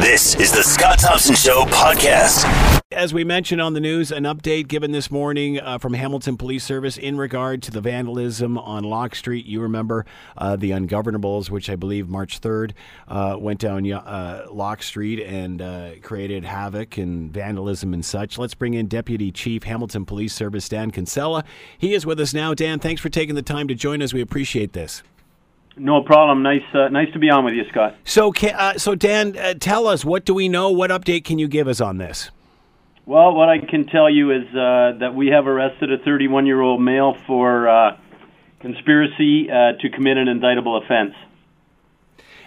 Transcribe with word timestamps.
This 0.00 0.36
is 0.36 0.52
the 0.52 0.62
Scott 0.62 1.00
Thompson 1.00 1.34
Show 1.34 1.64
podcast. 1.64 2.44
As 2.92 3.12
we 3.12 3.24
mentioned 3.24 3.60
on 3.60 3.74
the 3.74 3.80
news, 3.80 4.12
an 4.12 4.22
update 4.22 4.68
given 4.68 4.92
this 4.92 5.10
morning 5.10 5.58
uh, 5.58 5.78
from 5.78 5.92
Hamilton 5.92 6.36
Police 6.36 6.62
Service 6.62 6.96
in 6.96 7.18
regard 7.18 7.64
to 7.64 7.72
the 7.72 7.80
vandalism 7.80 8.56
on 8.56 8.84
Locke 8.84 9.16
Street. 9.16 9.44
You 9.44 9.60
remember 9.60 10.06
uh, 10.36 10.54
the 10.54 10.70
Ungovernables, 10.70 11.50
which 11.50 11.68
I 11.68 11.74
believe 11.74 12.08
March 12.08 12.40
3rd 12.40 12.74
uh, 13.08 13.36
went 13.40 13.58
down 13.58 13.90
uh, 13.90 14.46
Locke 14.52 14.84
Street 14.84 15.20
and 15.20 15.60
uh, 15.60 15.90
created 16.00 16.44
havoc 16.44 16.96
and 16.96 17.32
vandalism 17.32 17.92
and 17.92 18.04
such. 18.04 18.38
Let's 18.38 18.54
bring 18.54 18.74
in 18.74 18.86
Deputy 18.86 19.32
Chief 19.32 19.64
Hamilton 19.64 20.06
Police 20.06 20.32
Service 20.32 20.68
Dan 20.68 20.92
Kinsella. 20.92 21.42
He 21.76 21.92
is 21.92 22.06
with 22.06 22.20
us 22.20 22.32
now. 22.32 22.54
Dan, 22.54 22.78
thanks 22.78 23.02
for 23.02 23.08
taking 23.08 23.34
the 23.34 23.42
time 23.42 23.66
to 23.66 23.74
join 23.74 24.00
us. 24.00 24.14
We 24.14 24.20
appreciate 24.20 24.74
this. 24.74 25.02
No 25.78 26.02
problem. 26.02 26.42
Nice, 26.42 26.62
uh, 26.74 26.88
nice 26.88 27.12
to 27.12 27.18
be 27.18 27.30
on 27.30 27.44
with 27.44 27.54
you, 27.54 27.64
Scott. 27.70 27.96
So, 28.04 28.32
uh, 28.34 28.74
so 28.74 28.94
Dan, 28.94 29.36
uh, 29.36 29.54
tell 29.54 29.86
us 29.86 30.04
what 30.04 30.24
do 30.24 30.34
we 30.34 30.48
know? 30.48 30.70
What 30.70 30.90
update 30.90 31.24
can 31.24 31.38
you 31.38 31.48
give 31.48 31.68
us 31.68 31.80
on 31.80 31.98
this? 31.98 32.30
Well, 33.06 33.32
what 33.34 33.48
I 33.48 33.58
can 33.58 33.86
tell 33.86 34.10
you 34.10 34.30
is 34.32 34.46
uh, 34.48 34.98
that 35.00 35.12
we 35.14 35.28
have 35.28 35.46
arrested 35.46 35.90
a 35.90 35.98
31-year-old 35.98 36.82
male 36.82 37.16
for 37.26 37.68
uh, 37.68 37.96
conspiracy 38.60 39.48
uh, 39.50 39.80
to 39.80 39.88
commit 39.88 40.18
an 40.18 40.28
indictable 40.28 40.76
offense. 40.76 41.14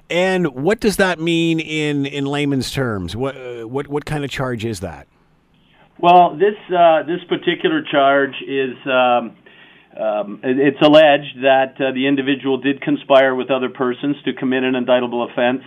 And 0.09 0.47
what 0.53 0.79
does 0.79 0.97
that 0.97 1.19
mean 1.19 1.59
in, 1.59 2.05
in 2.05 2.25
layman's 2.25 2.69
terms? 2.69 3.15
What 3.15 3.35
what 3.69 3.87
what 3.87 4.03
kind 4.03 4.25
of 4.25 4.29
charge 4.29 4.65
is 4.65 4.81
that? 4.81 5.07
Well, 5.99 6.35
this 6.37 6.55
this 7.07 7.23
particular 7.29 7.81
charge 7.81 8.35
is. 8.45 8.75
Um, 8.85 9.37
um, 9.99 10.39
it's 10.43 10.81
alleged 10.81 11.43
that 11.43 11.75
uh, 11.79 11.91
the 11.93 12.07
individual 12.07 12.57
did 12.57 12.81
conspire 12.81 13.35
with 13.35 13.51
other 13.51 13.69
persons 13.69 14.15
to 14.25 14.33
commit 14.33 14.63
an 14.63 14.75
indictable 14.75 15.27
offense 15.29 15.63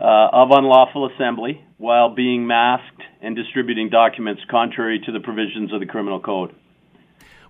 uh, 0.00 0.28
of 0.32 0.50
unlawful 0.50 1.08
assembly 1.08 1.64
while 1.78 2.14
being 2.14 2.46
masked 2.46 3.02
and 3.20 3.36
distributing 3.36 3.88
documents 3.88 4.42
contrary 4.50 5.00
to 5.06 5.12
the 5.12 5.20
provisions 5.20 5.72
of 5.72 5.80
the 5.80 5.86
criminal 5.86 6.18
code. 6.18 6.54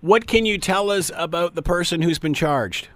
What 0.01 0.27
can 0.27 0.45
you 0.45 0.57
tell 0.57 0.91
us 0.91 1.11
about 1.15 1.55
the 1.55 1.61
person 1.61 2.01
who's 2.01 2.19
been 2.19 2.33
charged? 2.33 2.89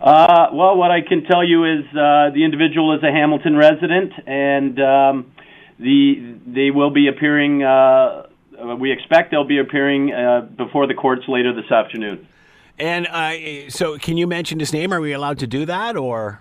Uh, 0.00 0.46
well, 0.52 0.76
what 0.76 0.90
I 0.90 1.00
can 1.00 1.24
tell 1.24 1.44
you 1.44 1.64
is 1.64 1.84
uh, 1.90 2.30
the 2.32 2.44
individual 2.44 2.96
is 2.96 3.02
a 3.02 3.10
Hamilton 3.10 3.56
resident, 3.56 4.12
and 4.26 4.80
um, 4.80 5.32
the 5.78 6.38
they 6.46 6.70
will 6.70 6.90
be 6.90 7.08
appearing 7.08 7.64
uh, 7.64 8.28
we 8.78 8.92
expect 8.92 9.30
they'll 9.30 9.44
be 9.44 9.58
appearing 9.58 10.12
uh, 10.12 10.42
before 10.56 10.86
the 10.86 10.94
courts 10.94 11.22
later 11.28 11.54
this 11.54 11.70
afternoon. 11.70 12.26
And 12.78 13.06
uh, 13.08 13.70
so, 13.70 13.98
can 13.98 14.16
you 14.16 14.26
mention 14.26 14.60
his 14.60 14.72
name? 14.72 14.92
Are 14.92 15.00
we 15.00 15.12
allowed 15.12 15.38
to 15.40 15.46
do 15.46 15.66
that, 15.66 15.96
or? 15.96 16.40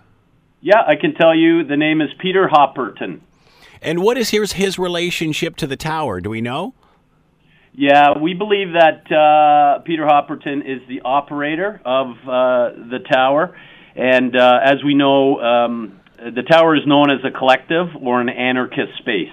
Yeah, 0.62 0.82
I 0.86 0.96
can 0.96 1.16
tell 1.16 1.36
you. 1.36 1.64
The 1.64 1.78
name 1.78 2.02
is 2.02 2.10
Peter 2.20 2.48
Hopperton. 2.52 3.22
And 3.82 4.02
what 4.02 4.18
is 4.18 4.30
his 4.30 4.54
his 4.54 4.78
relationship 4.78 5.56
to 5.58 5.68
the 5.68 5.78
tower? 5.78 6.22
Do 6.22 6.30
we 6.30 6.42
know? 6.42 6.74
Yeah, 7.74 8.18
we 8.18 8.34
believe 8.34 8.74
that 8.74 9.12
uh, 9.12 9.84
Peter 9.84 10.04
Hopperton 10.04 10.62
is 10.66 10.88
the 10.88 11.02
operator 11.06 11.80
of 11.86 12.08
uh, 12.08 12.90
the 12.90 13.00
tower, 13.12 13.56
and 13.96 14.36
uh, 14.36 14.60
as 14.64 14.84
we 14.84 14.96
know, 14.96 15.40
um, 15.40 16.00
the 16.18 16.42
tower 16.42 16.76
is 16.76 16.82
known 16.88 17.12
as 17.12 17.20
a 17.24 17.30
collective 17.30 17.88
or 18.02 18.20
an 18.20 18.30
anarchist 18.30 18.98
space. 18.98 19.30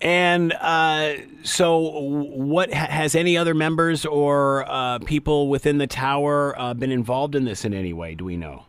And 0.00 0.52
uh, 0.52 1.14
so, 1.44 1.78
what 1.78 2.72
has 2.72 3.14
any 3.14 3.38
other 3.38 3.54
members 3.54 4.04
or 4.04 4.68
uh, 4.68 4.98
people 4.98 5.48
within 5.48 5.78
the 5.78 5.86
tower 5.86 6.58
uh, 6.60 6.74
been 6.74 6.90
involved 6.90 7.34
in 7.34 7.44
this 7.44 7.64
in 7.64 7.72
any 7.72 7.92
way? 7.92 8.14
Do 8.14 8.24
we 8.24 8.36
know? 8.36 8.66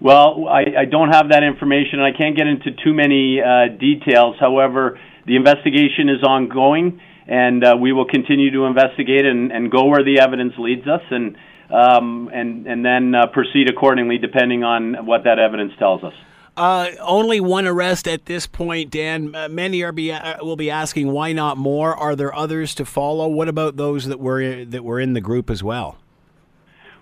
Well, 0.00 0.48
I, 0.48 0.64
I 0.80 0.84
don't 0.86 1.10
have 1.10 1.28
that 1.28 1.42
information. 1.42 2.00
I 2.00 2.16
can't 2.16 2.36
get 2.36 2.46
into 2.46 2.70
too 2.82 2.94
many 2.94 3.40
uh, 3.42 3.68
details. 3.78 4.36
However, 4.40 4.98
the 5.26 5.36
investigation 5.36 6.08
is 6.08 6.22
ongoing, 6.22 7.00
and 7.26 7.62
uh, 7.62 7.76
we 7.78 7.92
will 7.92 8.06
continue 8.06 8.50
to 8.52 8.64
investigate 8.64 9.26
and, 9.26 9.52
and 9.52 9.70
go 9.70 9.86
where 9.86 10.02
the 10.02 10.20
evidence 10.20 10.54
leads 10.58 10.86
us, 10.86 11.02
and 11.10 11.36
um, 11.70 12.30
and 12.32 12.66
and 12.66 12.84
then 12.84 13.14
uh, 13.14 13.26
proceed 13.26 13.68
accordingly, 13.70 14.18
depending 14.18 14.64
on 14.64 15.06
what 15.06 15.24
that 15.24 15.38
evidence 15.38 15.72
tells 15.78 16.02
us. 16.02 16.14
Uh, 16.60 16.90
only 17.00 17.40
one 17.40 17.66
arrest 17.66 18.06
at 18.06 18.26
this 18.26 18.46
point, 18.46 18.90
Dan. 18.90 19.34
Uh, 19.34 19.48
many 19.48 19.82
are 19.82 19.92
be 19.92 20.12
uh, 20.12 20.44
will 20.44 20.56
be 20.56 20.70
asking 20.70 21.10
why 21.10 21.32
not 21.32 21.56
more. 21.56 21.96
Are 21.96 22.14
there 22.14 22.34
others 22.34 22.74
to 22.74 22.84
follow? 22.84 23.26
What 23.28 23.48
about 23.48 23.78
those 23.78 24.04
that 24.08 24.20
were 24.20 24.66
that 24.66 24.84
were 24.84 25.00
in 25.00 25.14
the 25.14 25.22
group 25.22 25.48
as 25.48 25.62
well? 25.64 25.96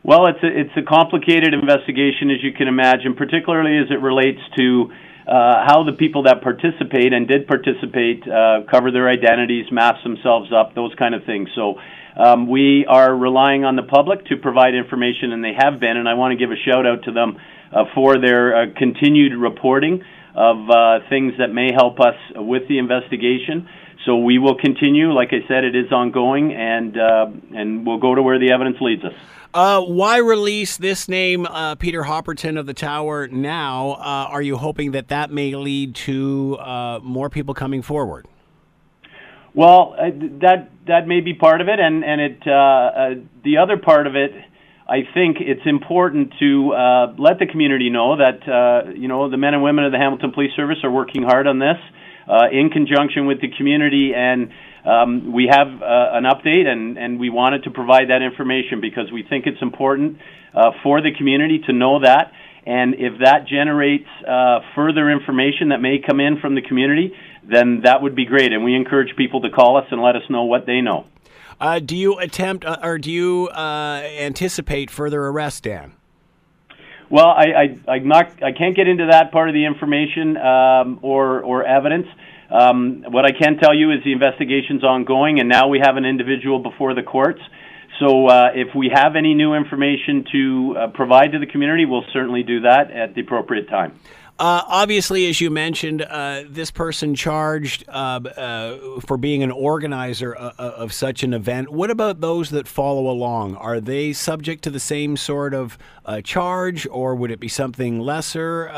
Well, 0.05 0.29
it's 0.29 0.39
a, 0.45 0.47
it's 0.47 0.77
a 0.77 0.83
complicated 0.83 1.55
investigation, 1.55 2.31
as 2.31 2.41
you 2.41 2.53
can 2.53 2.69
imagine, 2.69 3.17
particularly 3.17 3.79
as 3.79 3.91
it 3.91 4.01
relates 4.01 4.39
to 4.57 4.93
uh, 5.27 5.67
how 5.67 5.83
the 5.83 5.93
people 5.93 6.23
that 6.23 6.41
participate 6.41 7.13
and 7.13 7.27
did 7.27 7.49
participate 7.49 8.23
uh, 8.29 8.61
cover 8.71 8.93
their 8.93 9.09
identities, 9.09 9.67
mask 9.73 10.05
themselves 10.05 10.53
up, 10.53 10.77
those 10.77 10.95
kind 10.95 11.17
of 11.17 11.25
things. 11.25 11.49
So. 11.57 11.81
Um, 12.19 12.49
we 12.49 12.85
are 12.89 13.15
relying 13.15 13.65
on 13.65 13.77
the 13.77 13.85
public 13.85 14.27
to 14.27 14.37
provide 14.37 14.75
information, 14.75 15.33
and 15.33 15.43
they 15.43 15.55
have 15.57 15.79
been. 15.79 15.97
And 15.97 16.09
I 16.09 16.15
want 16.15 16.33
to 16.33 16.37
give 16.37 16.51
a 16.51 16.61
shout 16.69 16.85
out 16.85 17.05
to 17.05 17.13
them 17.13 17.39
uh, 17.73 17.85
for 17.95 18.19
their 18.21 18.57
uh, 18.57 18.67
continued 18.77 19.39
reporting 19.39 20.03
of 20.35 20.69
uh, 20.69 20.99
things 21.09 21.35
that 21.39 21.49
may 21.49 21.73
help 21.73 22.01
us 22.01 22.17
with 22.35 22.69
the 22.69 22.79
investigation. 22.79 23.69
So 24.05 24.17
we 24.19 24.39
will 24.39 24.57
continue. 24.57 25.13
Like 25.13 25.29
I 25.33 25.47
said, 25.47 25.65
it 25.65 25.77
is 25.77 25.93
ongoing, 25.93 26.53
and 26.53 26.97
uh, 26.97 27.27
and 27.55 27.87
we'll 27.87 27.99
go 27.99 28.15
to 28.15 28.23
where 28.23 28.39
the 28.39 28.53
evidence 28.53 28.79
leads 28.81 29.05
us. 29.05 29.13
Uh, 29.53 29.81
why 29.81 30.19
release 30.19 30.77
this 30.77 31.09
name, 31.09 31.47
uh, 31.47 31.75
Peter 31.75 32.03
Hopperton 32.03 32.59
of 32.59 32.67
the 32.67 32.75
Tower, 32.75 33.29
now? 33.29 33.93
Uh, 33.93 34.29
are 34.31 34.43
you 34.43 34.57
hoping 34.57 34.93
that 34.93 35.09
that 35.09 35.31
may 35.31 35.55
lead 35.55 35.95
to 35.95 36.57
uh, 36.59 37.01
more 37.03 37.31
people 37.31 37.55
coming 37.55 37.83
forward? 37.83 38.27
Well, 39.59 39.97
uh, 39.99 40.11
that 40.41 40.71
that 40.87 41.09
may 41.09 41.21
be 41.21 41.35
part 41.35 41.61
of 41.61 41.67
it, 41.67 41.81
and 41.81 42.05
and 42.05 42.21
it 42.21 42.39
the 42.45 43.57
other 43.59 43.77
part 43.77 44.07
of 44.07 44.15
it 44.15 44.31
I 44.89 45.03
think 45.13 45.37
it's 45.41 45.67
important 45.67 46.33
to 46.41 46.73
uh, 46.73 47.13
let 47.19 47.39
the 47.39 47.47
community 47.47 47.91
know 47.91 48.17
that 48.17 48.41
uh, 48.49 48.91
you 48.97 49.07
know 49.07 49.29
the 49.29 49.37
men 49.37 49.53
and 49.53 49.63
women 49.63 49.85
of 49.85 49.93
the 49.93 49.99
Hamilton 49.99 50.33
Police 50.33 50.53
Service 50.57 50.79
are 50.83 50.91
working 50.91 51.25
hard 51.25 51.47
on 51.47 51.59
this 51.59 51.77
uh, 52.27 52.49
in 52.51 52.71
conjunction 52.71 53.27
with 53.27 53.43
the 53.43 53.49
community, 53.55 54.13
and 54.17 54.49
um, 54.87 55.33
we 55.33 55.47
have 55.51 55.69
uh, 55.69 56.17
an 56.17 56.25
update, 56.25 56.67
and, 56.67 56.97
and 56.97 57.21
we 57.21 57.29
wanted 57.29 57.65
to 57.65 57.71
provide 57.71 58.09
that 58.09 58.23
information 58.23 58.81
because 58.81 59.13
we 59.13 59.23
think 59.29 59.45
it's 59.47 59.61
important 59.61 60.17
uh, 60.55 60.71
for 60.83 61.03
the 61.03 61.13
community 61.13 61.61
to 61.67 61.75
know 61.75 62.01
that. 62.01 62.33
And 62.65 62.95
if 62.95 63.21
that 63.25 63.47
generates 63.47 64.09
uh, 64.27 64.61
further 64.75 65.11
information 65.11 65.69
that 65.69 65.81
may 65.81 66.01
come 66.01 66.21
in 66.21 66.41
from 66.41 66.55
the 66.55 66.63
community, 66.63 67.13
then 67.49 67.81
that 67.85 68.03
would 68.03 68.15
be 68.15 68.25
great. 68.25 68.53
And 68.53 68.65
we 68.65 68.75
encourage 68.75 69.17
people 69.17 69.41
to 69.43 69.51
call 69.51 69.77
us 69.77 69.87
and 69.91 70.03
let 70.03 70.17
us 70.17 70.23
know 70.29 70.45
what 70.45 70.67
they 70.67 70.81
know. 70.81 71.07
Uh, 71.61 71.81
do 71.81 71.97
you 71.97 72.19
attempt 72.19 72.65
uh, 72.65 72.77
or 72.83 72.99
do 72.99 73.11
you 73.11 73.49
uh, 73.49 74.03
anticipate 74.19 74.91
further 74.91 75.27
arrests, 75.27 75.61
Dan? 75.61 75.95
Well, 77.11 77.27
I, 77.27 77.79
I, 77.89 77.93
I, 77.93 77.99
not, 78.01 78.43
I 78.43 78.53
can't 78.53 78.77
get 78.77 78.87
into 78.87 79.07
that 79.11 79.33
part 79.33 79.49
of 79.49 79.55
the 79.55 79.65
information 79.65 80.37
um, 80.37 80.99
or, 81.03 81.41
or 81.41 81.65
evidence. 81.65 82.07
Um, 82.51 83.05
what 83.09 83.25
I 83.25 83.33
can 83.33 83.59
tell 83.59 83.75
you 83.75 83.93
is 83.93 84.05
the 84.05 84.13
investigation's 84.13 84.85
ongoing, 84.85 85.41
and 85.41 85.49
now 85.49 85.69
we 85.69 85.81
have 85.85 85.97
an 85.97 86.05
individual 86.05 86.59
before 86.59 86.95
the 86.95 87.03
courts. 87.03 87.41
So, 87.99 88.29
uh, 88.29 88.51
if 88.55 88.75
we 88.77 88.91
have 88.95 89.17
any 89.17 89.35
new 89.35 89.55
information 89.55 90.25
to 90.31 90.77
uh, 90.77 90.87
provide 90.89 91.33
to 91.33 91.41
the 91.41 91.47
community, 91.47 91.85
we'll 91.85 92.05
certainly 92.13 92.45
do 92.45 92.61
that 92.61 92.93
at 92.93 93.15
the 93.15 93.23
appropriate 93.23 93.69
time. 93.69 93.99
Uh, 94.39 94.63
obviously, 94.69 95.29
as 95.29 95.41
you 95.41 95.51
mentioned, 95.51 96.01
uh, 96.03 96.45
this 96.49 96.71
person 96.71 97.17
charged 97.17 97.83
uh, 97.89 98.21
uh 98.37 99.01
for 99.01 99.17
being 99.17 99.43
an 99.43 99.51
organizer 99.51 100.33
of, 100.33 100.61
of, 100.61 100.93
such 100.93 101.25
an 101.25 101.35
event. 101.35 101.71
What 101.71 101.91
about 101.91 102.21
those 102.21 102.51
that 102.51 102.69
follow 102.69 103.11
along? 103.11 103.57
Are 103.57 103.81
they 103.81 104.13
subject 104.13 104.63
to 104.63 104.71
the 104.71 104.79
same 104.79 105.17
sort 105.17 105.55
of 105.55 105.77
charge, 106.23 106.87
or 106.87 107.17
would 107.17 107.33
it 107.33 107.41
be 107.41 107.49
something 107.49 107.99
lesser? 107.99 108.69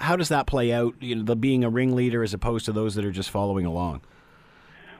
how 0.00 0.16
does 0.16 0.30
that 0.30 0.46
play 0.46 0.72
out? 0.72 0.94
You 0.98 1.16
know, 1.16 1.24
the 1.24 1.36
being 1.36 1.62
a 1.62 1.68
ringleader 1.68 2.22
as 2.22 2.32
opposed 2.32 2.64
to 2.64 2.72
those 2.72 2.94
that 2.94 3.04
are 3.04 3.12
just 3.12 3.28
following 3.28 3.66
along. 3.66 4.00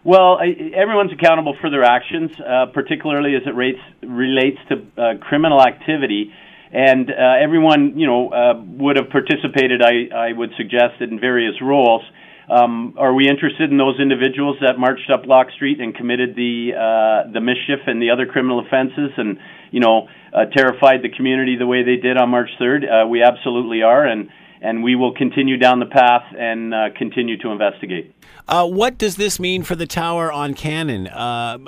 Well, 0.04 0.38
everyone's 0.38 1.12
accountable 1.12 1.56
for 1.60 1.70
their 1.70 1.82
actions, 1.82 2.30
particularly 2.74 3.34
as 3.36 3.42
it 3.46 3.54
rates, 3.54 3.80
relates 4.02 4.58
to 4.68 5.18
criminal 5.20 5.62
activity 5.62 6.32
and 6.74 7.08
uh, 7.08 7.38
everyone 7.40 7.96
you 7.96 8.06
know 8.06 8.28
uh, 8.30 8.60
would 8.82 8.96
have 8.96 9.08
participated. 9.08 9.80
I, 9.80 10.10
I 10.14 10.32
would 10.32 10.50
suggest 10.58 11.00
in 11.00 11.20
various 11.20 11.54
roles. 11.62 12.02
Um, 12.50 12.94
are 12.98 13.14
we 13.14 13.26
interested 13.26 13.70
in 13.70 13.78
those 13.78 13.98
individuals 13.98 14.58
that 14.60 14.76
marched 14.76 15.08
up 15.08 15.24
Locke 15.24 15.50
Street 15.54 15.80
and 15.80 15.94
committed 15.94 16.34
the 16.34 16.74
uh, 16.74 17.32
the 17.32 17.40
mischief 17.40 17.86
and 17.86 18.02
the 18.02 18.10
other 18.10 18.26
criminal 18.26 18.58
offenses, 18.58 19.12
and 19.16 19.38
you 19.70 19.80
know 19.80 20.08
uh, 20.34 20.46
terrified 20.54 21.02
the 21.02 21.08
community 21.08 21.56
the 21.56 21.66
way 21.66 21.84
they 21.84 21.96
did 21.96 22.18
on 22.18 22.28
March 22.28 22.50
3rd? 22.60 22.82
Uh, 22.82 23.06
we 23.06 23.22
absolutely 23.22 23.82
are, 23.82 24.04
and 24.04 24.28
and 24.64 24.82
we 24.82 24.96
will 24.96 25.14
continue 25.14 25.58
down 25.58 25.78
the 25.78 25.86
path 25.86 26.24
and 26.38 26.72
uh, 26.72 26.88
continue 26.96 27.36
to 27.36 27.50
investigate. 27.50 28.14
Uh, 28.48 28.66
what 28.66 28.96
does 28.96 29.16
this 29.16 29.38
mean 29.38 29.62
for 29.62 29.76
the 29.76 29.86
tower 29.86 30.32
on 30.32 30.54
Cannon? 30.54 31.06
Uh, 31.06 31.58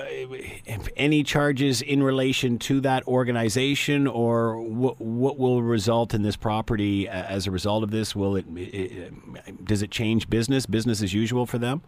any 0.96 1.22
charges 1.22 1.82
in 1.82 2.02
relation 2.02 2.58
to 2.58 2.80
that 2.80 3.06
organization, 3.06 4.06
or 4.06 4.58
what, 4.60 4.98
what 4.98 5.38
will 5.38 5.62
result 5.62 6.14
in 6.14 6.22
this 6.22 6.36
property 6.36 7.06
as 7.06 7.46
a 7.46 7.50
result 7.50 7.82
of 7.82 7.90
this? 7.90 8.16
Will 8.16 8.34
it, 8.34 8.46
it 8.56 9.64
does 9.64 9.82
it 9.82 9.90
change 9.90 10.30
business, 10.30 10.64
business 10.64 11.02
as 11.02 11.12
usual 11.12 11.44
for 11.44 11.58
them? 11.58 11.82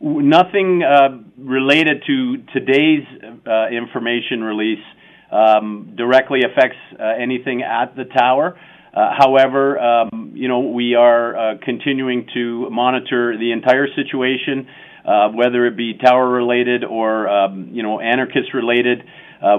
Nothing 0.00 0.82
uh, 0.82 1.22
related 1.38 2.02
to 2.06 2.38
today's 2.52 3.04
uh, 3.46 3.68
information 3.68 4.42
release 4.42 4.84
um, 5.30 5.94
directly 5.96 6.40
affects 6.42 6.76
uh, 6.98 7.04
anything 7.18 7.62
at 7.62 7.96
the 7.96 8.04
tower. 8.04 8.58
Uh, 8.96 9.10
however, 9.14 9.78
um, 9.78 10.32
you 10.34 10.48
know 10.48 10.60
we 10.60 10.94
are 10.94 11.36
uh, 11.36 11.58
continuing 11.62 12.26
to 12.32 12.70
monitor 12.70 13.36
the 13.36 13.52
entire 13.52 13.88
situation, 13.94 14.66
uh, 15.04 15.28
whether 15.28 15.66
it 15.66 15.76
be 15.76 15.92
tower 16.02 16.26
related 16.26 16.82
or 16.82 17.28
um, 17.28 17.68
you 17.72 17.82
know 17.82 18.00
anarchist 18.00 18.54
related. 18.54 19.04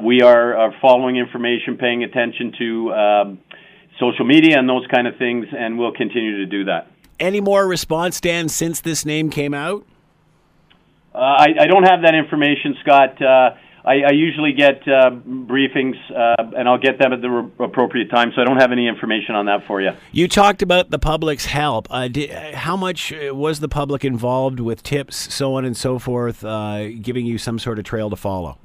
we 0.04 0.24
are, 0.24 0.58
are, 0.58 0.74
following 0.82 1.18
information, 1.18 1.78
paying 1.78 2.04
attention 2.04 2.52
to 2.58 2.92
um, 2.94 3.40
social 4.00 4.26
media 4.26 4.58
and 4.58 4.68
those 4.68 4.88
kind 4.88 5.06
of 5.06 5.16
things, 5.18 5.46
and 5.56 5.78
we'll 5.78 5.94
continue 5.94 6.38
to 6.38 6.48
do 6.48 6.64
that. 6.66 6.88
Any 7.20 7.40
more 7.40 7.68
response, 7.68 8.20
Dan, 8.20 8.50
since 8.50 8.82
this 8.82 9.06
name 9.06 9.30
came 9.30 9.54
out? 9.54 9.86
Uh, 11.14 11.20
I, 11.20 11.48
I, 11.62 11.66
don't 11.68 11.84
have 11.84 12.02
that 12.04 12.16
information, 12.16 12.76
Scott. 12.82 13.22
Uh, 13.88 13.90
I, 13.90 14.10
I, 14.10 14.12
usually 14.12 14.54
get 14.54 14.82
uh, 14.88 15.12
briefings, 15.12 15.96
uh, 16.12 16.52
and 16.58 16.68
I'll 16.68 16.78
get 16.78 17.00
them 17.00 17.14
at 17.14 17.22
the 17.22 17.30
re- 17.30 17.66
appropriate 17.66 18.10
time. 18.10 18.32
So 18.36 18.42
I 18.42 18.46
don't 18.46 18.60
have 18.60 18.72
any 18.72 18.88
information 18.88 19.36
on 19.36 19.46
that 19.46 19.66
for 19.66 19.82
you. 19.82 19.92
You 20.12 20.28
talked 20.28 20.62
about 20.62 20.90
the 20.90 21.00
public's 21.00 21.46
help. 21.46 21.88
Uh, 21.90 22.08
did, 22.08 22.30
how 22.54 22.76
much 22.76 23.14
was 23.32 23.60
the 23.60 23.70
public 23.70 24.04
involved 24.06 24.60
with 24.60 24.84
tips, 24.84 25.34
so 25.34 25.56
on 25.56 25.66
and 25.66 25.76
so 25.76 26.00
forth, 26.00 26.44
uh, 26.44 26.90
giving 27.02 27.26
you 27.26 27.38
some 27.38 27.60
sort 27.60 27.80
of 27.80 27.86
trail 27.86 28.10
to 28.10 28.16
follow? 28.16 28.58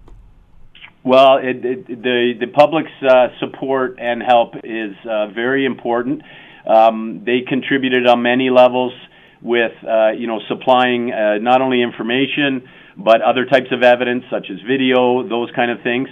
Well, 1.04 1.38
it, 1.38 1.64
it, 1.64 1.86
the 1.88 2.34
the 2.38 2.46
public's 2.46 2.92
support 3.40 3.98
and 3.98 4.22
help 4.22 4.54
is 4.62 4.94
very 5.34 5.64
important. 5.66 6.22
Um, 6.64 7.22
they 7.26 7.40
contributed 7.40 8.06
on 8.06 8.22
many 8.22 8.50
levels 8.50 8.92
with 9.40 9.72
uh, 9.82 10.10
you 10.10 10.28
know 10.28 10.40
supplying 10.48 11.12
uh, 11.12 11.38
not 11.38 11.60
only 11.60 11.82
information 11.82 12.68
but 12.96 13.22
other 13.22 13.44
types 13.46 13.70
of 13.70 13.82
evidence 13.82 14.24
such 14.30 14.48
as 14.50 14.58
video, 14.66 15.26
those 15.26 15.50
kind 15.54 15.70
of 15.70 15.82
things. 15.82 16.08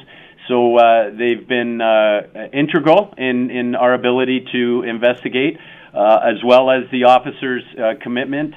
So 0.49 0.77
uh, 0.77 1.11
they've 1.17 1.47
been 1.47 1.81
uh, 1.81 2.49
integral 2.53 3.15
in 3.17 3.51
in 3.51 3.77
our 3.77 3.95
ability 3.95 4.47
to 4.53 4.83
investigate, 4.83 5.59
uh, 5.95 6.19
as 6.25 6.43
well 6.45 6.71
as 6.71 6.91
the 6.91 7.05
officers' 7.05 7.63
uh, 7.79 7.95
commitment 8.03 8.55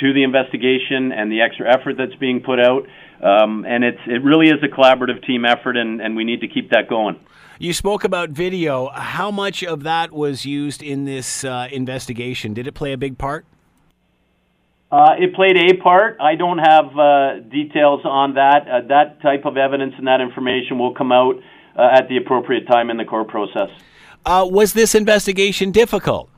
to 0.00 0.12
the 0.12 0.24
investigation 0.24 1.12
and 1.12 1.30
the 1.30 1.40
extra 1.40 1.72
effort 1.72 1.96
that's 1.96 2.14
being 2.16 2.40
put 2.40 2.58
out. 2.58 2.88
Um, 3.22 3.64
and 3.64 3.84
it's 3.84 4.00
it 4.06 4.24
really 4.24 4.48
is 4.48 4.60
a 4.62 4.68
collaborative 4.68 5.24
team 5.24 5.44
effort, 5.44 5.76
and, 5.76 6.00
and 6.00 6.16
we 6.16 6.24
need 6.24 6.40
to 6.40 6.48
keep 6.48 6.70
that 6.70 6.88
going. 6.88 7.20
You 7.60 7.72
spoke 7.72 8.04
about 8.04 8.30
video. 8.30 8.88
How 8.88 9.30
much 9.30 9.62
of 9.62 9.82
that 9.84 10.12
was 10.12 10.44
used 10.44 10.82
in 10.82 11.04
this 11.04 11.44
investigation? 11.44 12.54
Did 12.54 12.66
it 12.66 12.72
play 12.72 12.92
a 12.92 12.98
big 12.98 13.18
part? 13.18 13.44
Uh, 14.90 15.16
it 15.18 15.34
played 15.34 15.56
a 15.56 15.76
part. 15.82 16.16
I 16.18 16.34
don't 16.34 16.58
have 16.58 16.98
uh, 16.98 17.40
details 17.40 18.00
on 18.04 18.34
that. 18.34 18.66
Uh, 18.66 18.88
that 18.88 19.20
type 19.20 19.44
of 19.44 19.58
evidence 19.58 19.92
and 19.98 20.06
that 20.06 20.22
information 20.22 20.78
will 20.78 20.94
come 20.94 21.12
out 21.12 21.36
uh, 21.76 21.88
at 21.92 22.08
the 22.08 22.16
appropriate 22.16 22.66
time 22.66 22.88
in 22.88 22.96
the 22.96 23.04
court 23.04 23.28
process. 23.28 23.68
Uh, 24.24 24.46
was 24.50 24.72
this 24.72 24.94
investigation 24.94 25.72
difficult? 25.72 26.30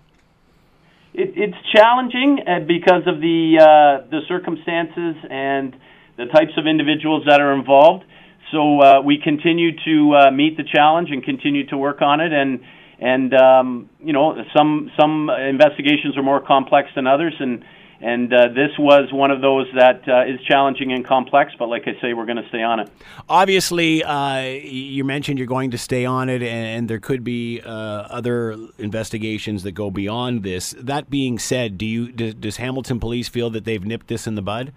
It, 1.15 1.33
it's 1.37 1.57
challenging 1.73 2.41
uh, 2.45 2.61
because 2.67 3.07
of 3.07 3.21
the 3.21 4.03
the 4.11 4.21
circumstances 4.27 5.15
and 5.31 5.77
the 6.17 6.27
types 6.27 6.53
of 6.57 6.67
individuals 6.67 7.25
that 7.29 7.41
are 7.41 7.55
involved. 7.55 8.05
So 8.51 9.01
we 9.03 9.19
continue 9.23 9.71
to 9.85 10.31
meet 10.33 10.57
the 10.57 10.65
challenge 10.65 11.11
and 11.13 11.23
continue 11.23 11.67
to 11.69 11.79
work 11.79 12.03
on 12.03 12.21
it. 12.21 12.33
And 12.33 12.61
and 12.99 13.33
um, 13.33 13.91
you 14.01 14.13
know 14.13 14.35
some 14.57 14.91
some 14.99 15.31
investigations 15.31 16.19
are 16.19 16.23
more 16.25 16.41
complex 16.41 16.89
than 16.97 17.07
others 17.07 17.35
and 17.39 17.65
and 18.03 18.33
uh, 18.33 18.49
this 18.49 18.71
was 18.79 19.13
one 19.13 19.31
of 19.31 19.43
those 19.43 19.67
that 19.75 20.09
uh, 20.09 20.25
is 20.25 20.41
challenging 20.47 20.93
and 20.93 21.07
complex. 21.07 21.53
But 21.59 21.69
like 21.69 21.83
I 21.87 22.01
say, 22.01 22.15
we're 22.15 22.25
going 22.25 22.43
to 22.43 22.49
stay 22.49 22.63
on 22.63 22.81
it. 22.81 22.89
Obviously, 23.29 24.03
uh, 24.03 24.41
you 24.41 25.05
mentioned 25.05 25.39
you're 25.39 25.47
going 25.47 25.71
to 25.73 25.79
stay 25.79 26.07
on 26.07 26.29
it, 26.31 26.43
and, 26.43 26.89
there 26.91 26.99
could 26.99 27.23
be 27.23 27.61
uh, 27.61 27.69
other 27.69 28.57
investigations 28.79 29.63
that 29.65 29.73
go 29.73 29.91
beyond 29.91 30.43
this. 30.43 30.75
That 30.79 31.11
being 31.11 31.39
said, 31.39 31.77
do 31.77 31.85
you 31.85 32.11
does, 32.11 32.35
does 32.35 32.57
Hamilton 32.57 32.99
Police 32.99 33.29
feel 33.29 33.51
that 33.51 33.65
they've 33.65 33.85
nipped 33.85 34.09
this 34.09 34.27
in 34.27 34.35
the 34.35 34.43
bud? 34.43 34.73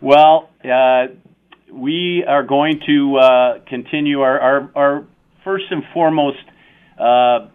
Well, 0.00 0.50
uh, 0.64 1.06
we 1.72 2.24
are 2.26 2.42
going 2.42 2.80
to 2.86 3.16
uh, 3.16 3.58
continue 3.66 4.20
our, 4.20 4.38
our, 4.40 4.70
our 4.74 5.06
first 5.44 5.66
and 5.70 5.84
foremost 5.94 6.38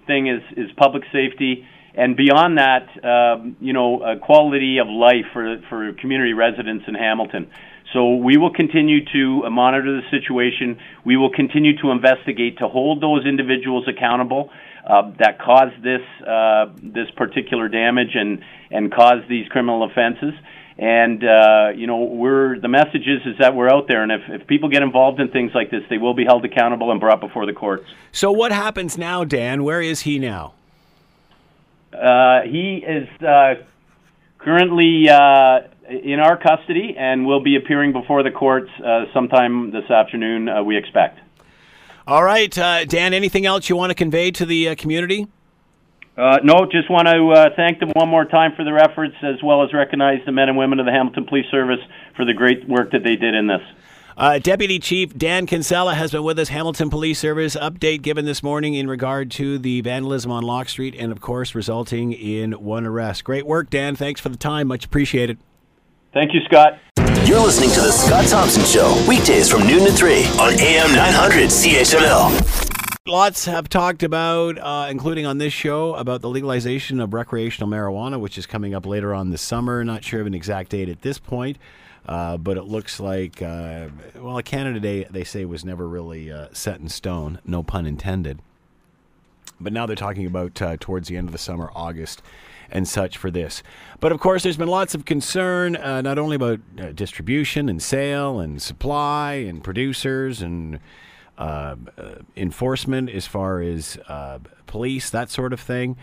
thing 0.07 0.27
is 0.27 0.41
is 0.55 0.71
public 0.77 1.03
safety 1.11 1.67
and 1.95 2.17
beyond 2.17 2.57
that, 2.57 2.87
um, 3.05 3.55
you 3.59 3.73
know, 3.73 4.01
a 4.03 4.17
quality 4.17 4.79
of 4.79 4.87
life 4.87 5.25
for 5.31 5.57
for 5.69 5.93
community 5.93 6.33
residents 6.33 6.85
in 6.87 6.95
Hamilton. 6.95 7.49
So 7.93 8.15
we 8.15 8.37
will 8.37 8.51
continue 8.51 9.05
to 9.13 9.49
monitor 9.51 10.01
the 10.01 10.09
situation. 10.09 10.79
We 11.05 11.15
will 11.15 11.29
continue 11.29 11.77
to 11.81 11.91
investigate 11.91 12.57
to 12.57 12.67
hold 12.67 13.01
those 13.01 13.25
individuals 13.25 13.87
accountable 13.87 14.49
uh, 14.89 15.11
that 15.19 15.39
caused 15.39 15.83
this 15.83 16.01
uh, 16.27 16.73
this 16.81 17.09
particular 17.15 17.69
damage 17.69 18.15
and 18.15 18.43
and 18.71 18.91
caused 18.91 19.29
these 19.29 19.47
criminal 19.49 19.83
offenses. 19.83 20.33
And 20.75 21.23
uh, 21.23 21.69
you 21.75 21.85
know, 21.85 21.99
we're 22.05 22.59
the 22.59 22.67
message 22.67 23.07
is 23.07 23.21
is 23.27 23.37
that 23.39 23.53
we're 23.53 23.69
out 23.69 23.87
there, 23.87 24.01
and 24.01 24.11
if, 24.11 24.21
if 24.41 24.47
people 24.47 24.69
get 24.69 24.81
involved 24.81 25.19
in 25.19 25.29
things 25.29 25.51
like 25.53 25.69
this, 25.69 25.83
they 25.91 25.99
will 25.99 26.15
be 26.15 26.25
held 26.25 26.43
accountable 26.43 26.89
and 26.89 26.99
brought 26.99 27.21
before 27.21 27.45
the 27.45 27.53
courts. 27.53 27.85
So 28.11 28.31
what 28.31 28.51
happens 28.51 28.97
now, 28.97 29.23
Dan? 29.23 29.63
Where 29.63 29.81
is 29.81 30.01
he 30.01 30.17
now? 30.17 30.55
Uh, 31.93 32.41
he 32.43 32.83
is 32.85 33.07
uh, 33.21 33.55
currently 34.39 35.09
uh, 35.09 35.61
in 35.89 36.19
our 36.19 36.37
custody 36.37 36.95
and 36.97 37.25
will 37.25 37.41
be 37.41 37.55
appearing 37.55 37.93
before 37.93 38.23
the 38.23 38.31
courts 38.31 38.69
uh, 38.83 39.05
sometime 39.13 39.71
this 39.71 39.89
afternoon, 39.89 40.49
uh, 40.49 40.63
we 40.63 40.77
expect. 40.77 41.19
All 42.05 42.23
right, 42.23 42.55
uh, 42.57 42.85
Dan, 42.85 43.13
anything 43.13 43.45
else 43.45 43.69
you 43.69 43.75
want 43.75 43.91
to 43.91 43.95
convey 43.95 44.31
to 44.31 44.45
the 44.45 44.75
community? 44.75 45.27
no, 46.17 46.67
just 46.69 46.89
want 46.89 47.07
to 47.07 47.53
thank 47.55 47.79
them 47.79 47.91
one 47.95 48.09
more 48.09 48.25
time 48.25 48.51
for 48.55 48.63
their 48.63 48.77
efforts, 48.77 49.15
as 49.23 49.41
well 49.41 49.63
as 49.63 49.73
recognize 49.73 50.19
the 50.25 50.31
men 50.31 50.49
and 50.49 50.57
women 50.57 50.79
of 50.79 50.85
the 50.85 50.91
Hamilton 50.91 51.25
Police 51.25 51.49
Service 51.49 51.79
for 52.15 52.25
the 52.25 52.33
great 52.33 52.67
work 52.67 52.91
that 52.91 53.03
they 53.03 53.15
did 53.15 53.33
in 53.33 53.47
this. 53.47 53.61
Uh, 54.15 54.37
Deputy 54.37 54.77
Chief 54.77 55.17
Dan 55.17 55.45
Kinsella 55.47 55.95
has 55.95 56.11
been 56.11 56.23
with 56.23 56.37
us. 56.37 56.49
Hamilton 56.49 56.89
Police 56.89 57.17
Service 57.17 57.55
update 57.55 58.03
given 58.03 58.25
this 58.25 58.43
morning 58.43 58.75
in 58.75 58.87
regard 58.87 59.31
to 59.31 59.57
the 59.57 59.81
vandalism 59.81 60.31
on 60.31 60.43
Locke 60.43 60.69
Street 60.69 60.95
and, 60.97 61.11
of 61.11 61.19
course, 61.19 61.55
resulting 61.55 62.13
in 62.13 62.51
one 62.53 62.85
arrest. 62.85 63.23
Great 63.23 63.47
work, 63.47 63.69
Dan. 63.69 63.95
Thanks 63.95 64.21
for 64.21 64.29
the 64.29 64.37
time. 64.37 64.67
Much 64.67 64.85
appreciated. 64.85 65.39
Thank 66.13 66.33
you, 66.33 66.41
Scott. 66.45 66.77
You're 67.25 67.41
listening 67.41 67.71
to 67.71 67.81
The 67.81 67.91
Scott 67.91 68.27
Thompson 68.27 68.63
Show, 68.65 69.03
weekdays 69.07 69.49
from 69.49 69.65
noon 69.65 69.85
to 69.85 69.91
3 69.91 70.25
on 70.39 70.59
AM 70.59 70.93
900 70.93 71.49
CHML. 71.49 72.69
Lots 73.07 73.45
have 73.45 73.67
talked 73.67 74.03
about, 74.03 74.57
uh, 74.59 74.87
including 74.89 75.25
on 75.25 75.37
this 75.37 75.51
show, 75.51 75.95
about 75.95 76.21
the 76.21 76.29
legalization 76.29 76.99
of 76.99 77.13
recreational 77.13 77.69
marijuana, 77.69 78.19
which 78.19 78.37
is 78.37 78.45
coming 78.45 78.73
up 78.75 78.85
later 78.85 79.13
on 79.13 79.31
this 79.31 79.41
summer. 79.41 79.83
Not 79.83 80.03
sure 80.03 80.21
of 80.21 80.27
an 80.27 80.33
exact 80.33 80.69
date 80.69 80.87
at 80.87 81.01
this 81.01 81.17
point. 81.17 81.57
Uh, 82.05 82.37
but 82.37 82.57
it 82.57 82.63
looks 82.63 82.99
like, 82.99 83.41
uh, 83.41 83.87
well, 84.15 84.41
Canada 84.41 84.79
Day, 84.79 85.05
they 85.09 85.23
say, 85.23 85.45
was 85.45 85.63
never 85.63 85.87
really 85.87 86.31
uh, 86.31 86.47
set 86.51 86.79
in 86.79 86.89
stone, 86.89 87.39
no 87.45 87.63
pun 87.63 87.85
intended. 87.85 88.39
But 89.59 89.71
now 89.71 89.85
they're 89.85 89.95
talking 89.95 90.25
about 90.25 90.61
uh, 90.61 90.75
towards 90.79 91.07
the 91.07 91.15
end 91.15 91.29
of 91.29 91.31
the 91.31 91.37
summer, 91.37 91.71
August, 91.73 92.21
and 92.69 92.87
such 92.87 93.17
for 93.17 93.31
this. 93.31 93.63
But 94.01 94.11
of 94.11 94.19
course, 94.19 94.43
there's 94.43 94.57
been 94.57 94.67
lots 94.67 94.93
of 94.95 95.05
concern, 95.05 95.77
uh, 95.77 96.01
not 96.01 96.17
only 96.17 96.35
about 96.35 96.59
distribution 96.95 97.69
and 97.69 97.81
sale 97.81 98.39
and 98.39 98.61
supply 98.61 99.33
and 99.33 99.63
producers 99.63 100.41
and 100.41 100.79
enforcement 102.35 103.09
as 103.09 103.27
far 103.27 103.61
as 103.61 103.97
police, 104.65 105.09
that 105.09 105.29
sort 105.29 105.53
of 105.53 105.59
thing 105.59 105.95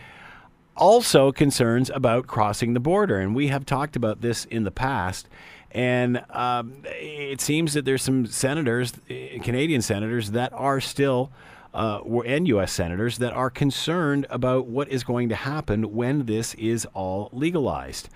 also 0.77 1.33
concerns 1.33 1.91
about 1.91 2.27
crossing 2.27 2.75
the 2.75 2.81
border. 2.81 3.19
And 3.19 3.35
we 3.35 3.49
have 3.49 3.67
talked 3.67 3.97
about 3.97 4.21
this 4.21 4.45
in 4.47 4.65
the 4.65 4.71
past. 4.71 5.29
And 5.73 6.25
um, 6.31 6.83
it 6.87 7.41
seems 7.41 7.75
that 7.75 7.85
there's 7.85 8.03
some 8.03 8.27
senators, 8.27 8.93
Canadian 9.09 9.83
senators, 9.83 10.33
that 10.33 10.53
are 10.53 10.81
still, 10.81 11.31
uh, 11.73 12.00
and 12.27 12.49
U.S. 12.49 12.73
senators, 12.73 13.19
that 13.19 13.33
are 13.33 13.50
concerned 13.50 14.27
about 14.31 14.67
what 14.67 14.89
is 14.89 15.05
going 15.05 15.29
to 15.29 15.37
happen 15.37 15.95
when 15.95 16.27
this 16.27 16.55
is 16.55 16.87
all 16.93 17.31
legalized. 17.33 18.09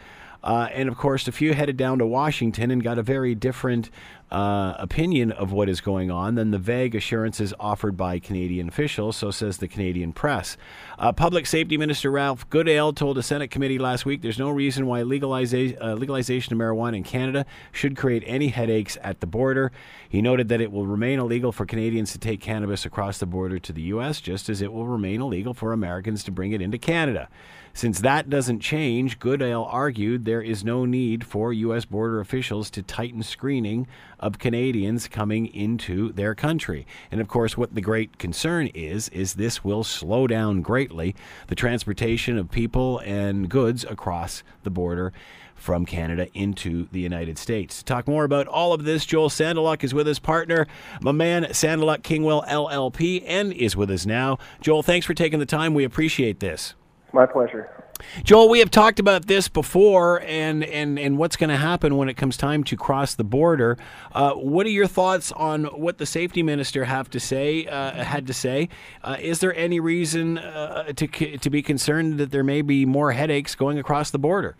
Uh, 0.44 0.68
and 0.72 0.90
of 0.90 0.98
course, 0.98 1.26
a 1.26 1.32
few 1.32 1.54
headed 1.54 1.78
down 1.78 1.98
to 1.98 2.06
Washington 2.06 2.70
and 2.70 2.84
got 2.84 2.98
a 2.98 3.02
very 3.02 3.34
different 3.34 3.88
uh, 4.30 4.74
opinion 4.78 5.32
of 5.32 5.52
what 5.52 5.70
is 5.70 5.80
going 5.80 6.10
on 6.10 6.34
than 6.34 6.50
the 6.50 6.58
vague 6.58 6.94
assurances 6.94 7.54
offered 7.58 7.96
by 7.96 8.18
Canadian 8.18 8.68
officials, 8.68 9.16
so 9.16 9.30
says 9.30 9.56
the 9.56 9.68
Canadian 9.68 10.12
press. 10.12 10.58
Uh, 10.98 11.12
Public 11.12 11.46
Safety 11.46 11.78
Minister 11.78 12.10
Ralph 12.10 12.48
Goodale 12.50 12.92
told 12.92 13.16
a 13.16 13.22
Senate 13.22 13.50
committee 13.50 13.78
last 13.78 14.04
week 14.04 14.20
there's 14.20 14.38
no 14.38 14.50
reason 14.50 14.86
why 14.86 15.00
legaliza- 15.00 15.80
uh, 15.80 15.94
legalization 15.94 16.52
of 16.52 16.58
marijuana 16.58 16.96
in 16.98 17.04
Canada 17.04 17.46
should 17.72 17.96
create 17.96 18.22
any 18.26 18.48
headaches 18.48 18.98
at 19.02 19.20
the 19.20 19.26
border. 19.26 19.72
He 20.06 20.20
noted 20.20 20.48
that 20.50 20.60
it 20.60 20.70
will 20.70 20.86
remain 20.86 21.20
illegal 21.20 21.52
for 21.52 21.64
Canadians 21.64 22.12
to 22.12 22.18
take 22.18 22.42
cannabis 22.42 22.84
across 22.84 23.16
the 23.16 23.26
border 23.26 23.58
to 23.60 23.72
the 23.72 23.82
U.S., 23.82 24.20
just 24.20 24.50
as 24.50 24.60
it 24.60 24.74
will 24.74 24.86
remain 24.86 25.22
illegal 25.22 25.54
for 25.54 25.72
Americans 25.72 26.22
to 26.24 26.30
bring 26.30 26.52
it 26.52 26.60
into 26.60 26.76
Canada. 26.76 27.30
Since 27.76 28.02
that 28.02 28.30
doesn't 28.30 28.60
change, 28.60 29.18
Goodale 29.18 29.66
argued 29.68 30.24
there 30.24 30.40
is 30.40 30.62
no 30.62 30.84
need 30.84 31.26
for 31.26 31.52
U.S. 31.52 31.84
border 31.84 32.20
officials 32.20 32.70
to 32.70 32.84
tighten 32.84 33.24
screening 33.24 33.88
of 34.20 34.38
Canadians 34.38 35.08
coming 35.08 35.48
into 35.48 36.12
their 36.12 36.36
country. 36.36 36.86
And 37.10 37.20
of 37.20 37.26
course, 37.26 37.56
what 37.56 37.74
the 37.74 37.80
great 37.80 38.16
concern 38.16 38.68
is, 38.68 39.08
is 39.08 39.34
this 39.34 39.64
will 39.64 39.82
slow 39.82 40.28
down 40.28 40.62
greatly 40.62 41.16
the 41.48 41.56
transportation 41.56 42.38
of 42.38 42.48
people 42.48 43.00
and 43.00 43.48
goods 43.48 43.82
across 43.82 44.44
the 44.62 44.70
border 44.70 45.12
from 45.56 45.84
Canada 45.84 46.28
into 46.32 46.86
the 46.92 47.00
United 47.00 47.38
States. 47.38 47.78
To 47.78 47.84
talk 47.84 48.06
more 48.06 48.22
about 48.22 48.46
all 48.46 48.72
of 48.72 48.84
this, 48.84 49.04
Joel 49.04 49.30
Sandaluk 49.30 49.82
is 49.82 49.92
with 49.92 50.06
his 50.06 50.20
partner, 50.20 50.68
my 51.00 51.10
man 51.10 51.42
Sandaluk 51.46 52.02
Kingwell 52.02 52.46
LLP, 52.46 53.24
and 53.26 53.52
is 53.52 53.76
with 53.76 53.90
us 53.90 54.06
now. 54.06 54.38
Joel, 54.60 54.84
thanks 54.84 55.06
for 55.06 55.14
taking 55.14 55.40
the 55.40 55.46
time. 55.46 55.74
We 55.74 55.82
appreciate 55.82 56.38
this. 56.38 56.74
My 57.14 57.26
pleasure. 57.26 57.70
Joel, 58.24 58.48
we 58.48 58.58
have 58.58 58.72
talked 58.72 58.98
about 58.98 59.26
this 59.26 59.46
before 59.46 60.20
and, 60.22 60.64
and, 60.64 60.98
and 60.98 61.16
what's 61.16 61.36
going 61.36 61.48
to 61.48 61.56
happen 61.56 61.96
when 61.96 62.08
it 62.08 62.14
comes 62.14 62.36
time 62.36 62.64
to 62.64 62.76
cross 62.76 63.14
the 63.14 63.22
border. 63.22 63.78
Uh, 64.12 64.32
what 64.32 64.66
are 64.66 64.70
your 64.70 64.88
thoughts 64.88 65.30
on 65.30 65.66
what 65.66 65.98
the 65.98 66.06
safety 66.06 66.42
minister 66.42 66.86
have 66.86 67.08
to 67.10 67.20
say 67.20 67.66
uh, 67.66 68.02
had 68.02 68.26
to 68.26 68.32
say? 68.32 68.68
Uh, 69.04 69.16
is 69.20 69.38
there 69.38 69.54
any 69.54 69.78
reason 69.78 70.38
uh, 70.38 70.92
to, 70.94 71.06
to 71.38 71.50
be 71.50 71.62
concerned 71.62 72.18
that 72.18 72.32
there 72.32 72.42
may 72.42 72.62
be 72.62 72.84
more 72.84 73.12
headaches 73.12 73.54
going 73.54 73.78
across 73.78 74.10
the 74.10 74.18
border? 74.18 74.56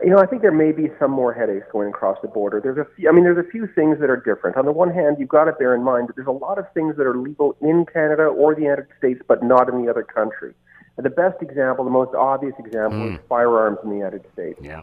You 0.00 0.10
know, 0.10 0.18
I 0.18 0.26
think 0.26 0.40
there 0.40 0.52
may 0.52 0.70
be 0.70 0.90
some 1.00 1.10
more 1.10 1.34
headaches 1.34 1.66
going 1.72 1.88
across 1.88 2.18
the 2.22 2.28
border. 2.28 2.60
There's 2.60 2.78
a 2.78 2.86
few, 2.94 3.08
I 3.08 3.12
mean, 3.12 3.24
there's 3.24 3.44
a 3.44 3.50
few 3.50 3.66
things 3.74 3.98
that 3.98 4.08
are 4.08 4.16
different. 4.16 4.56
On 4.56 4.64
the 4.64 4.72
one 4.72 4.94
hand, 4.94 5.16
you've 5.18 5.28
got 5.28 5.46
to 5.46 5.52
bear 5.52 5.74
in 5.74 5.82
mind 5.82 6.08
that 6.08 6.14
there's 6.14 6.28
a 6.28 6.30
lot 6.30 6.56
of 6.56 6.72
things 6.72 6.96
that 6.98 7.04
are 7.04 7.16
legal 7.16 7.56
in 7.60 7.84
Canada 7.92 8.22
or 8.22 8.54
the 8.54 8.62
United 8.62 8.86
States, 8.96 9.20
but 9.26 9.42
not 9.42 9.68
in 9.68 9.84
the 9.84 9.90
other 9.90 10.04
country. 10.04 10.54
And 11.00 11.06
the 11.06 11.16
best 11.16 11.40
example, 11.40 11.82
the 11.86 11.90
most 11.90 12.14
obvious 12.14 12.52
example, 12.58 12.98
mm. 12.98 13.14
is 13.14 13.20
firearms 13.26 13.78
in 13.82 13.88
the 13.88 13.96
United 13.96 14.22
States. 14.34 14.60
Yeah. 14.62 14.82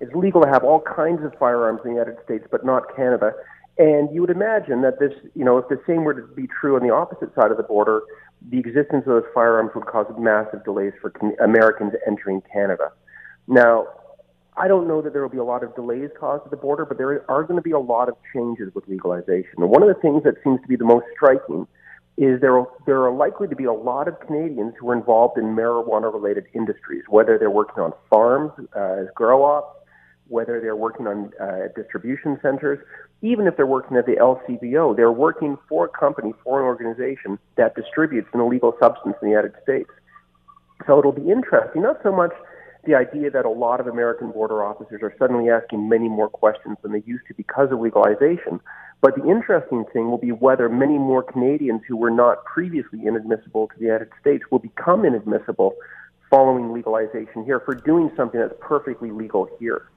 It's 0.00 0.14
legal 0.14 0.40
to 0.40 0.48
have 0.48 0.64
all 0.64 0.80
kinds 0.80 1.22
of 1.22 1.34
firearms 1.38 1.80
in 1.84 1.90
the 1.90 1.98
United 1.98 2.16
States, 2.24 2.46
but 2.50 2.64
not 2.64 2.96
Canada. 2.96 3.34
And 3.76 4.08
you 4.14 4.22
would 4.22 4.30
imagine 4.30 4.80
that 4.80 4.98
this, 4.98 5.12
you 5.34 5.44
know, 5.44 5.58
if 5.58 5.68
the 5.68 5.78
same 5.86 6.04
were 6.04 6.14
to 6.14 6.26
be 6.34 6.46
true 6.46 6.76
on 6.76 6.82
the 6.82 6.94
opposite 6.94 7.34
side 7.34 7.50
of 7.50 7.58
the 7.58 7.64
border, 7.64 8.00
the 8.48 8.58
existence 8.58 9.02
of 9.06 9.12
those 9.12 9.28
firearms 9.34 9.72
would 9.74 9.84
cause 9.84 10.06
massive 10.18 10.64
delays 10.64 10.94
for 11.02 11.12
Americans 11.44 11.92
entering 12.06 12.40
Canada. 12.50 12.90
Now, 13.46 13.88
I 14.56 14.68
don't 14.68 14.88
know 14.88 15.02
that 15.02 15.12
there 15.12 15.20
will 15.20 15.28
be 15.28 15.36
a 15.36 15.44
lot 15.44 15.62
of 15.62 15.74
delays 15.74 16.08
caused 16.18 16.44
at 16.46 16.50
the 16.50 16.56
border, 16.56 16.86
but 16.86 16.96
there 16.96 17.30
are 17.30 17.42
going 17.42 17.56
to 17.58 17.62
be 17.62 17.72
a 17.72 17.78
lot 17.78 18.08
of 18.08 18.16
changes 18.32 18.74
with 18.74 18.88
legalization. 18.88 19.56
And 19.58 19.68
one 19.68 19.82
of 19.82 19.88
the 19.88 20.00
things 20.00 20.22
that 20.22 20.36
seems 20.42 20.62
to 20.62 20.66
be 20.66 20.76
the 20.76 20.86
most 20.86 21.04
striking 21.14 21.66
is 22.18 22.40
there 22.40 22.64
there 22.84 23.00
are 23.04 23.12
likely 23.12 23.46
to 23.46 23.54
be 23.54 23.64
a 23.64 23.72
lot 23.72 24.08
of 24.08 24.18
Canadians 24.18 24.74
who 24.78 24.90
are 24.90 24.94
involved 24.94 25.38
in 25.38 25.44
marijuana-related 25.44 26.46
industries, 26.52 27.04
whether 27.08 27.38
they're 27.38 27.48
working 27.50 27.80
on 27.80 27.92
farms 28.10 28.50
uh, 28.74 29.02
as 29.02 29.06
grow-ops, 29.14 29.78
whether 30.26 30.60
they're 30.60 30.74
working 30.76 31.06
on 31.06 31.32
uh, 31.40 31.68
distribution 31.76 32.36
centers, 32.42 32.84
even 33.22 33.46
if 33.46 33.56
they're 33.56 33.68
working 33.68 33.96
at 33.96 34.04
the 34.04 34.16
LCBO, 34.16 34.96
they're 34.96 35.12
working 35.12 35.56
for 35.68 35.84
a 35.84 35.88
company, 35.88 36.34
for 36.42 36.58
an 36.58 36.66
organization 36.66 37.38
that 37.56 37.76
distributes 37.76 38.28
an 38.34 38.40
illegal 38.40 38.76
substance 38.80 39.14
in 39.22 39.28
the 39.28 39.34
United 39.34 39.54
States. 39.62 39.90
So 40.88 40.98
it'll 40.98 41.12
be 41.12 41.30
interesting, 41.30 41.82
not 41.82 42.00
so 42.02 42.10
much 42.10 42.32
the 42.84 42.94
idea 42.96 43.30
that 43.30 43.44
a 43.44 43.50
lot 43.50 43.80
of 43.80 43.86
American 43.86 44.32
border 44.32 44.64
officers 44.64 45.02
are 45.02 45.14
suddenly 45.18 45.50
asking 45.50 45.88
many 45.88 46.08
more 46.08 46.28
questions 46.28 46.76
than 46.82 46.92
they 46.92 47.02
used 47.06 47.26
to 47.28 47.34
because 47.34 47.70
of 47.70 47.78
legalization, 47.78 48.60
but 49.00 49.14
the 49.16 49.28
interesting 49.28 49.84
thing 49.92 50.10
will 50.10 50.18
be 50.18 50.32
whether 50.32 50.68
many 50.68 50.98
more 50.98 51.22
Canadians 51.22 51.82
who 51.86 51.96
were 51.96 52.10
not 52.10 52.44
previously 52.44 53.06
inadmissible 53.06 53.68
to 53.68 53.78
the 53.78 53.84
United 53.84 54.10
States 54.20 54.44
will 54.50 54.58
become 54.58 55.04
inadmissible 55.04 55.74
following 56.30 56.72
legalization 56.72 57.44
here 57.44 57.60
for 57.60 57.74
doing 57.74 58.10
something 58.16 58.40
that's 58.40 58.54
perfectly 58.60 59.10
legal 59.10 59.48
here. 59.58 59.88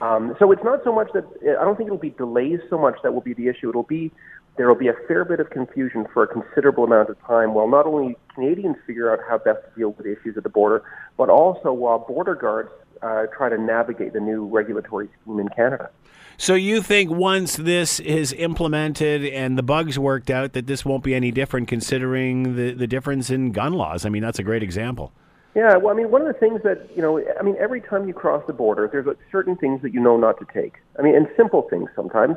Um, 0.00 0.34
so 0.38 0.50
it's 0.50 0.64
not 0.64 0.82
so 0.82 0.92
much 0.92 1.08
that 1.12 1.24
I 1.60 1.64
don't 1.64 1.76
think 1.76 1.88
it'll 1.88 1.98
be 1.98 2.10
delays 2.10 2.60
so 2.70 2.78
much 2.78 2.96
that 3.02 3.12
will 3.12 3.20
be 3.20 3.34
the 3.34 3.48
issue. 3.48 3.68
It'll 3.68 3.82
be 3.82 4.10
there 4.56 4.66
will 4.68 4.74
be 4.74 4.88
a 4.88 4.96
fair 5.06 5.24
bit 5.24 5.40
of 5.40 5.50
confusion 5.50 6.06
for 6.12 6.22
a 6.22 6.26
considerable 6.26 6.84
amount 6.84 7.08
of 7.08 7.20
time 7.26 7.54
while 7.54 7.68
not 7.68 7.86
only 7.86 8.16
Canadians 8.34 8.76
figure 8.86 9.12
out 9.12 9.20
how 9.28 9.38
best 9.38 9.58
to 9.64 9.78
deal 9.78 9.90
with 9.90 10.06
issues 10.06 10.36
at 10.36 10.42
the 10.42 10.48
border, 10.48 10.82
but 11.16 11.28
also 11.28 11.72
while 11.72 11.98
border 11.98 12.34
guards 12.34 12.70
uh, 13.02 13.26
try 13.36 13.48
to 13.48 13.58
navigate 13.58 14.12
the 14.12 14.20
new 14.20 14.46
regulatory 14.46 15.08
scheme 15.22 15.38
in 15.40 15.48
Canada. 15.48 15.90
So 16.36 16.54
you 16.54 16.80
think 16.80 17.10
once 17.10 17.56
this 17.56 18.00
is 18.00 18.32
implemented 18.32 19.26
and 19.26 19.58
the 19.58 19.62
bugs 19.62 19.98
worked 19.98 20.30
out, 20.30 20.54
that 20.54 20.66
this 20.66 20.86
won't 20.86 21.04
be 21.04 21.14
any 21.14 21.30
different, 21.30 21.68
considering 21.68 22.56
the 22.56 22.72
the 22.72 22.86
difference 22.86 23.28
in 23.28 23.52
gun 23.52 23.74
laws? 23.74 24.06
I 24.06 24.08
mean, 24.08 24.22
that's 24.22 24.38
a 24.38 24.42
great 24.42 24.62
example. 24.62 25.12
Yeah, 25.54 25.76
well, 25.76 25.92
I 25.92 25.96
mean, 25.96 26.10
one 26.10 26.22
of 26.22 26.28
the 26.28 26.38
things 26.38 26.62
that 26.62 26.88
you 26.94 27.02
know, 27.02 27.22
I 27.38 27.42
mean, 27.42 27.56
every 27.58 27.80
time 27.80 28.06
you 28.06 28.14
cross 28.14 28.42
the 28.46 28.52
border, 28.52 28.88
there's 28.90 29.06
like 29.06 29.18
certain 29.30 29.56
things 29.56 29.82
that 29.82 29.92
you 29.92 30.00
know 30.00 30.16
not 30.16 30.38
to 30.38 30.46
take. 30.52 30.76
I 30.98 31.02
mean, 31.02 31.14
and 31.14 31.28
simple 31.36 31.62
things 31.68 31.90
sometimes, 31.94 32.36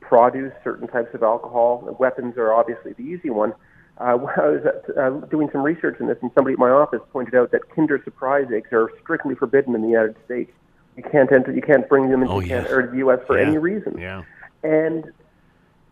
produce, 0.00 0.52
certain 0.62 0.86
types 0.86 1.14
of 1.14 1.22
alcohol, 1.22 1.96
weapons 1.98 2.36
are 2.36 2.52
obviously 2.52 2.92
the 2.92 3.02
easy 3.02 3.30
one. 3.30 3.54
Uh, 4.00 4.04
I 4.04 4.14
was 4.14 4.66
uh, 4.96 5.10
doing 5.26 5.48
some 5.52 5.62
research 5.62 6.00
in 6.00 6.06
this, 6.06 6.18
and 6.22 6.30
somebody 6.34 6.54
at 6.54 6.58
my 6.58 6.70
office 6.70 7.00
pointed 7.12 7.34
out 7.34 7.52
that 7.52 7.68
Kinder 7.74 8.00
Surprise 8.02 8.46
eggs 8.52 8.68
are 8.72 8.90
strictly 9.02 9.34
forbidden 9.34 9.74
in 9.74 9.82
the 9.82 9.88
United 9.88 10.16
States. 10.24 10.50
You 10.96 11.02
can't 11.02 11.30
enter. 11.30 11.52
You 11.52 11.62
can't 11.62 11.88
bring 11.88 12.10
them 12.10 12.22
into 12.22 12.34
oh, 12.34 12.40
yes. 12.40 12.66
Canada 12.66 12.74
or 12.74 12.90
the 12.90 12.98
U.S. 12.98 13.20
for 13.26 13.38
yeah. 13.38 13.46
any 13.46 13.58
reason. 13.58 13.96
Yeah. 13.98 14.22
And 14.62 15.04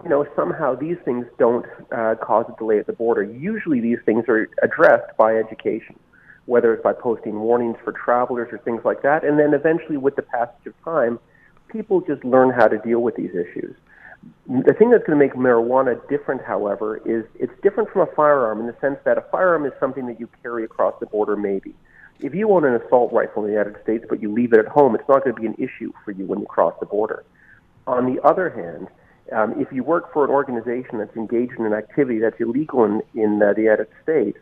you 0.02 0.08
know 0.08 0.26
somehow 0.36 0.74
these 0.74 0.96
things 1.04 1.26
don't 1.38 1.66
uh, 1.92 2.14
cause 2.20 2.46
a 2.48 2.56
delay 2.58 2.78
at 2.78 2.86
the 2.86 2.92
border. 2.92 3.22
Usually 3.22 3.80
these 3.80 3.98
things 4.04 4.24
are 4.28 4.48
addressed 4.62 5.16
by 5.16 5.36
education, 5.36 5.98
whether 6.46 6.74
it's 6.74 6.82
by 6.82 6.92
posting 6.92 7.38
warnings 7.40 7.76
for 7.84 7.92
travelers 7.92 8.48
or 8.52 8.58
things 8.58 8.82
like 8.84 9.02
that. 9.02 9.24
And 9.24 9.38
then 9.38 9.54
eventually, 9.54 9.96
with 9.96 10.16
the 10.16 10.22
passage 10.22 10.66
of 10.66 10.74
time, 10.84 11.18
people 11.68 12.00
just 12.00 12.24
learn 12.24 12.50
how 12.50 12.68
to 12.68 12.78
deal 12.78 13.00
with 13.00 13.16
these 13.16 13.30
issues. 13.30 13.74
The 14.46 14.72
thing 14.72 14.90
that's 14.90 15.04
going 15.04 15.18
to 15.18 15.24
make 15.24 15.34
marijuana 15.34 16.00
different, 16.08 16.42
however, 16.42 16.98
is 17.04 17.24
it's 17.38 17.52
different 17.62 17.90
from 17.90 18.02
a 18.02 18.14
firearm 18.14 18.60
in 18.60 18.66
the 18.66 18.76
sense 18.80 18.98
that 19.04 19.18
a 19.18 19.22
firearm 19.30 19.66
is 19.66 19.72
something 19.78 20.06
that 20.06 20.18
you 20.18 20.28
carry 20.42 20.64
across 20.64 20.94
the 21.00 21.06
border, 21.06 21.36
maybe 21.36 21.74
if 22.20 22.34
you 22.34 22.50
own 22.50 22.64
an 22.64 22.74
assault 22.74 23.12
rifle 23.12 23.44
in 23.44 23.50
the 23.50 23.56
United 23.56 23.80
States 23.82 24.04
but 24.08 24.20
you 24.20 24.32
leave 24.32 24.52
it 24.52 24.58
at 24.58 24.66
home, 24.66 24.94
it's 24.94 25.08
not 25.08 25.24
going 25.24 25.34
to 25.34 25.40
be 25.40 25.46
an 25.46 25.54
issue 25.54 25.92
for 26.04 26.10
you 26.10 26.24
when 26.26 26.40
you 26.40 26.46
cross 26.46 26.74
the 26.80 26.86
border. 26.86 27.24
On 27.86 28.12
the 28.12 28.22
other 28.22 28.50
hand, 28.50 28.88
um, 29.32 29.60
if 29.60 29.72
you 29.72 29.82
work 29.82 30.12
for 30.12 30.24
an 30.24 30.30
organization 30.30 30.98
that's 30.98 31.14
engaged 31.16 31.52
in 31.58 31.66
an 31.66 31.72
activity 31.72 32.18
that's 32.18 32.40
illegal 32.40 32.84
in, 32.84 33.02
in 33.14 33.42
uh, 33.42 33.52
the 33.52 33.62
United 33.62 33.88
States, 34.02 34.38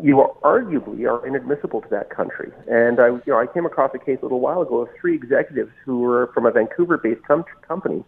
you 0.00 0.20
are 0.20 0.30
arguably 0.44 1.10
are 1.10 1.26
inadmissible 1.26 1.80
to 1.80 1.88
that 1.88 2.10
country. 2.10 2.52
And 2.70 3.00
I, 3.00 3.08
you 3.08 3.22
know, 3.26 3.38
I 3.38 3.46
came 3.46 3.66
across 3.66 3.90
a 3.94 3.98
case 3.98 4.18
a 4.20 4.24
little 4.24 4.40
while 4.40 4.62
ago 4.62 4.82
of 4.82 4.88
three 5.00 5.14
executives 5.14 5.72
who 5.84 6.00
were 6.00 6.30
from 6.32 6.46
a 6.46 6.50
Vancouver-based 6.50 7.22
com- 7.24 7.44
company. 7.66 8.04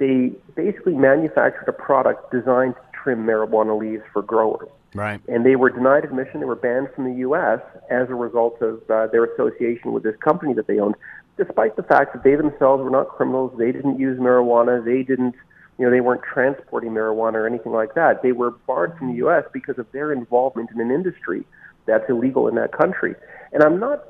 They 0.00 0.32
basically 0.56 0.94
manufactured 0.94 1.68
a 1.68 1.72
product 1.72 2.32
designed 2.32 2.74
to 2.74 2.80
trim 3.02 3.24
marijuana 3.24 3.78
leaves 3.78 4.02
for 4.12 4.22
growers. 4.22 4.68
Right. 4.94 5.20
And 5.28 5.46
they 5.46 5.54
were 5.54 5.70
denied 5.70 6.04
admission. 6.04 6.40
They 6.40 6.46
were 6.46 6.56
banned 6.56 6.88
from 6.94 7.04
the 7.04 7.18
U.S. 7.20 7.60
as 7.90 8.08
a 8.08 8.14
result 8.14 8.60
of 8.60 8.82
uh, 8.90 9.06
their 9.08 9.24
association 9.24 9.92
with 9.92 10.02
this 10.02 10.16
company 10.16 10.52
that 10.54 10.66
they 10.66 10.80
owned, 10.80 10.96
despite 11.36 11.76
the 11.76 11.84
fact 11.84 12.12
that 12.12 12.24
they 12.24 12.34
themselves 12.34 12.82
were 12.82 12.90
not 12.90 13.08
criminals. 13.10 13.52
They 13.56 13.70
didn't 13.70 14.00
use 14.00 14.18
marijuana. 14.18 14.84
They 14.84 15.04
didn't, 15.04 15.36
you 15.78 15.84
know, 15.84 15.90
they 15.92 16.00
weren't 16.00 16.22
transporting 16.22 16.90
marijuana 16.90 17.34
or 17.34 17.46
anything 17.46 17.72
like 17.72 17.94
that. 17.94 18.22
They 18.22 18.32
were 18.32 18.50
barred 18.66 18.98
from 18.98 19.08
the 19.08 19.16
U.S. 19.18 19.44
because 19.52 19.78
of 19.78 19.86
their 19.92 20.12
involvement 20.12 20.70
in 20.74 20.80
an 20.80 20.90
industry 20.90 21.44
that's 21.86 22.08
illegal 22.08 22.48
in 22.48 22.56
that 22.56 22.72
country. 22.72 23.14
And 23.52 23.62
I'm 23.62 23.78
not 23.78 24.04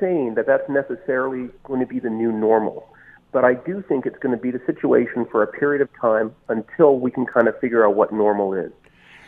saying 0.00 0.34
that 0.36 0.46
that's 0.46 0.68
necessarily 0.68 1.50
going 1.64 1.80
to 1.80 1.86
be 1.86 2.00
the 2.00 2.10
new 2.10 2.32
normal. 2.32 2.88
But 3.34 3.44
I 3.44 3.54
do 3.54 3.82
think 3.88 4.06
it's 4.06 4.18
going 4.20 4.34
to 4.34 4.40
be 4.40 4.52
the 4.52 4.60
situation 4.64 5.26
for 5.28 5.42
a 5.42 5.48
period 5.48 5.82
of 5.82 5.88
time 6.00 6.32
until 6.48 7.00
we 7.00 7.10
can 7.10 7.26
kind 7.26 7.48
of 7.48 7.58
figure 7.58 7.84
out 7.84 7.96
what 7.96 8.12
normal 8.12 8.54
is. 8.54 8.70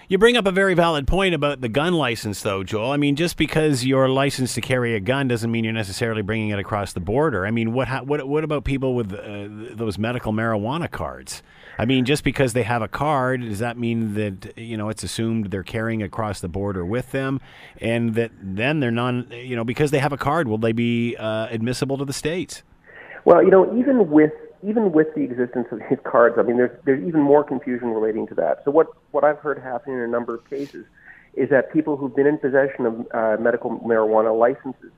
You 0.08 0.16
bring 0.16 0.36
up 0.36 0.46
a 0.46 0.52
very 0.52 0.74
valid 0.74 1.08
point 1.08 1.34
about 1.34 1.60
the 1.60 1.68
gun 1.68 1.92
license, 1.92 2.40
though, 2.40 2.62
Joel. 2.62 2.92
I 2.92 2.98
mean, 2.98 3.16
just 3.16 3.36
because 3.36 3.84
you're 3.84 4.08
licensed 4.08 4.54
to 4.54 4.60
carry 4.60 4.94
a 4.94 5.00
gun 5.00 5.26
doesn't 5.26 5.50
mean 5.50 5.64
you're 5.64 5.72
necessarily 5.72 6.22
bringing 6.22 6.50
it 6.50 6.60
across 6.60 6.92
the 6.92 7.00
border. 7.00 7.44
I 7.44 7.50
mean, 7.50 7.72
what 7.72 8.06
what 8.06 8.28
what 8.28 8.44
about 8.44 8.62
people 8.62 8.94
with 8.94 9.12
uh, 9.12 9.48
those 9.74 9.98
medical 9.98 10.32
marijuana 10.32 10.88
cards? 10.88 11.42
I 11.76 11.84
mean, 11.86 12.04
just 12.04 12.22
because 12.22 12.52
they 12.52 12.62
have 12.62 12.82
a 12.82 12.88
card, 12.88 13.40
does 13.40 13.58
that 13.58 13.76
mean 13.76 14.14
that 14.14 14.56
you 14.56 14.76
know 14.76 14.88
it's 14.88 15.02
assumed 15.02 15.50
they're 15.50 15.64
carrying 15.64 16.04
across 16.04 16.38
the 16.38 16.48
border 16.48 16.86
with 16.86 17.10
them, 17.10 17.40
and 17.80 18.14
that 18.14 18.30
then 18.40 18.78
they're 18.78 18.92
non, 18.92 19.26
you 19.32 19.56
know, 19.56 19.64
because 19.64 19.90
they 19.90 19.98
have 19.98 20.12
a 20.12 20.16
card, 20.16 20.46
will 20.46 20.58
they 20.58 20.70
be 20.70 21.16
uh, 21.16 21.48
admissible 21.50 21.98
to 21.98 22.04
the 22.04 22.12
states? 22.12 22.62
Well, 23.26 23.42
you 23.42 23.50
know, 23.50 23.76
even 23.76 24.08
with 24.08 24.32
even 24.62 24.92
with 24.92 25.08
the 25.16 25.22
existence 25.22 25.66
of 25.72 25.80
these 25.90 25.98
cards, 26.04 26.36
I 26.38 26.42
mean, 26.42 26.56
there's 26.56 26.70
there's 26.84 27.04
even 27.06 27.20
more 27.20 27.42
confusion 27.42 27.88
relating 27.88 28.28
to 28.28 28.34
that. 28.36 28.62
So 28.64 28.70
what 28.70 28.86
what 29.10 29.24
I've 29.24 29.38
heard 29.38 29.58
happening 29.58 29.96
in 29.96 30.02
a 30.02 30.08
number 30.08 30.32
of 30.32 30.48
cases 30.48 30.86
is 31.34 31.50
that 31.50 31.72
people 31.72 31.96
who've 31.96 32.14
been 32.14 32.28
in 32.28 32.38
possession 32.38 32.86
of 32.86 33.06
uh, 33.12 33.36
medical 33.42 33.80
marijuana 33.80 34.36
licenses 34.38 34.92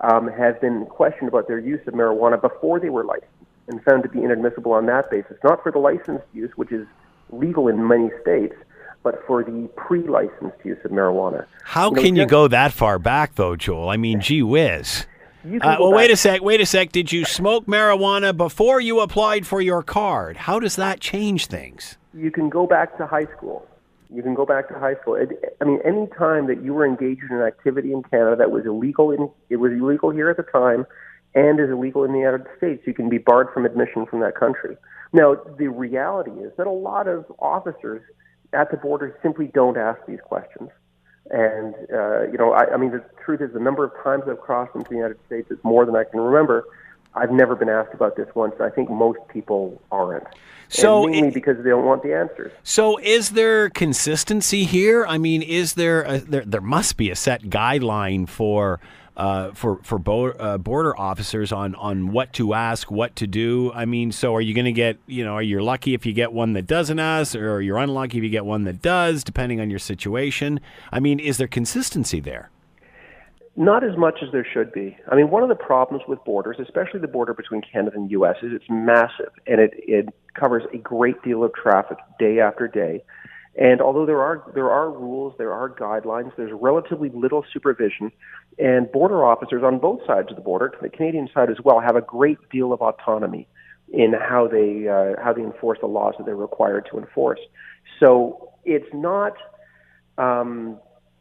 um, 0.00 0.28
have 0.28 0.60
been 0.60 0.86
questioned 0.86 1.28
about 1.28 1.48
their 1.48 1.58
use 1.58 1.80
of 1.88 1.94
marijuana 1.94 2.40
before 2.40 2.78
they 2.78 2.88
were 2.88 3.04
licensed 3.04 3.28
and 3.66 3.82
found 3.82 4.04
to 4.04 4.08
be 4.08 4.22
inadmissible 4.22 4.72
on 4.72 4.86
that 4.86 5.10
basis, 5.10 5.36
not 5.42 5.60
for 5.62 5.72
the 5.72 5.78
licensed 5.78 6.24
use, 6.32 6.52
which 6.54 6.70
is 6.70 6.86
legal 7.30 7.66
in 7.66 7.86
many 7.86 8.10
states, 8.20 8.54
but 9.02 9.24
for 9.26 9.42
the 9.42 9.68
pre-licensed 9.76 10.64
use 10.64 10.78
of 10.84 10.92
marijuana. 10.92 11.46
How 11.64 11.90
you 11.90 11.96
know, 11.96 12.02
can 12.02 12.16
you 12.16 12.26
go 12.26 12.48
that 12.48 12.72
far 12.72 12.98
back, 13.00 13.34
though, 13.34 13.56
Joel? 13.56 13.88
I 13.88 13.96
mean, 13.96 14.20
gee 14.20 14.42
whiz. 14.42 15.06
Uh, 15.44 15.76
well, 15.80 15.92
wait 15.92 16.10
a 16.10 16.16
sec. 16.16 16.40
Wait 16.42 16.60
a 16.60 16.66
sec. 16.66 16.92
Did 16.92 17.10
you 17.10 17.24
smoke 17.24 17.66
marijuana 17.66 18.36
before 18.36 18.80
you 18.80 19.00
applied 19.00 19.46
for 19.46 19.60
your 19.60 19.82
card? 19.82 20.36
How 20.36 20.60
does 20.60 20.76
that 20.76 21.00
change 21.00 21.46
things? 21.46 21.96
You 22.14 22.30
can 22.30 22.48
go 22.48 22.66
back 22.66 22.96
to 22.98 23.06
high 23.06 23.26
school. 23.36 23.66
You 24.14 24.22
can 24.22 24.34
go 24.34 24.44
back 24.44 24.68
to 24.68 24.74
high 24.78 24.94
school. 24.96 25.18
I 25.60 25.64
mean, 25.64 25.80
any 25.84 26.06
time 26.18 26.46
that 26.46 26.62
you 26.62 26.74
were 26.74 26.86
engaged 26.86 27.22
in 27.28 27.36
an 27.36 27.42
activity 27.42 27.92
in 27.92 28.02
Canada 28.02 28.36
that 28.36 28.50
was 28.50 28.66
illegal, 28.66 29.10
in, 29.10 29.30
it 29.48 29.56
was 29.56 29.72
illegal 29.72 30.10
here 30.10 30.28
at 30.28 30.36
the 30.36 30.42
time, 30.42 30.86
and 31.34 31.58
is 31.58 31.70
illegal 31.70 32.04
in 32.04 32.12
the 32.12 32.18
United 32.18 32.46
States, 32.58 32.82
you 32.86 32.92
can 32.92 33.08
be 33.08 33.18
barred 33.18 33.48
from 33.54 33.64
admission 33.64 34.04
from 34.06 34.20
that 34.20 34.36
country. 34.36 34.76
Now, 35.14 35.36
the 35.58 35.68
reality 35.68 36.32
is 36.32 36.52
that 36.58 36.66
a 36.66 36.70
lot 36.70 37.08
of 37.08 37.24
officers 37.38 38.02
at 38.52 38.70
the 38.70 38.76
border 38.76 39.18
simply 39.22 39.46
don't 39.46 39.78
ask 39.78 39.98
these 40.06 40.20
questions. 40.22 40.70
And, 41.30 41.74
uh, 41.92 42.22
you 42.30 42.36
know, 42.38 42.52
I, 42.52 42.74
I 42.74 42.76
mean, 42.76 42.90
the 42.90 43.04
truth 43.24 43.40
is 43.40 43.52
the 43.52 43.60
number 43.60 43.84
of 43.84 43.92
times 44.02 44.24
I've 44.28 44.40
crossed 44.40 44.74
into 44.74 44.88
the 44.90 44.96
United 44.96 45.18
States 45.26 45.50
is 45.50 45.58
more 45.62 45.86
than 45.86 45.96
I 45.96 46.04
can 46.04 46.20
remember. 46.20 46.64
I've 47.14 47.30
never 47.30 47.54
been 47.54 47.68
asked 47.68 47.94
about 47.94 48.16
this 48.16 48.28
once. 48.34 48.54
I 48.60 48.70
think 48.70 48.90
most 48.90 49.18
people 49.28 49.80
aren't. 49.90 50.26
So 50.68 51.04
and 51.04 51.12
mainly 51.12 51.28
it, 51.28 51.34
because 51.34 51.58
they 51.62 51.68
don't 51.68 51.84
want 51.84 52.02
the 52.02 52.14
answers. 52.14 52.52
So 52.62 52.98
is 52.98 53.30
there 53.30 53.68
consistency 53.68 54.64
here? 54.64 55.04
I 55.06 55.18
mean, 55.18 55.42
is 55.42 55.74
there 55.74 56.02
a, 56.02 56.18
there 56.18 56.44
there 56.46 56.62
must 56.62 56.96
be 56.96 57.10
a 57.10 57.16
set 57.16 57.42
guideline 57.42 58.26
for 58.26 58.80
uh, 59.16 59.52
for 59.52 59.80
for 59.82 59.98
bo- 59.98 60.30
uh, 60.30 60.58
border 60.58 60.98
officers 60.98 61.52
on 61.52 61.74
on 61.74 62.12
what 62.12 62.32
to 62.34 62.54
ask, 62.54 62.90
what 62.90 63.14
to 63.16 63.26
do. 63.26 63.72
I 63.74 63.84
mean, 63.84 64.12
so 64.12 64.34
are 64.34 64.40
you 64.40 64.54
going 64.54 64.64
to 64.64 64.72
get 64.72 64.98
you 65.06 65.24
know 65.24 65.34
are 65.34 65.42
you 65.42 65.62
lucky 65.62 65.94
if 65.94 66.06
you 66.06 66.12
get 66.12 66.32
one 66.32 66.54
that 66.54 66.66
doesn't 66.66 66.98
ask, 66.98 67.34
or 67.34 67.60
you're 67.60 67.78
unlucky 67.78 68.18
if 68.18 68.24
you 68.24 68.30
get 68.30 68.44
one 68.44 68.64
that 68.64 68.80
does, 68.82 69.22
depending 69.22 69.60
on 69.60 69.70
your 69.70 69.78
situation? 69.78 70.60
I 70.90 71.00
mean, 71.00 71.18
is 71.20 71.36
there 71.36 71.48
consistency 71.48 72.20
there? 72.20 72.50
Not 73.54 73.84
as 73.84 73.98
much 73.98 74.20
as 74.22 74.32
there 74.32 74.46
should 74.50 74.72
be. 74.72 74.96
I 75.10 75.14
mean, 75.14 75.28
one 75.28 75.42
of 75.42 75.50
the 75.50 75.54
problems 75.54 76.04
with 76.08 76.24
borders, 76.24 76.56
especially 76.58 77.00
the 77.00 77.08
border 77.08 77.34
between 77.34 77.60
Canada 77.60 77.96
and 77.96 78.10
U.S., 78.12 78.36
is 78.42 78.50
it's 78.54 78.64
massive 78.70 79.30
and 79.46 79.60
it, 79.60 79.74
it 79.76 80.08
covers 80.32 80.62
a 80.72 80.78
great 80.78 81.22
deal 81.22 81.44
of 81.44 81.52
traffic 81.52 81.98
day 82.18 82.40
after 82.40 82.66
day. 82.66 83.04
And 83.54 83.82
although 83.82 84.06
there 84.06 84.22
are 84.22 84.50
there 84.54 84.70
are 84.70 84.90
rules, 84.90 85.34
there 85.36 85.52
are 85.52 85.68
guidelines, 85.68 86.34
there's 86.36 86.52
relatively 86.54 87.10
little 87.10 87.44
supervision, 87.52 88.10
and 88.58 88.90
border 88.90 89.24
officers 89.24 89.62
on 89.62 89.78
both 89.78 90.00
sides 90.06 90.30
of 90.30 90.36
the 90.36 90.42
border, 90.42 90.72
the 90.80 90.88
Canadian 90.88 91.28
side 91.34 91.50
as 91.50 91.58
well, 91.62 91.78
have 91.80 91.96
a 91.96 92.00
great 92.00 92.38
deal 92.50 92.72
of 92.72 92.80
autonomy 92.80 93.46
in 93.92 94.14
how 94.14 94.48
they 94.48 94.88
uh, 94.88 95.22
how 95.22 95.34
they 95.34 95.42
enforce 95.42 95.78
the 95.80 95.86
laws 95.86 96.14
that 96.16 96.24
they're 96.24 96.34
required 96.34 96.88
to 96.90 96.98
enforce. 96.98 97.40
So 98.00 98.52
it's 98.64 98.88
not 98.94 99.34
um, 100.16 100.78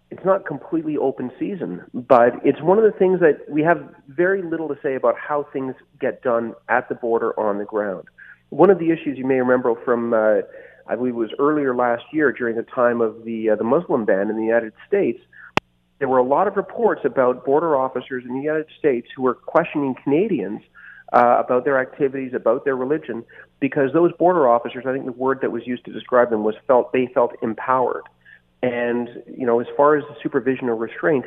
it's 0.09 0.23
not 0.25 0.45
completely 0.45 0.97
open 0.97 1.31
season, 1.37 1.81
but 1.93 2.33
it's 2.45 2.61
one 2.61 2.77
of 2.77 2.85
the 2.85 2.97
things 2.97 3.19
that 3.19 3.49
we 3.49 3.61
have 3.63 3.77
very 4.07 4.41
little 4.41 4.69
to 4.69 4.77
say 4.81 4.95
about 4.95 5.15
how 5.17 5.47
things 5.51 5.75
get 5.99 6.21
done 6.21 6.53
at 6.69 6.87
the 6.87 6.95
border 6.95 7.37
on 7.39 7.57
the 7.57 7.65
ground. 7.65 8.05
One 8.49 8.69
of 8.69 8.79
the 8.79 8.91
issues 8.91 9.17
you 9.17 9.25
may 9.25 9.35
remember 9.35 9.73
from 9.85 10.13
uh, 10.13 10.41
I 10.91 10.95
believe 10.97 11.13
it 11.13 11.17
was 11.17 11.31
earlier 11.39 11.73
last 11.73 12.03
year 12.11 12.33
during 12.33 12.57
the 12.57 12.63
time 12.63 12.99
of 12.99 13.23
the 13.23 13.51
uh, 13.51 13.55
the 13.55 13.63
Muslim 13.63 14.03
ban 14.03 14.29
in 14.29 14.35
the 14.35 14.43
United 14.43 14.73
States. 14.85 15.21
There 15.99 16.09
were 16.09 16.17
a 16.17 16.23
lot 16.23 16.47
of 16.47 16.57
reports 16.57 17.01
about 17.05 17.45
border 17.45 17.77
officers 17.77 18.25
in 18.27 18.33
the 18.33 18.41
United 18.41 18.67
States 18.77 19.07
who 19.15 19.21
were 19.21 19.35
questioning 19.35 19.95
Canadians 20.03 20.61
uh, 21.13 21.37
about 21.39 21.63
their 21.63 21.79
activities, 21.79 22.33
about 22.33 22.65
their 22.65 22.75
religion, 22.75 23.23
because 23.61 23.93
those 23.93 24.11
border 24.19 24.49
officers, 24.49 24.83
I 24.85 24.91
think 24.91 25.05
the 25.05 25.13
word 25.13 25.39
that 25.41 25.51
was 25.51 25.65
used 25.65 25.85
to 25.85 25.93
describe 25.93 26.29
them 26.29 26.43
was 26.43 26.55
felt 26.67 26.91
they 26.91 27.07
felt 27.13 27.35
empowered. 27.41 28.03
And 28.61 29.07
you 29.27 29.45
know, 29.45 29.61
as 29.61 29.67
far 29.77 29.95
as 29.95 30.03
the 30.09 30.15
supervision 30.21 30.67
or 30.67 30.75
restraint, 30.75 31.25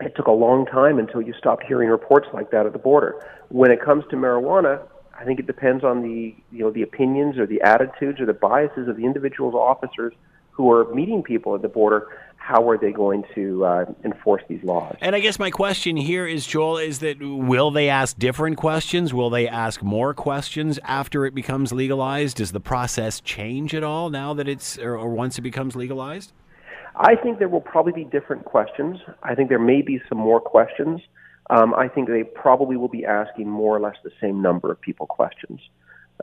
it 0.00 0.16
took 0.16 0.26
a 0.26 0.32
long 0.32 0.66
time 0.66 0.98
until 0.98 1.22
you 1.22 1.34
stopped 1.34 1.62
hearing 1.64 1.88
reports 1.88 2.26
like 2.32 2.50
that 2.50 2.66
at 2.66 2.72
the 2.72 2.80
border. 2.80 3.24
When 3.50 3.70
it 3.70 3.80
comes 3.80 4.02
to 4.10 4.16
marijuana, 4.16 4.82
I 5.18 5.24
think 5.24 5.38
it 5.38 5.46
depends 5.46 5.84
on 5.84 6.02
the 6.02 6.34
you 6.50 6.64
know 6.64 6.70
the 6.70 6.82
opinions 6.82 7.38
or 7.38 7.46
the 7.46 7.62
attitudes 7.62 8.20
or 8.20 8.26
the 8.26 8.32
biases 8.32 8.88
of 8.88 8.96
the 8.96 9.04
individual 9.04 9.56
officers 9.58 10.12
who 10.50 10.70
are 10.70 10.92
meeting 10.94 11.22
people 11.22 11.54
at 11.54 11.62
the 11.62 11.68
border. 11.68 12.08
How 12.36 12.68
are 12.68 12.76
they 12.76 12.92
going 12.92 13.24
to 13.34 13.64
uh, 13.64 13.84
enforce 14.04 14.42
these 14.48 14.62
laws? 14.62 14.96
And 15.00 15.16
I 15.16 15.20
guess 15.20 15.38
my 15.38 15.50
question 15.50 15.96
here 15.96 16.26
is, 16.26 16.46
Joel, 16.46 16.76
is 16.76 16.98
that 16.98 17.18
will 17.18 17.70
they 17.70 17.88
ask 17.88 18.18
different 18.18 18.58
questions? 18.58 19.14
Will 19.14 19.30
they 19.30 19.48
ask 19.48 19.82
more 19.82 20.12
questions 20.12 20.78
after 20.84 21.24
it 21.24 21.34
becomes 21.34 21.72
legalized? 21.72 22.36
Does 22.36 22.52
the 22.52 22.60
process 22.60 23.20
change 23.20 23.74
at 23.74 23.82
all 23.82 24.10
now 24.10 24.34
that 24.34 24.46
it's 24.46 24.78
or, 24.78 24.94
or 24.94 25.08
once 25.08 25.38
it 25.38 25.42
becomes 25.42 25.74
legalized? 25.74 26.32
I 26.96 27.16
think 27.16 27.38
there 27.38 27.48
will 27.48 27.62
probably 27.62 27.92
be 27.92 28.04
different 28.04 28.44
questions. 28.44 28.98
I 29.22 29.34
think 29.34 29.48
there 29.48 29.58
may 29.58 29.80
be 29.80 30.00
some 30.08 30.18
more 30.18 30.40
questions 30.40 31.00
um, 31.50 31.74
I 31.74 31.88
think 31.88 32.08
they 32.08 32.24
probably 32.24 32.76
will 32.76 32.88
be 32.88 33.04
asking 33.04 33.48
more 33.48 33.76
or 33.76 33.80
less 33.80 33.96
the 34.02 34.12
same 34.20 34.40
number 34.40 34.70
of 34.70 34.80
people 34.80 35.06
questions. 35.06 35.60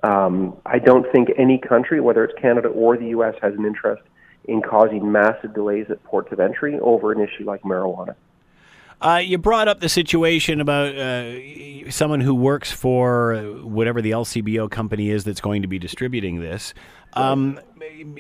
Um, 0.04 0.58
I 0.66 0.80
don't 0.80 1.12
think 1.12 1.30
any 1.38 1.58
country, 1.58 2.00
whether 2.00 2.24
it's 2.24 2.40
Canada 2.40 2.70
or 2.70 2.98
the 2.98 3.08
U.S., 3.08 3.36
has 3.42 3.54
an 3.54 3.66
interest 3.66 4.04
in 4.46 4.62
causing 4.62 5.12
massive 5.12 5.54
delays 5.54 5.88
at 5.90 6.04
ports 6.04 6.32
of 6.32 6.40
entry 6.40 6.80
over 6.80 7.12
an 7.12 7.20
issue 7.20 7.46
like 7.46 7.62
marijuana. 7.62 8.16
Uh, 9.02 9.18
you 9.18 9.38
brought 9.38 9.68
up 9.68 9.80
the 9.80 9.90
situation 9.90 10.62
about 10.62 10.96
uh, 10.96 11.90
someone 11.90 12.22
who 12.22 12.36
works 12.36 12.72
for 12.72 13.36
whatever 13.64 14.02
the 14.02 14.12
LCBO 14.12 14.70
company 14.70 15.10
is 15.10 15.24
that's 15.24 15.42
going 15.42 15.64
to 15.64 15.68
be 15.68 15.80
distributing 15.80 16.40
this. 16.40 16.74
Um, 17.14 17.60